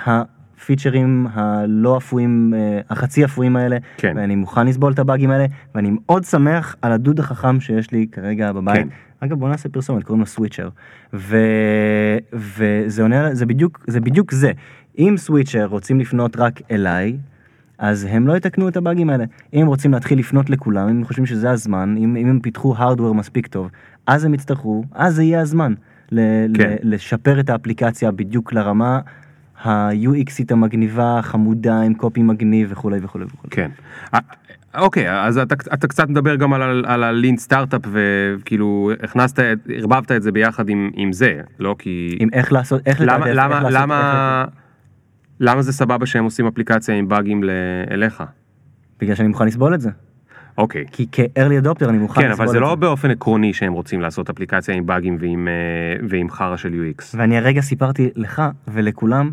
הפיצ'רים 0.62 1.27
הלא 1.33 1.96
אפויים, 1.96 2.55
אה, 2.57 2.81
החצי 2.90 3.25
אפויים 3.25 3.57
האלה, 3.57 3.77
כן. 3.96 4.12
ואני 4.16 4.37
מוכן 4.37 4.66
לסבול 4.66 4.92
את 4.92 4.98
הבאגים 4.98 5.31
האלה, 5.31 5.46
ואני 5.75 5.90
מאוד 5.92 6.25
שמח 6.25 6.77
על 6.83 6.92
הדוד 6.92 7.18
החכם 7.20 7.61
שיש 7.61 7.90
לי 7.90 8.07
כרגע 8.12 8.53
בבית. 8.53 8.77
כן. 8.77 8.88
אגב 9.20 9.38
בוא 9.38 9.48
נעשה 9.48 9.68
פרסומת, 9.68 10.05
קוראים 10.05 10.20
לו 10.20 10.27
סוויצ'ר. 10.27 10.68
ו... 11.14 11.37
וזה 12.33 13.03
עונה, 13.03 13.35
זה 13.35 13.46
בדיוק, 13.46 13.85
זה 13.87 14.01
בדיוק 14.01 14.33
זה. 14.33 14.53
אם 14.98 15.14
סוויצ'ר 15.16 15.66
רוצים 15.66 16.01
לפנות 16.01 16.37
רק 16.37 16.61
אליי, 16.70 17.16
אז 17.79 18.07
הם 18.11 18.27
לא 18.27 18.37
יתקנו 18.37 18.68
את 18.68 18.77
הבאגים 18.77 19.11
האלה. 19.11 19.25
אם 19.55 19.61
הם 19.61 19.66
רוצים 19.66 19.92
להתחיל 19.92 20.18
לפנות 20.18 20.51
לכולם, 20.51 20.88
אם 20.88 20.96
הם 20.96 21.05
חושבים 21.05 21.27
שזה 21.27 21.51
הזמן, 21.51 21.94
אם, 21.98 22.16
אם 22.16 22.29
הם 22.29 22.40
פיתחו 22.40 22.75
הארדוור 22.79 23.14
מספיק 23.14 23.46
טוב, 23.46 23.70
אז 24.07 24.25
הם 24.25 24.35
יצטרכו, 24.35 24.85
אז 24.92 25.14
זה 25.14 25.22
יהיה 25.22 25.40
הזמן. 25.40 25.75
ל- 26.12 26.46
כן. 26.55 26.77
ל- 26.83 26.94
לשפר 26.94 27.40
את 27.40 27.51
האפליקציה 27.51 28.11
בדיוק 28.11 28.53
לרמה 28.53 29.01
ה-UXית 29.64 30.46
המגניבה, 30.51 31.18
חמודה, 31.22 31.81
עם 31.81 31.94
קופי 31.94 32.22
מגניב 32.22 32.68
וכולי 32.72 32.98
וכולי 33.03 33.25
וכולי. 33.25 33.51
כן. 33.51 33.70
אה, 34.14 34.18
אוקיי, 34.79 35.20
אז 35.20 35.38
אתה, 35.38 35.55
אתה 35.75 35.88
קצת 35.88 36.09
מדבר 36.09 36.37
גם 36.37 36.53
על, 36.53 36.85
על 36.87 37.03
הלין 37.05 37.37
סטארט-אפ 37.37 37.81
וכאילו 37.92 38.90
הכנסת, 39.03 39.38
ערבבת 39.68 40.12
את 40.12 40.22
זה 40.22 40.33
ביחד 40.33 40.68
עם, 40.68 40.90
עם 40.94 41.12
זה, 41.12 41.40
לא 41.61 41.77
כי... 41.79 42.16
עם 42.20 42.29
איך 42.33 42.53
לעשות, 42.53 42.81
איך 42.87 43.01
למה, 43.01 43.18
לתעדף, 43.18 43.35
למה, 43.35 43.55
איך 43.55 43.64
לעשות, 43.64 43.81
למה, 43.83 44.44
איך- 44.48 44.55
למה 45.40 45.62
זה 45.62 45.72
סבבה 45.72 46.07
שהם 46.07 46.25
עושים 46.25 46.46
אפליקציה 46.46 46.94
עם 46.94 47.09
באגים 47.09 47.44
ל- 47.44 47.51
אליך? 47.90 48.22
בגלל 49.01 49.14
שאני 49.14 49.29
מוכן 49.29 49.46
לסבול 49.46 49.75
את 49.75 49.81
זה. 49.81 49.90
אוקיי. 50.59 50.85
כי 50.92 51.07
כ-early 51.12 51.64
adopter 51.64 51.88
אני 51.88 51.98
מוכן 51.98 52.22
כן, 52.22 52.29
לסבול 52.31 52.35
אבל 52.35 52.44
את 52.46 52.51
זה 52.51 52.61
לא 52.61 52.75
באופן 52.75 53.11
עקרוני 53.11 53.53
שהם 53.53 53.72
רוצים 53.72 54.01
לעשות 54.01 54.31
אפליקציה 54.31 54.75
עם 54.75 54.87
באגים 54.87 55.16
ועם, 55.20 55.48
אה, 55.48 55.53
ועם 56.09 56.31
חרא 56.31 56.57
של 56.57 56.68
UX. 56.72 57.03
ואני 57.14 57.37
הרגע 57.38 57.61
סיפרתי 57.61 58.11
לך 58.16 58.42
ולכולם 58.68 59.31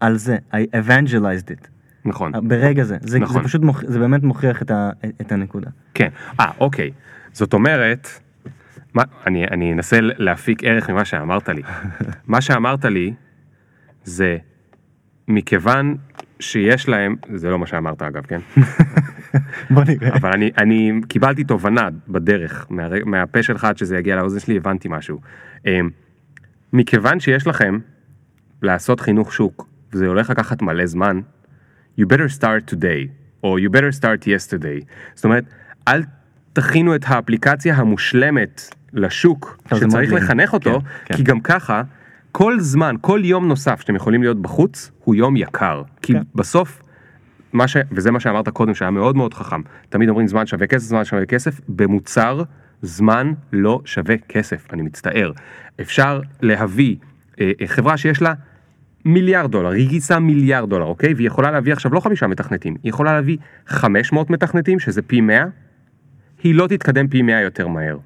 על 0.00 0.16
זה, 0.16 0.36
I 0.52 0.56
evangelized 0.56 1.50
it. 1.50 1.68
נכון. 2.04 2.32
ברגע 2.48 2.84
זה, 2.84 2.96
זה, 3.00 3.18
נכון. 3.18 3.42
זה 3.42 3.48
פשוט, 3.48 3.62
מוכ... 3.62 3.82
זה 3.86 3.98
באמת 3.98 4.22
מוכיח 4.22 4.62
את, 4.62 4.70
ה... 4.70 4.90
את 5.20 5.32
הנקודה. 5.32 5.70
כן. 5.94 6.08
אה, 6.40 6.50
אוקיי. 6.60 6.90
זאת 7.32 7.54
אומרת, 7.54 8.08
מה, 8.94 9.02
אני, 9.26 9.44
אני 9.44 9.72
אנסה 9.72 9.98
להפיק 10.00 10.64
ערך 10.64 10.90
ממה 10.90 11.04
שאמרת 11.04 11.48
לי. 11.48 11.62
מה 12.26 12.40
שאמרת 12.40 12.84
לי 12.84 13.14
זה 14.04 14.36
מכיוון 15.28 15.96
שיש 16.40 16.88
להם, 16.88 17.16
זה 17.34 17.50
לא 17.50 17.58
מה 17.58 17.66
שאמרת 17.66 18.02
אגב, 18.02 18.26
כן? 18.26 18.40
בוא 19.70 19.84
נראה. 19.84 20.16
אבל 20.16 20.30
אני, 20.32 20.50
אני 20.58 20.92
קיבלתי 21.08 21.44
תובנה 21.44 21.88
בדרך, 22.08 22.66
מה, 22.70 22.88
מהפה 23.04 23.42
שלך 23.42 23.64
עד 23.64 23.78
שזה 23.78 23.98
יגיע 23.98 24.16
לאוזן 24.16 24.40
שלי, 24.40 24.56
הבנתי 24.56 24.88
משהו. 24.90 25.20
אמ, 25.66 25.90
מכיוון 26.72 27.20
שיש 27.20 27.46
לכם 27.46 27.78
לעשות 28.62 29.00
חינוך 29.00 29.32
שוק, 29.32 29.68
וזה 29.96 30.06
הולך 30.06 30.30
לקחת 30.30 30.62
מלא 30.62 30.86
זמן, 30.86 31.20
you 32.00 32.04
better 32.04 32.38
start 32.38 32.70
today, 32.70 33.08
או 33.44 33.58
you 33.58 33.70
better 33.70 33.98
start 34.00 34.22
yesterday. 34.24 34.84
זאת 35.14 35.24
אומרת, 35.24 35.44
אל 35.88 36.02
תכינו 36.52 36.94
את 36.94 37.04
האפליקציה 37.06 37.76
המושלמת 37.76 38.74
לשוק, 38.92 39.58
זה 39.70 39.76
שצריך 39.76 40.12
לחנך 40.12 40.52
אותו, 40.52 40.80
כן, 40.80 40.86
כן. 41.04 41.16
כי 41.16 41.22
גם 41.22 41.40
ככה, 41.40 41.82
כל 42.32 42.60
זמן, 42.60 42.94
כל 43.00 43.20
יום 43.24 43.48
נוסף 43.48 43.80
שאתם 43.80 43.96
יכולים 43.96 44.22
להיות 44.22 44.42
בחוץ, 44.42 44.90
הוא 45.04 45.14
יום 45.14 45.36
יקר. 45.36 45.82
כי 46.02 46.12
כן. 46.12 46.22
בסוף, 46.34 46.82
מה 47.52 47.68
ש... 47.68 47.76
וזה 47.92 48.10
מה 48.10 48.20
שאמרת 48.20 48.48
קודם 48.48 48.74
שהיה 48.74 48.90
מאוד 48.90 49.16
מאוד 49.16 49.34
חכם, 49.34 49.60
תמיד 49.88 50.08
אומרים 50.08 50.26
זמן 50.26 50.46
שווה 50.46 50.66
כסף, 50.66 50.86
זמן 50.86 51.04
שווה 51.04 51.26
כסף, 51.26 51.60
במוצר 51.68 52.42
זמן 52.82 53.32
לא 53.52 53.80
שווה 53.84 54.16
כסף, 54.28 54.66
אני 54.72 54.82
מצטער. 54.82 55.32
אפשר 55.80 56.20
להביא 56.42 56.96
אה, 57.40 57.52
אה, 57.60 57.66
חברה 57.66 57.96
שיש 57.96 58.22
לה 58.22 58.34
מיליארד 59.06 59.50
דולר, 59.50 59.70
היא 59.70 59.88
גייסה 59.88 60.18
מיליארד 60.18 60.70
דולר, 60.70 60.84
אוקיי? 60.84 61.14
והיא 61.14 61.26
יכולה 61.26 61.50
להביא 61.50 61.72
עכשיו 61.72 61.94
לא 61.94 62.00
חמישה 62.00 62.26
מתכנתים, 62.26 62.76
היא 62.82 62.90
יכולה 62.90 63.14
להביא 63.14 63.36
500 63.66 64.30
מתכנתים, 64.30 64.78
שזה 64.78 65.02
פי 65.02 65.20
100, 65.20 65.44
היא 66.42 66.54
לא 66.54 66.66
תתקדם 66.66 67.08
פי 67.08 67.22
100 67.22 67.40
יותר 67.40 67.68
מהר. 67.68 67.98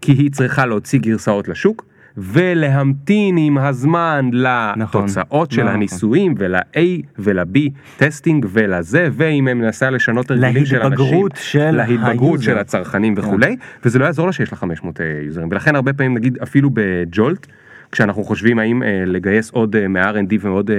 כי 0.00 0.12
היא 0.12 0.30
צריכה 0.30 0.66
להוציא 0.66 0.98
גרסאות 0.98 1.48
לשוק, 1.48 1.84
ולהמתין 2.16 3.36
עם 3.38 3.58
הזמן 3.58 4.30
לתוצאות 4.32 5.50
של 5.50 5.62
נכון. 5.62 5.74
הניסויים 5.74 6.34
ול-A 6.38 6.78
ול-B 7.18 7.58
testing 7.96 8.46
ולזה, 8.48 9.08
ואם 9.12 9.48
הם 9.48 9.58
מנסה 9.58 9.90
לשנות 9.90 10.30
הרגלים 10.30 10.66
של 10.66 10.82
אנשים, 10.82 10.90
להתבגרות 10.90 11.32
של 11.36 11.70
להתבגרות 11.70 12.38
ה 12.38 12.39
user. 12.39 12.44
של 12.44 12.58
הצרכנים 12.58 13.14
וכולי, 13.16 13.56
וזה 13.84 13.98
לא 13.98 14.04
יעזור 14.04 14.26
לה 14.26 14.32
שיש 14.32 14.52
לה 14.52 14.58
500 14.58 15.00
אה, 15.00 15.06
יוזרים, 15.26 15.48
ולכן 15.50 15.76
הרבה 15.76 15.92
פעמים 15.92 16.14
נגיד 16.14 16.38
אפילו 16.42 16.70
בג'ולט, 16.74 17.46
כשאנחנו 17.92 18.24
חושבים 18.24 18.58
האם 18.58 18.82
אה, 18.82 19.02
לגייס 19.06 19.50
עוד 19.50 19.76
אה, 19.76 19.88
מה-R&D 19.88 20.34
ועוד 20.40 20.70
אה, 20.70 20.76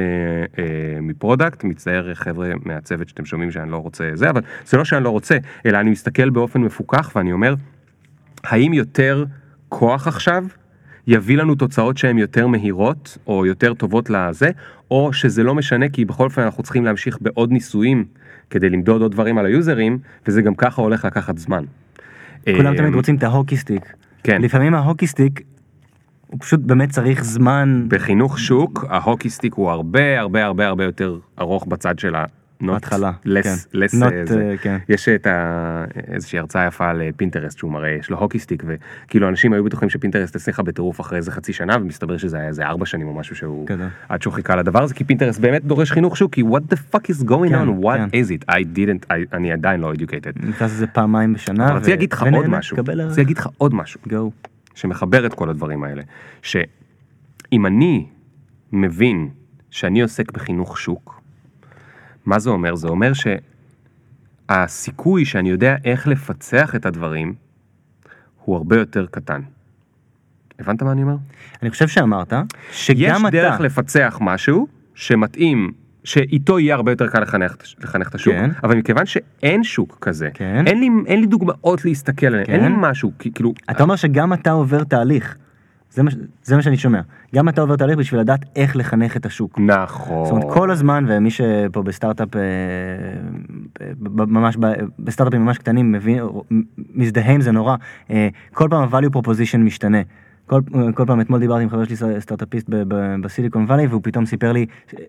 אה, 0.59 1.01
מ 1.01 1.08
product, 1.08 1.63
מצטער 1.63 2.13
חבר'ה 2.13 2.51
מהצוות 2.65 3.09
שאתם 3.09 3.25
שומעים 3.25 3.51
שאני 3.51 3.71
לא 3.71 3.77
רוצה 3.77 4.09
זה, 4.13 4.29
אבל 4.29 4.41
זה 4.65 4.77
לא 4.77 4.85
שאני 4.85 5.03
לא 5.03 5.09
רוצה, 5.09 5.37
אלא 5.65 5.79
אני 5.79 5.89
מסתכל 5.89 6.29
באופן 6.29 6.61
מפוקח 6.61 7.11
ואני 7.15 7.31
אומר, 7.31 7.55
האם 8.43 8.73
יותר 8.73 9.25
כוח 9.69 10.07
עכשיו 10.07 10.45
יביא 11.07 11.37
לנו 11.37 11.55
תוצאות 11.55 11.97
שהן 11.97 12.17
יותר 12.17 12.47
מהירות 12.47 13.17
או 13.27 13.45
יותר 13.45 13.73
טובות 13.73 14.09
לזה, 14.09 14.49
או 14.91 15.13
שזה 15.13 15.43
לא 15.43 15.55
משנה 15.55 15.89
כי 15.89 16.05
בכל 16.05 16.23
אופן 16.23 16.41
אנחנו 16.41 16.63
צריכים 16.63 16.85
להמשיך 16.85 17.17
בעוד 17.21 17.51
ניסויים 17.51 18.05
כדי 18.49 18.69
למדוד 18.69 19.01
עוד 19.01 19.11
דברים 19.11 19.37
על 19.37 19.45
היוזרים, 19.45 19.97
וזה 20.27 20.41
גם 20.41 20.55
ככה 20.55 20.81
הולך 20.81 21.05
לקחת 21.05 21.37
זמן. 21.37 21.63
כולם 22.45 22.73
אה, 22.73 22.77
תמיד 22.77 22.95
רוצים 22.95 23.15
את 23.15 23.23
ה 23.23 23.28
hockey 23.28 23.57
stick. 23.57 23.93
כן. 24.23 24.41
לפעמים 24.41 24.73
ה 24.73 24.78
hockey 24.78 25.07
stick, 25.07 25.41
הוא 26.33 26.39
פשוט 26.39 26.59
באמת 26.59 26.89
צריך 26.89 27.23
זמן. 27.23 27.85
בחינוך 27.87 28.39
שוק 28.39 28.85
ה 28.89 28.95
hockey 28.95 29.29
stick 29.29 29.53
הוא 29.53 29.71
הרבה 29.71 30.19
הרבה 30.19 30.45
הרבה 30.45 30.67
הרבה 30.67 30.83
יותר 30.83 31.17
ארוך 31.39 31.65
בצד 31.65 31.99
של 31.99 32.15
ה... 32.15 32.25
בהתחלה, 32.61 33.11
less, 33.25 33.43
כן. 33.43 33.99
Not, 33.99 34.13
אה, 34.13 34.25
זה. 34.25 34.49
אה, 34.51 34.57
כן. 34.57 34.77
יש 34.89 35.09
את 35.09 35.27
ה... 35.27 35.85
איזושהי 36.07 36.39
הרצאה 36.39 36.67
יפה 36.67 36.89
על 36.89 37.01
פינטרסט 37.15 37.57
שהוא 37.57 37.71
מראה, 37.71 37.89
יש 37.89 38.09
לו 38.09 38.17
hockey 38.17 38.39
stick 38.39 38.63
וכאילו 38.67 39.29
אנשים 39.29 39.53
היו 39.53 39.63
בטוחים 39.63 39.89
שפינטרסט 39.89 40.35
הצליחה 40.35 40.63
בטירוף 40.63 41.01
אחרי 41.01 41.17
איזה 41.17 41.31
חצי 41.31 41.53
שנה 41.53 41.77
ומסתבר 41.81 42.17
שזה 42.17 42.37
היה 42.37 42.47
איזה 42.47 42.65
ארבע 42.65 42.85
שנים 42.85 43.07
או 43.07 43.13
משהו 43.13 43.35
שהוא 43.35 43.67
גדול. 43.67 43.87
עד 44.09 44.21
שהוא 44.21 44.33
חיכה 44.33 44.55
לדבר 44.55 44.83
הזה 44.83 44.93
כי 44.93 45.03
פינטרסט 45.03 45.39
באמת 45.39 45.65
דורש 45.65 45.91
חינוך 45.91 46.17
שוק 46.17 46.33
כי 46.33 46.41
what 46.41 46.73
the 46.73 46.95
fuck 46.95 47.05
is 47.15 47.23
going 47.29 47.49
כן, 47.49 47.67
on 47.67 47.83
what 47.83 47.97
כן. 47.97 48.07
is 48.07 48.41
it 48.41 48.53
I 48.53 48.77
didn't 48.77 49.11
I, 49.11 49.13
אני 49.33 49.51
עדיין 49.51 49.81
לא 49.81 49.93
educated. 49.93 50.47
נכנס 50.47 50.71
לזה 50.71 50.87
פעמיים 50.87 51.33
בשנה. 51.33 51.67
אבל 51.67 51.75
רציתי 51.75 51.91
להגיד 51.91 52.13
לך 52.13 52.23
עוד 52.33 52.47
משהו, 52.47 52.77
רציתי 52.77 53.21
להגיד 53.21 53.37
לך 53.37 53.47
עוד 53.57 53.73
משהו. 53.73 53.99
go. 54.07 54.31
שמחבר 54.75 55.25
את 55.25 55.33
כל 55.33 55.49
הדברים 55.49 55.83
האלה, 55.83 56.03
שאם 56.41 57.65
אני 57.65 58.07
מבין 58.71 59.29
שאני 59.69 60.01
עוסק 60.01 60.31
בחינוך 60.31 60.77
שוק, 60.77 61.21
מה 62.25 62.39
זה 62.39 62.49
אומר? 62.49 62.75
זה 62.75 62.87
אומר 62.87 63.11
שהסיכוי 64.49 65.25
שאני 65.25 65.49
יודע 65.49 65.75
איך 65.85 66.07
לפצח 66.07 66.75
את 66.75 66.85
הדברים 66.85 67.33
הוא 68.43 68.55
הרבה 68.55 68.77
יותר 68.77 69.05
קטן. 69.11 69.41
הבנת 70.59 70.83
מה 70.83 70.91
אני 70.91 71.03
אומר? 71.03 71.15
אני 71.61 71.69
חושב 71.69 71.87
שאמרת 71.87 72.33
יש 72.33 72.87
שגם 72.87 73.27
אתה, 73.27 73.29
דרך 73.29 73.59
לפצח 73.59 74.17
משהו 74.21 74.67
שמתאים, 74.95 75.71
שאיתו 76.03 76.59
יהיה 76.59 76.75
הרבה 76.75 76.91
יותר 76.91 77.07
קל 77.07 77.19
לחנך, 77.19 77.55
לחנך 77.83 78.09
את 78.09 78.15
השוק, 78.15 78.33
כן. 78.33 78.49
אבל 78.63 78.77
מכיוון 78.77 79.05
שאין 79.05 79.63
שוק 79.63 79.97
כזה, 80.01 80.29
כן. 80.33 80.67
אין, 80.67 80.79
לי, 80.79 80.89
אין 81.07 81.19
לי 81.19 81.25
דוגמאות 81.25 81.85
להסתכל 81.85 82.27
עליהן, 82.27 82.45
אין 82.47 82.61
לי 82.61 82.67
כן. 82.67 82.75
משהו, 82.79 83.11
כאילו, 83.19 83.53
אתה 83.71 83.83
אומר 83.83 83.95
שגם 83.95 84.33
אתה 84.33 84.51
עובר 84.51 84.83
תהליך. 84.83 85.35
זה 85.93 86.03
מה, 86.03 86.11
זה 86.43 86.55
מה 86.55 86.61
שאני 86.61 86.77
שומע. 86.77 87.01
גם 87.35 87.49
אתה 87.49 87.61
עובר 87.61 87.75
תהליך 87.75 87.97
בשביל 87.97 88.19
לדעת 88.19 88.45
איך 88.55 88.75
לחנך 88.75 89.17
את 89.17 89.25
השוק. 89.25 89.59
נכון. 89.59 90.25
זאת 90.25 90.31
אומרת 90.31 90.53
כל 90.53 90.71
הזמן 90.71 91.05
ומי 91.07 91.31
שפה 91.31 91.81
בסטארט-אפ 91.83 92.35
אה, 92.35 92.41
ממש 94.09 94.57
בסטארט-אפים 94.99 95.45
ממש 95.45 95.57
קטנים 95.57 95.91
מבין 95.91 96.23
מזדהה 96.95 97.33
עם 97.33 97.41
זה 97.41 97.51
נורא 97.51 97.75
אה, 98.11 98.27
כל 98.53 98.67
פעם 98.69 98.83
ה-value 98.83 99.17
proposition 99.17 99.57
משתנה. 99.57 100.01
כל, 100.45 100.61
כל 100.95 101.05
פעם 101.05 101.21
אתמול 101.21 101.39
דיברתי 101.39 101.63
עם 101.63 101.69
חבר 101.69 101.83
שלי 101.83 101.95
סטארט-אפיסט 102.19 102.69
בסיליקון 103.21 103.63
וואלי 103.63 103.87
והוא 103.87 104.01
פתאום 104.03 104.25
סיפר 104.25 104.51
לי 104.51 104.65
אה, 104.93 105.03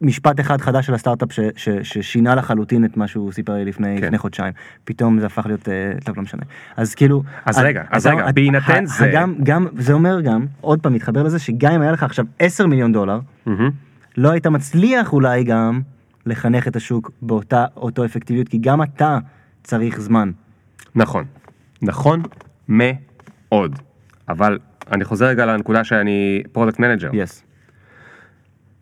משפט 0.00 0.40
אחד 0.40 0.60
חדש 0.60 0.86
של 0.86 0.94
הסטארט-אפ 0.94 1.32
ש, 1.32 1.40
ש, 1.56 1.68
ששינה 1.82 2.34
לחלוטין 2.34 2.84
את 2.84 2.96
מה 2.96 3.06
שהוא 3.06 3.32
סיפר 3.32 3.54
לי 3.54 3.64
לפני, 3.64 3.96
כן. 4.00 4.04
לפני 4.06 4.18
חודשיים 4.18 4.52
פתאום 4.84 5.20
זה 5.20 5.26
הפך 5.26 5.46
להיות 5.46 5.68
אה, 5.68 5.92
טוב 6.04 6.16
לא 6.16 6.22
משנה 6.22 6.42
אז 6.76 6.94
כאילו 6.94 7.22
אז 7.44 7.58
רגע, 7.58 7.82
אז 7.90 8.06
רגע, 8.06 8.32
בהינתן 8.32 8.86
זה- 8.86 9.10
גם 9.14 9.34
גם 9.42 9.66
זה 9.76 9.92
אומר 9.92 10.20
גם 10.20 10.46
עוד 10.60 10.80
פעם 10.80 10.92
מתחבר 10.94 11.22
לזה 11.22 11.38
שגם 11.38 11.72
אם 11.72 11.80
היה 11.82 11.92
לך 11.92 12.02
עכשיו 12.02 12.24
10 12.38 12.66
מיליון 12.66 12.92
דולר 12.92 13.20
מהמם. 13.46 13.70
לא 14.16 14.30
היית 14.30 14.46
מצליח 14.46 15.12
אולי 15.12 15.44
גם 15.44 15.80
לחנך 16.26 16.68
את 16.68 16.76
השוק 16.76 17.10
באותה 17.22 17.64
אותו 17.76 18.04
אפקטיביות 18.04 18.48
כי 18.48 18.58
גם 18.60 18.82
אתה 18.82 19.18
צריך 19.64 20.00
זמן. 20.00 20.30
נכון, 20.94 21.24
נכון 21.82 22.22
מאוד, 22.68 23.78
אבל 24.28 24.58
אני 24.92 25.04
חוזר 25.04 25.26
רגע 25.26 25.46
לנקודה 25.46 25.84
שאני 25.84 26.42
product 26.52 26.78
manager. 26.78 27.10
yes. 27.12 27.44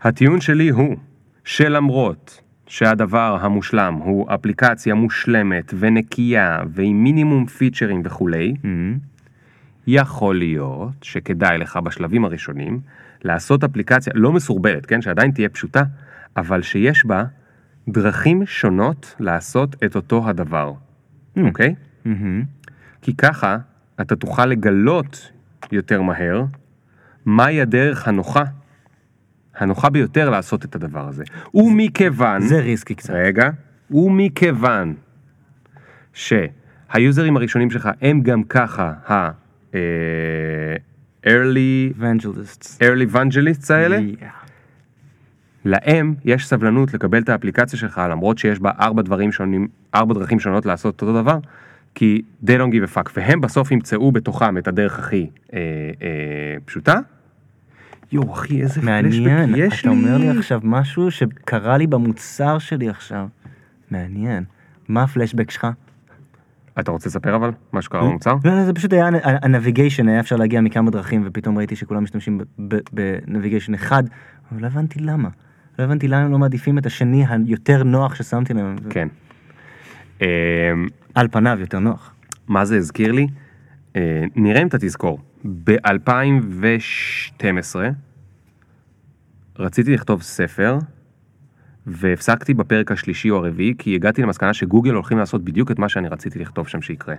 הטיעון 0.00 0.40
שלי 0.40 0.68
הוא 0.68 0.96
שלמרות 1.44 2.42
שהדבר 2.66 3.38
המושלם 3.40 3.94
הוא 3.94 4.34
אפליקציה 4.34 4.94
מושלמת 4.94 5.74
ונקייה 5.78 6.62
ועם 6.70 7.04
מינימום 7.04 7.46
פיצ'רים 7.46 8.02
וכולי, 8.04 8.54
יכול 9.86 10.38
להיות 10.38 10.92
שכדאי 11.02 11.58
לך 11.58 11.76
בשלבים 11.76 12.24
הראשונים 12.24 12.80
לעשות 13.22 13.64
אפליקציה 13.64 14.12
לא 14.16 14.32
מסורבלת, 14.32 14.86
כן, 14.86 15.02
שעדיין 15.02 15.30
תהיה 15.30 15.48
פשוטה, 15.48 15.82
אבל 16.36 16.62
שיש 16.62 17.06
בה 17.06 17.24
דרכים 17.88 18.46
שונות 18.46 19.14
לעשות 19.20 19.76
את 19.84 19.96
אותו 19.96 20.28
הדבר, 20.28 20.72
אוקיי? 21.36 21.74
כי 23.02 23.14
ככה 23.16 23.56
אתה 24.00 24.16
תוכל 24.16 24.46
לגלות 24.46 25.30
יותר 25.72 26.02
מהר 26.02 26.44
מהי 27.26 27.60
הדרך 27.60 28.08
הנוחה, 28.08 28.42
הנוחה 29.58 29.90
ביותר 29.90 30.30
לעשות 30.30 30.64
את 30.64 30.74
הדבר 30.74 31.08
הזה. 31.08 31.24
ומכיוון... 31.54 32.40
זה 32.42 32.60
ריסקי 32.60 32.94
קצת. 32.94 33.12
רגע, 33.14 33.50
ומכיוון 33.90 34.94
שהיוזרים 36.12 37.36
הראשונים 37.36 37.70
שלך 37.70 37.88
הם 38.02 38.20
גם 38.20 38.42
ככה 38.42 38.92
ה... 39.08 39.30
אה, 39.74 40.76
early, 41.26 41.94
Evangelists. 41.98 42.78
early 42.80 43.14
evangelists 43.14 43.70
האלה, 43.70 43.98
Yeah. 43.98 44.24
להם 45.64 46.14
יש 46.24 46.46
סבלנות 46.46 46.94
לקבל 46.94 47.22
את 47.22 47.28
האפליקציה 47.28 47.78
שלך 47.78 48.00
למרות 48.10 48.38
שיש 48.38 48.60
בה 48.60 48.70
ארבע 48.80 49.02
דברים 49.02 49.32
שונים, 49.32 49.68
ארבע 49.94 50.14
דרכים 50.14 50.40
שונות 50.40 50.66
לעשות 50.66 51.02
אותו 51.02 51.22
דבר, 51.22 51.38
כי 51.94 52.22
they 52.44 52.48
don't 52.48 52.72
give 52.72 52.92
a 52.92 52.96
fuck, 52.96 53.10
והם 53.16 53.40
בסוף 53.40 53.70
ימצאו 53.70 54.12
בתוכם 54.12 54.58
את 54.58 54.68
הדרך 54.68 54.98
הכי 54.98 55.30
אה, 55.52 55.58
אה, 56.02 56.56
פשוטה. 56.64 56.98
יואו 58.12 58.32
אחי 58.32 58.62
איזה 58.62 58.82
מעניין, 58.82 59.46
פלשבק 59.46 59.58
יש 59.58 59.80
אתה 59.80 59.88
לי. 59.90 59.96
אומר 59.96 60.18
לי 60.18 60.28
עכשיו 60.38 60.60
משהו 60.64 61.10
שקרה 61.10 61.78
לי 61.78 61.86
במוצר 61.86 62.58
שלי 62.58 62.88
עכשיו. 62.88 63.28
מעניין. 63.90 64.44
מה 64.88 65.02
הפלשבק 65.02 65.50
שלך? 65.50 65.66
אתה 66.80 66.90
רוצה 66.90 67.08
לספר 67.08 67.36
אבל 67.36 67.50
מה 67.72 67.82
שקרה 67.82 68.00
במוצר? 68.02 68.34
לא, 68.44 68.56
לא, 68.56 68.64
זה 68.64 68.72
פשוט 68.72 68.92
היה 68.92 69.08
הנביגיישן, 69.24 70.08
היה 70.08 70.20
אפשר 70.20 70.36
להגיע 70.36 70.60
מכמה 70.60 70.90
דרכים 70.90 71.22
ופתאום 71.26 71.58
ראיתי 71.58 71.76
שכולם 71.76 72.04
משתמשים 72.04 72.40
בנביגיישן 72.92 73.74
אחד, 73.74 74.02
אבל 74.52 74.62
לא 74.62 74.66
הבנתי 74.66 74.98
למה. 74.98 75.28
לא 75.78 75.84
הבנתי 75.84 76.08
למה 76.08 76.22
הם 76.22 76.32
לא 76.32 76.38
מעדיפים 76.38 76.78
את 76.78 76.86
השני 76.86 77.24
היותר 77.28 77.82
נוח 77.82 78.14
ששמתי 78.14 78.54
להם. 78.54 78.76
כן. 78.90 79.08
אה, 80.22 80.26
על 81.14 81.28
פניו 81.28 81.56
יותר 81.60 81.78
נוח. 81.78 82.14
מה 82.48 82.64
זה 82.64 82.76
הזכיר 82.76 83.12
לי? 83.12 83.26
אה, 83.96 84.24
נראה 84.36 84.62
אם 84.62 84.66
אתה 84.66 84.78
תזכור, 84.78 85.20
ב-2012 85.64 87.76
רציתי 89.58 89.94
לכתוב 89.94 90.22
ספר 90.22 90.78
והפסקתי 91.86 92.54
בפרק 92.54 92.92
השלישי 92.92 93.30
או 93.30 93.36
הרביעי 93.36 93.74
כי 93.78 93.94
הגעתי 93.94 94.22
למסקנה 94.22 94.54
שגוגל 94.54 94.94
הולכים 94.94 95.18
לעשות 95.18 95.44
בדיוק 95.44 95.70
את 95.70 95.78
מה 95.78 95.88
שאני 95.88 96.08
רציתי 96.08 96.38
לכתוב 96.38 96.68
שם 96.68 96.82
שיקרה. 96.82 97.14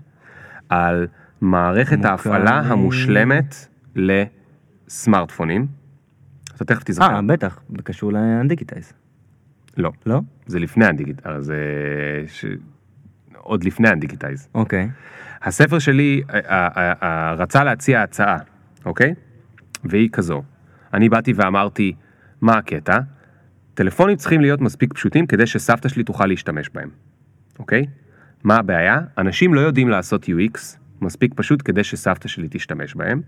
על 0.70 1.08
מערכת 1.42 1.98
מוכר 1.98 2.10
ההפעלה. 2.10 2.60
המושלמת 2.60 3.56
לסמארטפונים. 3.96 5.68
אתה 6.56 6.66
תכף 6.66 6.84
תזכר. 6.84 7.16
אה, 7.16 7.22
בטח, 7.22 7.62
זה 7.78 7.84
קשור 7.84 8.14
לאנדיגיטייז. 8.14 8.94
לא, 9.78 9.92
לא? 10.06 10.20
זה 10.48 10.60
לפני 10.60 10.86
הדיגיטל, 10.86 11.42
זה 11.42 11.58
ש... 12.28 12.46
עוד 13.38 13.64
לפני 13.64 13.90
הדיגיטייז. 13.90 14.48
אוקיי. 14.54 14.90
הספר 15.44 15.80
שלי 15.80 16.22
רצה 17.38 17.64
להציע 17.64 18.02
הצעה, 18.02 18.38
אוקיי? 18.86 19.14
והיא 19.84 20.10
כזו. 20.12 20.44
אני 20.94 21.10
באתי 21.10 21.34
ואמרתי, 21.36 21.94
מה 22.42 22.58
הקטע? 22.58 22.98
טלפונים 23.74 24.16
צריכים 24.16 24.42
להיות 24.42 24.62
מספיק 24.62 24.94
פשוטים 24.94 25.28
כדי 25.28 25.48
שסבתא 25.48 25.90
שלי 25.90 26.04
תוכל 26.04 26.26
להשתמש 26.26 26.70
בהם, 26.74 26.90
אוקיי? 27.60 27.86
מה 28.44 28.56
הבעיה? 28.56 29.00
אנשים 29.18 29.54
לא 29.54 29.60
יודעים 29.60 29.90
לעשות 29.90 30.24
UX 30.26 30.60
מספיק 31.02 31.34
פשוט 31.36 31.62
כדי 31.66 31.84
שסבתא 31.84 32.28
שלי 32.28 32.48
תשתמש 32.52 32.96
בהם, 32.96 33.22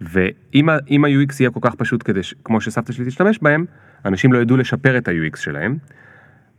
ואם 0.00 0.68
ה-UX 1.04 1.34
יהיה 1.40 1.50
כל 1.50 1.60
כך 1.62 1.74
פשוט 1.74 2.02
כדי. 2.04 2.20
כמו 2.44 2.60
שסבתא 2.60 2.92
שלי 2.92 3.06
תשתמש 3.06 3.38
בהם, 3.42 3.64
אנשים 4.04 4.32
לא 4.32 4.38
ידעו 4.38 4.56
לשפר 4.56 4.98
את 4.98 5.08
ה-UX 5.08 5.36
שלהם. 5.36 5.78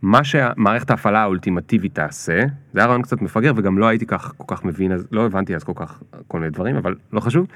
מה 0.04 0.24
שמערכת 0.24 0.90
ההפעלה 0.90 1.22
האולטימטיבית 1.22 1.94
תעשה, 1.94 2.40
זה 2.72 2.80
היה 2.80 2.86
רעיון 2.86 3.02
קצת 3.02 3.22
מפגר 3.22 3.52
וגם 3.56 3.78
לא 3.78 3.86
הייתי 3.86 4.06
כך 4.06 4.32
כל 4.36 4.44
כך 4.56 4.64
מבין, 4.64 4.92
אז 4.92 5.06
לא 5.12 5.26
הבנתי 5.26 5.56
אז 5.56 5.64
כל 5.64 5.72
כך 5.76 6.02
כל 6.28 6.38
מיני 6.38 6.50
דברים, 6.50 6.76
אבל 6.76 6.94
לא 7.12 7.20
חשוב. 7.20 7.46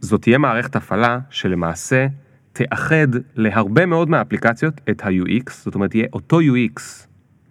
זאת 0.00 0.22
תהיה 0.22 0.38
מערכת 0.38 0.76
הפעלה 0.76 1.18
שלמעשה 1.30 2.06
תאחד 2.52 3.08
להרבה 3.34 3.86
מאוד 3.86 4.10
מהאפליקציות 4.10 4.80
את 4.90 5.04
ה-UX, 5.04 5.52
זאת 5.52 5.74
אומרת 5.74 5.94
יהיה 5.94 6.06
אותו 6.12 6.40
UX 6.40 6.80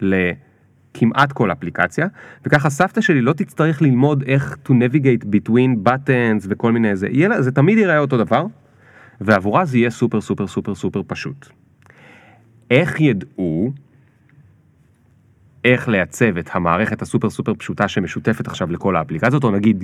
לכמעט 0.02 1.32
כל 1.32 1.52
אפליקציה, 1.52 2.08
וככה 2.46 2.70
סבתא 2.70 3.02
שלי 3.02 3.22
לא 3.22 3.34
תצטרך 3.34 3.82
ללמוד 3.82 4.24
איך 4.28 4.58
to 4.68 4.72
navigate 4.72 5.26
between 5.26 5.88
buttons 5.88 6.48
וכל 6.50 6.72
מיני 6.72 6.96
זה, 6.96 7.08
יהיה 7.12 7.42
זה 7.42 7.52
תמיד 7.52 7.78
ייראה 7.78 8.00
אותו 8.00 8.18
דבר, 8.18 8.46
ועבורה 9.22 9.66
זה 9.66 9.78
יהיה 9.78 9.90
סופר 9.90 10.22
סופר 10.22 10.48
סופר 10.48 10.76
סופר 10.76 11.02
פשוט. 11.08 11.50
איך 12.72 13.02
ידעו 13.02 13.72
איך 15.74 15.90
לייצב 15.90 16.38
את 16.38 16.50
המערכת 16.52 17.02
הסופר 17.02 17.30
סופר 17.30 17.54
פשוטה 17.54 17.88
שמשותפת 17.88 18.48
עכשיו 18.48 18.72
לכל 18.72 18.96
האפליקציות, 18.96 19.44
או 19.44 19.52
נגיד 19.52 19.84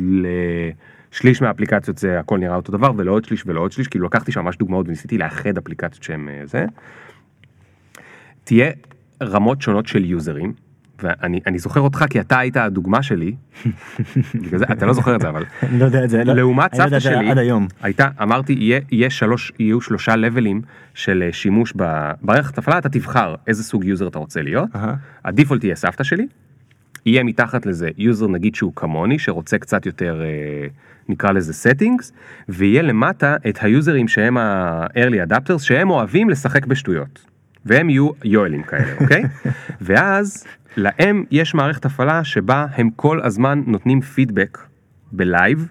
לשליש 1.11 1.41
מהאפליקציות 1.41 1.97
זה 1.97 2.19
הכל 2.19 2.37
נראה 2.37 2.55
אותו 2.55 2.71
דבר, 2.71 2.91
ולעוד 2.97 3.25
שליש 3.25 3.43
ולעוד 3.45 3.71
שליש, 3.71 3.87
כאילו 3.87 4.05
לקחתי 4.05 4.31
שם 4.31 4.41
ממש 4.41 4.57
דוגמאות 4.57 4.87
וניסיתי 4.87 5.17
לאחד 5.17 5.57
אפליקציות 5.57 6.03
שהן 6.03 6.29
אה, 6.29 6.41
זה. 6.45 6.65
תהיה 8.43 8.71
רמות 9.23 9.61
שונות 9.61 9.87
של 9.87 10.05
יוזרים, 10.05 10.53
ואני 11.03 11.39
אני 11.47 11.59
זוכר 11.59 11.79
אותך 11.79 12.05
כי 12.09 12.19
אתה 12.19 12.39
היית 12.39 12.57
הדוגמה 12.57 13.03
שלי, 13.03 13.35
זה, 14.55 14.65
אתה 14.71 14.85
לא 14.85 14.93
זוכר 14.93 15.15
את 15.15 15.21
זה 15.21 15.29
אבל, 15.29 15.43
לא 15.79 15.85
יודע 15.85 16.03
את 16.03 16.09
זה. 16.09 16.23
לא- 16.23 16.33
לעומת 16.33 16.73
לא 16.73 16.77
סבתא 16.77 16.99
שלי, 16.99 17.31
עד 17.31 17.37
היום. 17.37 17.67
הייתה, 17.81 18.07
אמרתי, 18.21 18.53
יהיה, 18.53 18.79
יהיה 18.91 19.09
שלוש, 19.09 19.51
יהיו 19.59 19.81
שלושה 19.81 20.15
לבלים 20.15 20.61
של 20.93 21.23
אה, 21.27 21.33
שימוש 21.33 21.73
במערכת 21.75 22.57
הפעלה, 22.57 22.77
אתה 22.77 22.89
תבחר 22.89 23.35
איזה 23.47 23.63
סוג 23.63 23.85
user 23.85 24.07
אתה 24.07 24.19
רוצה 24.19 24.41
להיות. 24.41 24.69
ה 25.25 25.30
default 25.30 25.63
יהיה 25.63 25.75
סבתא 25.75 26.03
שלי, 26.03 26.27
יהיה 27.05 27.23
מתחת 27.23 27.65
לזה 27.65 27.89
user 27.97 28.27
נגיד 28.27 28.55
שהוא 28.55 28.73
כמוני, 28.75 29.19
שרוצה 29.19 29.57
קצת 29.57 29.85
יותר, 29.85 30.21
אה, 30.21 30.67
נקרא 31.09 31.31
לזה 31.31 31.69
settings, 31.69 32.11
ויהיה 32.49 32.81
למטה 32.81 33.35
את 33.49 33.57
היוזרים 33.61 34.07
שהם 34.07 34.37
ה-early 34.37 35.29
adapters, 35.29 35.59
שהם 35.59 35.89
אוהבים 35.89 36.29
לשחק 36.29 36.65
בשטויות. 36.65 37.33
והם 37.65 37.89
יהיו 37.89 38.09
יואלים 38.23 38.63
כאלה, 38.63 38.93
אוקיי? 39.01 39.23
ואז 39.81 40.45
להם 40.77 41.23
יש 41.31 41.53
מערכת 41.53 41.85
הפעלה 41.85 42.23
שבה 42.23 42.65
הם 42.75 42.89
כל 42.95 43.19
הזמן 43.23 43.63
נותנים 43.67 44.01
פידבק 44.01 44.57
בלייב 45.11 45.67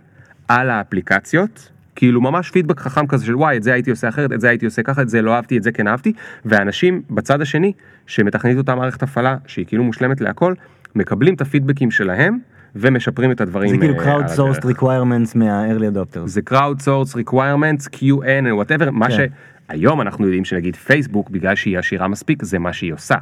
על 0.49 0.71
האפליקציות. 0.71 1.73
כאילו 1.97 2.21
ממש 2.21 2.51
פידבק 2.51 2.81
חכם 2.81 3.07
כזה 3.07 3.27
של 3.27 3.37
וואי 3.37 3.57
את 3.57 3.63
זה 3.63 3.73
הייתי 3.73 3.91
עושה 3.91 4.09
אחרת 4.09 4.33
את 4.33 4.41
זה 4.41 4.49
הייתי 4.49 4.65
עושה 4.65 4.83
ככה 4.83 5.03
את 5.03 5.09
זה 5.09 5.23
לא 5.23 5.35
אהבתי 5.35 5.59
את 5.59 5.63
זה 5.63 5.73
כן 5.73 5.87
אהבתי 5.87 6.13
ואנשים 6.45 7.03
בצד 7.11 7.41
השני 7.41 7.73
שמתכנית 8.07 8.59
אותה 8.59 8.75
מערכת 8.75 9.03
הפעלה 9.03 9.37
שהיא 9.47 9.67
כאילו 9.67 9.85
מושלמת 9.85 10.21
להכל 10.21 10.55
מקבלים 10.95 11.35
את 11.35 11.41
הפידבקים 11.41 11.91
שלהם 11.91 12.39
ומשפרים 12.77 13.31
את 13.31 13.41
הדברים. 13.41 13.71
זה 13.71 13.79
כאילו 13.79 14.01
אה, 14.01 14.19
crowd 14.19 14.31
sourced 14.31 14.65
requirements 14.65 15.35
מה-early 15.35 15.97
adopters. 15.97 16.27
זה 16.27 16.41
crowd 16.51 16.81
source 16.81 17.15
requirements 17.15 17.89
QN 17.97 18.47
and 18.47 18.69
whatever 18.69 18.91
מה 18.91 19.09
כן. 19.09 19.27
שהיום 19.69 20.01
אנחנו 20.01 20.25
יודעים 20.25 20.45
שנגיד 20.45 20.77
פייסבוק 20.77 21.31
בגלל 21.31 21.55
שהיא 21.55 21.79
עשירה 21.79 22.09
מספיק 22.09 22.43
זה 22.43 22.59
מה 22.59 22.73
שהיא 22.73 22.93
עושה. 22.93 23.17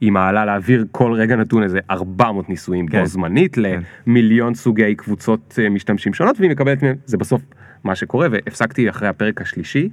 היא 0.00 0.12
מעלה 0.12 0.44
לאוויר 0.44 0.86
כל 0.90 1.12
רגע 1.12 1.36
נתון 1.36 1.62
איזה 1.62 1.78
400 1.90 2.48
ניסויים 2.48 2.88
כן. 2.88 3.00
בו 3.00 3.06
זמנית 3.06 3.56
למיליון 4.06 4.54
סוגי 4.54 4.94
קבוצות 4.94 5.58
אה, 5.62 5.68
משתמשים 5.68 6.14
שונות 6.14 6.36
והיא 6.40 6.50
מקבלת 6.50 6.82
מהם 6.82 6.94
זה 7.06 7.16
בסוף 7.16 7.42
מה 7.84 7.94
שקורה 7.94 8.28
והפסקתי 8.30 8.90
אחרי 8.90 9.08
הפרק 9.08 9.40
השלישי. 9.40 9.88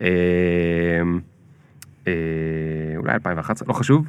אה, 0.00 0.06
אה, 2.06 2.12
אולי 2.96 3.12
2011 3.12 3.68
לא 3.68 3.72
חשוב. 3.72 4.06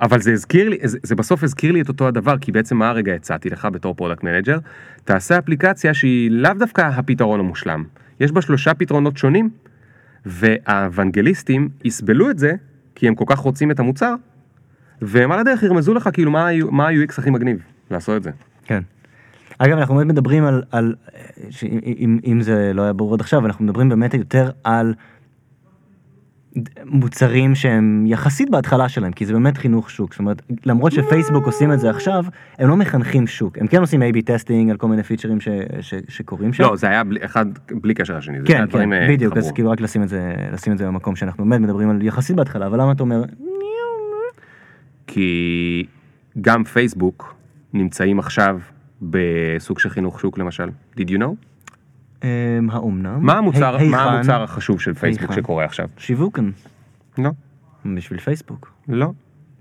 אבל 0.00 0.20
זה 0.20 0.32
הזכיר 0.32 0.68
לי, 0.68 0.78
זה, 0.82 0.98
זה 1.02 1.14
בסוף 1.14 1.44
הזכיר 1.44 1.72
לי 1.72 1.80
את 1.80 1.88
אותו 1.88 2.08
הדבר, 2.08 2.38
כי 2.38 2.52
בעצם 2.52 2.76
מה 2.76 2.88
הרגע 2.88 3.14
הצעתי 3.14 3.50
לך 3.50 3.68
בתור 3.72 3.94
product 3.94 4.24
manager? 4.24 4.58
תעשה 5.04 5.38
אפליקציה 5.38 5.94
שהיא 5.94 6.30
לאו 6.30 6.52
דווקא 6.58 6.80
הפתרון 6.80 7.40
המושלם. 7.40 7.84
יש 8.20 8.32
בה 8.32 8.42
שלושה 8.42 8.74
פתרונות 8.74 9.16
שונים, 9.16 9.50
והאוונגליסטים 10.26 11.68
יסבלו 11.84 12.30
את 12.30 12.38
זה, 12.38 12.52
כי 12.94 13.08
הם 13.08 13.14
כל 13.14 13.24
כך 13.26 13.38
רוצים 13.38 13.70
את 13.70 13.80
המוצר, 13.80 14.14
והם 15.02 15.32
על 15.32 15.38
הדרך 15.38 15.62
ירמזו 15.62 15.94
לך 15.94 16.08
כאילו 16.12 16.30
מה, 16.30 16.48
מה 16.70 16.88
ה-UX 16.88 17.14
הכי 17.18 17.30
מגניב 17.30 17.58
לעשות 17.90 18.16
את 18.16 18.22
זה. 18.22 18.30
כן. 18.64 18.80
אגב 19.58 19.78
אנחנו 19.78 19.94
באמת 19.94 20.06
מדברים 20.06 20.44
על, 20.44 20.62
על 20.70 20.94
ש- 21.50 21.64
אם, 21.64 22.18
אם 22.26 22.40
זה 22.40 22.72
לא 22.74 22.82
היה 22.82 22.92
ברור 22.92 23.14
עד 23.14 23.20
עכשיו 23.20 23.46
אנחנו 23.46 23.64
מדברים 23.64 23.88
באמת 23.88 24.14
יותר 24.14 24.50
על 24.64 24.94
מוצרים 26.84 27.54
שהם 27.54 28.04
יחסית 28.06 28.50
בהתחלה 28.50 28.88
שלהם 28.88 29.12
כי 29.12 29.26
זה 29.26 29.32
באמת 29.32 29.56
חינוך 29.58 29.90
שוק 29.90 30.12
זאת 30.12 30.18
אומרת 30.20 30.42
למרות 30.66 30.92
שפייסבוק 30.92 31.46
עושים 31.46 31.72
את 31.72 31.80
זה 31.80 31.90
עכשיו 31.90 32.24
הם 32.58 32.68
לא 32.68 32.76
מחנכים 32.76 33.26
שוק 33.26 33.58
הם 33.58 33.66
כן 33.66 33.80
עושים 33.80 34.02
A/B 34.02 34.22
testing 34.24 34.70
על 34.70 34.76
כל 34.76 34.88
מיני 34.88 35.02
פיצ'רים 35.02 35.40
ש, 35.40 35.48
ש, 35.80 35.94
שקורים 36.08 36.52
שם. 36.52 36.62
לא, 36.62 36.76
זה 36.76 36.88
היה 36.88 37.04
בלי, 37.04 37.24
אחד 37.24 37.46
בלי 37.70 37.94
קשר 37.94 38.18
לשני, 38.18 38.38
כן, 38.44 38.64
כן, 38.70 38.92
אה, 38.92 39.06
בדיוק, 39.08 39.32
אז 39.32 39.38
התחברו. 39.38 39.54
כאילו 39.54 39.70
רק 39.70 39.80
לשים 39.80 40.02
את 40.02 40.08
זה, 40.08 40.34
לשים 40.52 40.72
את 40.72 40.78
זה 40.78 40.86
במקום 40.86 41.16
שאנחנו 41.16 41.44
באמת 41.44 41.60
מדברים 41.60 41.90
על 41.90 42.02
יחסית 42.02 42.36
בהתחלה, 42.36 42.66
אבל 42.66 42.80
למה 42.80 42.92
אתה 42.92 43.02
אומר, 43.02 43.22
כי 45.08 45.86
גם 46.40 46.64
פייסבוק 46.64 47.34
נמצאים 47.72 48.18
עכשיו 48.18 48.58
בסוג 49.02 49.78
של 49.78 49.88
חינוך 49.88 50.20
שוק 50.20 50.38
למשל. 50.38 50.68
did 50.96 51.08
you 51.08 51.18
know? 51.18 51.34
אמ, 52.24 52.28
האומנם? 52.70 53.18
מה 53.26 53.32
המוצר, 53.38 53.76
היכן? 53.76 53.90
מה 53.90 54.02
המוצר 54.02 54.42
החשוב 54.42 54.80
של 54.80 54.94
פייסבוק 54.94 55.30
היכן? 55.30 55.42
שקורה 55.42 55.64
עכשיו? 55.64 55.88
שיווקן, 55.96 56.50
לא. 57.18 57.30
בשביל 57.96 58.20
פייסבוק. 58.20 58.72
לא. 58.88 59.12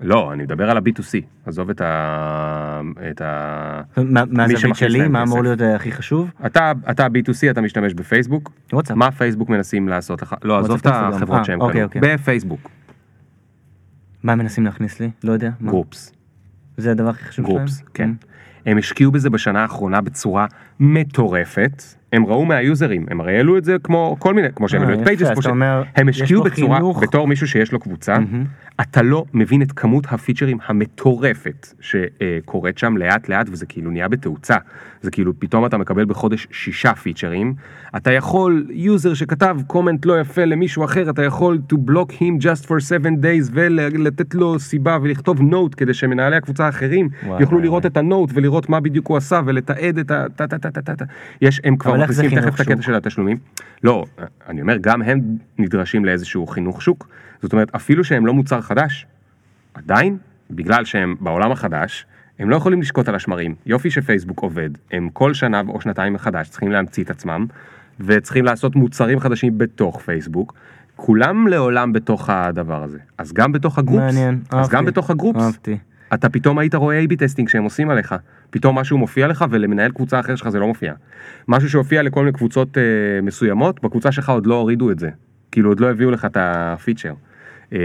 לא, 0.02 0.34
אני 0.34 0.44
מדבר 0.44 0.70
על 0.70 0.78
ה-B2C, 0.78 1.22
עזוב 1.46 1.70
את 1.70 1.82
ה... 1.82 2.82
את 3.12 3.22
ה... 3.22 3.82
מה- 3.98 4.24
מהזווית 4.26 4.60
שמכניס 4.60 4.78
שלי, 4.92 5.08
מה 5.08 5.24
אמור. 5.24 5.44
להיות 5.44 5.62
אה, 5.62 5.76
הכי 5.76 5.92
חשוב? 5.92 6.30
אתה, 6.46 6.72
אתה 6.92 7.06
B2C, 7.08 7.52
אתה 7.52 7.62
משתמש 7.62 7.94
בפייסבוק, 7.94 8.52
וואטסאפ. 8.74 8.98
מה 8.98 9.12
פייסבוק 9.12 9.50
מנסים 9.50 9.90
לעשות 9.90 10.22
לך? 10.22 10.36
לא, 10.44 10.60
עזוב 10.60 10.78
את. 10.82 10.88
החברות 10.88 11.40
אה, 11.40 11.44
שהם 11.46 11.62
אוקיי, 11.62 11.74
קנו. 11.80 11.84
אוקיי. 11.86 12.02
בפייסבוק, 12.02 12.70
מה 14.24 14.32
הם 14.32 14.40
מנסים 14.40 14.66
להכניס 14.66 15.00
לי? 15.00 15.10
לא 15.24 15.32
יודע. 15.32 15.50
מה? 15.60 15.72
groups, 15.72 16.14
זה 16.78 16.92
הדבר 16.92 17.10
הכי 17.10 17.26
חשוב 17.26 17.46
שלהם? 17.46 17.58
groups, 17.58 17.82
כן. 17.94 18.12
הם 18.66 18.78
השקיעו 18.78 19.12
בזה 19.12 19.30
בשנה 19.30 19.62
האחרונה 19.62 20.02
בצורה 20.02 20.46
מטורפת. 20.80 21.84
הם 22.14 22.26
ראו 22.26 22.46
מהיוזרים, 22.46 23.06
הם 23.10 23.22
הרי 23.22 23.38
העלו 23.38 23.58
את 23.58 23.64
זה 23.66 23.76
כמו 23.84 24.16
כל 24.20 24.34
מיני, 24.34 24.48
כמו 24.56 24.70
שהם 24.70 24.82
אה, 24.82 24.88
העלו 24.88 25.02
את 25.02 25.08
pages, 25.08 25.28
הם 25.96 26.10
השקיעו 26.10 26.44
בצורה. 26.44 26.80
בתור 27.02 27.28
מישהו 27.28 27.48
שיש 27.48 27.72
לו 27.72 27.80
קבוצה. 27.80 28.16
אתה 28.82 29.02
לא 29.02 29.26
מבין 29.34 29.62
את 29.62 29.72
כמות 29.72 30.08
הפיצ'רים 30.10 30.58
המטורפת 30.66 31.74
שקורית 31.80 32.78
שם 32.78 32.98
לאט 32.98 33.30
לאט 33.30 33.50
וזה 33.52 33.66
כאילו 33.66 33.92
נהיה 33.92 34.08
בתאוצה. 34.08 34.56
זה 35.02 35.12
כאילו 35.12 35.40
פתאום 35.40 35.66
אתה 35.66 35.78
מקבל 35.78 36.06
בחודש 36.06 36.48
שישה 36.52 36.94
פיצ'רים. 36.94 37.54
אתה 37.96 38.12
יכול, 38.12 38.66
user 38.70 39.14
שכתב 39.14 39.58
comment 39.68 40.06
לא 40.06 40.20
יפה 40.20 40.46
למישהו 40.46 40.86
אחר, 40.86 41.10
אתה 41.10 41.24
יכול 41.24 41.60
to 41.74 41.76
block 41.76 42.12
him 42.12 42.44
just 42.44 42.66
for 42.66 42.80
7 42.80 43.10
days 43.10 43.52
ולתת 43.54 44.36
לו 44.36 44.60
סיבה 44.60 44.98
ולכתוב 45.02 45.42
note 45.42 45.74
כדי 45.78 45.94
שמנהלי 45.94 46.36
הקבוצה 46.36 46.66
האחרים 46.66 47.10
יוכלו 47.40 47.60
לראות. 47.60 47.86
את 47.86 47.98
ה 47.98 48.04
note 48.04 48.30
ולראות 48.34 48.70
מה 48.70 48.80
בדיוק 48.80 49.08
הוא 49.08 49.18
עשה 49.18 49.42
ולתעד 49.46 50.00
את 50.00 50.12
ה... 50.12 50.26
יש, 51.42 51.62
הם 51.64 51.78
כבר 51.78 51.97
אבל 51.98 52.04
איך 52.04 52.12
זה 52.12 52.30
חינוך 52.30 52.56
את 52.56 52.60
הקטע 52.60 52.74
שוק? 52.76 52.82
של 52.82 52.96
התשלומים. 52.96 53.38
לא, 53.84 54.06
אני 54.50 54.62
אומר, 54.62 54.78
גם 54.78 55.02
הם 55.02 55.22
נדרשים 55.58 56.06
לאיזשהו 56.06 56.48
חינוך 56.48 56.82
שוק. 56.82 57.08
זאת 57.42 57.54
אומרת, 57.54 57.76
אפילו 57.76 58.04
שהם 58.04 58.26
לא 58.26 58.34
מוצר 58.34 58.62
חדש, 58.62 59.06
עדיין, 59.74 60.18
בגלל 60.52 60.86
שהם 60.86 61.16
בעולם 61.20 61.52
החדש, 61.52 62.06
הם 62.40 62.50
לא 62.50 62.56
יכולים 62.56 62.82
לשקוט 62.82 63.10
על 63.10 63.16
השמרים. 63.16 63.56
יופי 63.66 63.92
שפייסבוק 63.92 64.40
עובד, 64.40 64.70
הם 64.92 65.10
כל 65.14 65.34
שנה 65.34 65.62
או 65.68 65.82
שנתיים 65.82 66.14
מחדש 66.14 66.50
צריכים 66.50 66.72
להמציא 66.72 67.04
את 67.04 67.10
עצמם, 67.10 67.46
וצריכים 68.00 68.46
לעשות 68.46 68.76
מוצרים 68.76 69.20
חדשים 69.20 69.58
בתוך 69.58 70.02
פייסבוק. 70.02 70.54
כולם 70.96 71.48
לעולם 71.48 71.94
בתוך 71.94 72.30
הדבר 72.30 72.84
הזה. 72.84 72.98
אז 73.18 73.34
גם 73.34 73.52
בתוך 73.52 73.78
ה 73.78 73.81
groups, 73.81 74.04
מעניין, 74.04 74.40
אז 74.50 74.60
אהבתי, 74.60 74.76
גם 74.76 74.86
בתוך 74.86 75.10
ה 75.10 75.14
groups, 75.14 75.42
אהבתי. 75.42 75.78
אתה 76.14 76.30
פתאום 76.30 76.60
היית 76.60 76.76
רואה 76.76 77.04
A-B 77.04 77.16
testing 77.18 77.50
שהם 77.50 77.64
עושים 77.64 77.90
עליך, 77.90 78.16
פתאום 78.50 78.80
משהו 78.80 78.98
מופיע 78.98 79.28
לך 79.28 79.46
ולמנהל 79.50 79.92
קבוצה 79.92 80.20
אחרת 80.20 80.38
שלך 80.38 80.50
זה 80.50 80.60
לא 80.60 80.68
מופיע. 80.68 80.94
משהו 81.48 81.70
שהופיע 81.70 82.04
לכל 82.04 82.20
מיני 82.20 82.32
קבוצות 82.34 82.78
אה, 82.78 82.84
מסוימות, 83.24 83.82
בקבוצה 83.84 84.12
שלך 84.12 84.30
עוד 84.30 84.46
לא 84.46 84.56
הורידו 84.56 84.92
את 84.92 85.00
זה, 85.00 85.10
כאילו 85.52 85.70
עוד 85.70 85.80
לא 85.80 85.90
הביאו 85.92 86.12
לך 86.12 86.26
את 86.26 86.38
הפיצ'ר. 86.40 87.14
אה, 87.74 87.80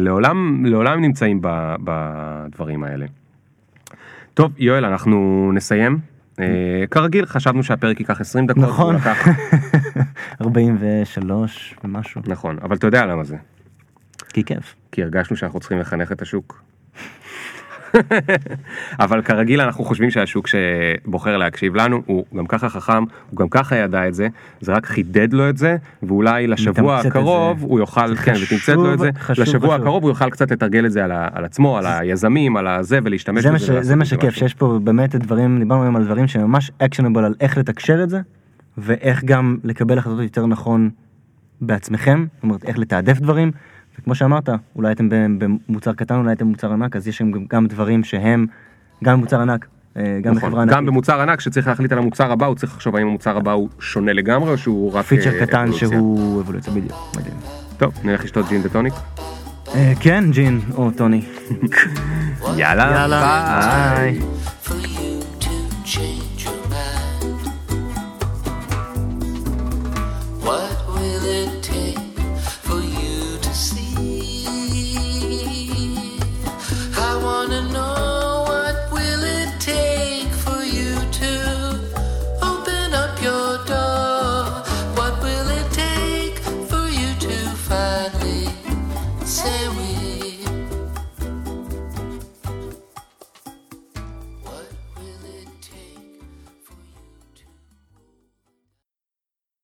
לעולם, 0.00 0.66
לעולם 0.66 1.00
נמצאים 1.00 1.38
ב, 1.42 1.74
בדברים 1.84 2.84
האלה. 2.84 3.06
טוב, 4.34 4.52
יואל, 4.58 4.84
אנחנו 4.84 5.50
נסיים. 5.54 5.98
אה, 6.40 6.84
כרגיל, 6.90 7.26
חשבנו 7.26 7.62
שהפרק 7.62 8.00
ייקח 8.00 8.20
20 8.20 8.46
דקות. 8.46 8.62
נכון. 8.62 8.94
והוא 8.96 9.00
לקח- 9.00 9.28
43 10.42 11.74
ומשהו, 11.84 12.20
נכון, 12.26 12.58
אבל 12.62 12.76
אתה 12.76 12.86
יודע 12.86 13.06
למה 13.06 13.24
זה. 13.24 13.36
כי 14.32 14.44
כיף. 14.44 14.74
כי 14.92 15.02
הרגשנו 15.02 15.36
שאנחנו 15.36 15.60
צריכים 15.60 15.78
לחנך 15.78 16.12
את 16.12 16.22
השוק. 16.22 16.62
אבל 19.00 19.22
כרגיל 19.22 19.60
אנחנו 19.60 19.84
חושבים 19.84 20.10
שהשוק 20.10 20.46
שבוחר 20.46 21.36
להקשיב 21.36 21.76
לנו 21.76 22.02
הוא 22.06 22.24
גם 22.36 22.46
ככה 22.46 22.68
חכם, 22.68 23.04
הוא 23.30 23.36
גם 23.38 23.48
ככה 23.48 23.76
ידע 23.76 24.08
את 24.08 24.14
זה, 24.14 24.28
זה 24.60 24.72
רק 24.72 24.86
חידד 24.86 25.32
לו 25.32 25.48
את 25.48 25.56
זה, 25.56 25.76
ואולי 26.02 26.46
לשבוע 26.46 26.98
הקרוב. 26.98 27.62
הוא 27.62 27.78
יוכל, 27.78 28.16
כן, 28.16 28.32
ותמצת 28.42 28.74
לו 28.74 28.94
את 28.94 28.98
זה, 28.98 29.10
חשוב, 29.20 29.42
לשבוע 29.42 29.70
חשוב. 29.70 29.82
הקרוב 29.82 30.02
הוא 30.02 30.10
יוכל 30.10 30.30
קצת 30.30 30.52
לתרגל 30.52 30.86
את 30.86 30.92
זה 30.92 31.04
על, 31.04 31.12
ה, 31.12 31.28
על 31.32 31.44
עצמו, 31.44 31.78
על 31.78 31.86
היזמים, 31.86 32.56
על 32.56 32.66
הזה, 32.66 32.98
ולהשתמש 33.04 33.46
בזה. 33.46 33.58
ש... 33.58 33.70
זה 33.70 33.96
מה 33.96 34.04
שכיף. 34.04 34.34
שיש 34.34 34.54
פה 34.54 34.78
באמת 34.84 35.16
דברים, 35.16 35.58
דיברנו 35.58 35.82
היום 35.82 35.96
על 35.96 36.04
דברים 36.04 36.28
שממש 36.28 36.70
אקשנבל 36.78 37.24
על 37.24 37.34
איך 37.40 37.58
לתקשר 37.58 38.02
את 38.02 38.10
זה, 38.10 38.20
ואיך 38.78 39.24
גם 39.24 39.56
לקבל 39.64 39.98
החלטות 39.98 40.22
יותר 40.22 40.46
נכון 40.46 40.90
בעצמכם, 41.60 42.26
זאת 42.34 42.42
אומרת, 42.42 42.64
איך 42.64 42.78
לתעדף 42.78 43.18
דברים, 43.18 43.52
וכמו 44.00 44.14
שאמרת, 44.14 44.48
אולי 44.76 44.92
אתם 44.92 45.08
במוצר 45.38 45.92
קטן, 45.92 46.14
אולי 46.14 46.32
אתם 46.32 46.44
במוצר 46.44 46.72
ענק, 46.72 46.96
אז 46.96 47.08
יש 47.08 47.22
גם, 47.22 47.44
גם 47.50 47.66
דברים 47.66 48.04
שהם, 48.04 48.46
גם 49.04 49.18
במוצר 49.18 49.40
ענק, 49.40 49.66
אה, 49.96 50.18
גם 50.22 50.34
נכון, 50.34 50.48
בחברה 50.48 50.62
ענקית. 50.62 50.76
גם 50.76 50.86
במוצר 50.86 51.20
ענק 51.20 51.40
שצריך 51.40 51.66
להחליט 51.66 51.92
על 51.92 51.98
המוצר 51.98 52.32
הבא, 52.32 52.46
הוא 52.46 52.56
צריך 52.56 52.74
לחשוב 52.74 52.96
האם 52.96 53.06
המוצר 53.06 53.36
הבא 53.36 53.52
הוא 53.52 53.68
שונה 53.80 54.12
לגמרי 54.12 54.50
או 54.50 54.58
שהוא 54.58 54.92
רק 54.92 55.04
פיצ'ר 55.04 55.34
אה, 55.34 55.46
קטן 55.46 55.62
אבולוציה. 55.62 55.88
שהוא 55.88 56.40
אבולוציה, 56.40 56.72
בדיוק, 56.72 56.98
מדהים. 57.16 57.34
טוב, 57.78 57.94
נלך 58.04 58.24
לשתות 58.24 58.48
ג'ין 58.48 58.60
וטוניק. 58.64 58.94
אה, 59.74 59.92
כן, 60.00 60.24
ג'ין, 60.30 60.60
או 60.74 60.90
טוני. 60.90 61.22
יאללה, 62.56 62.92
יאללה, 62.94 63.94
ביי. 63.96 64.20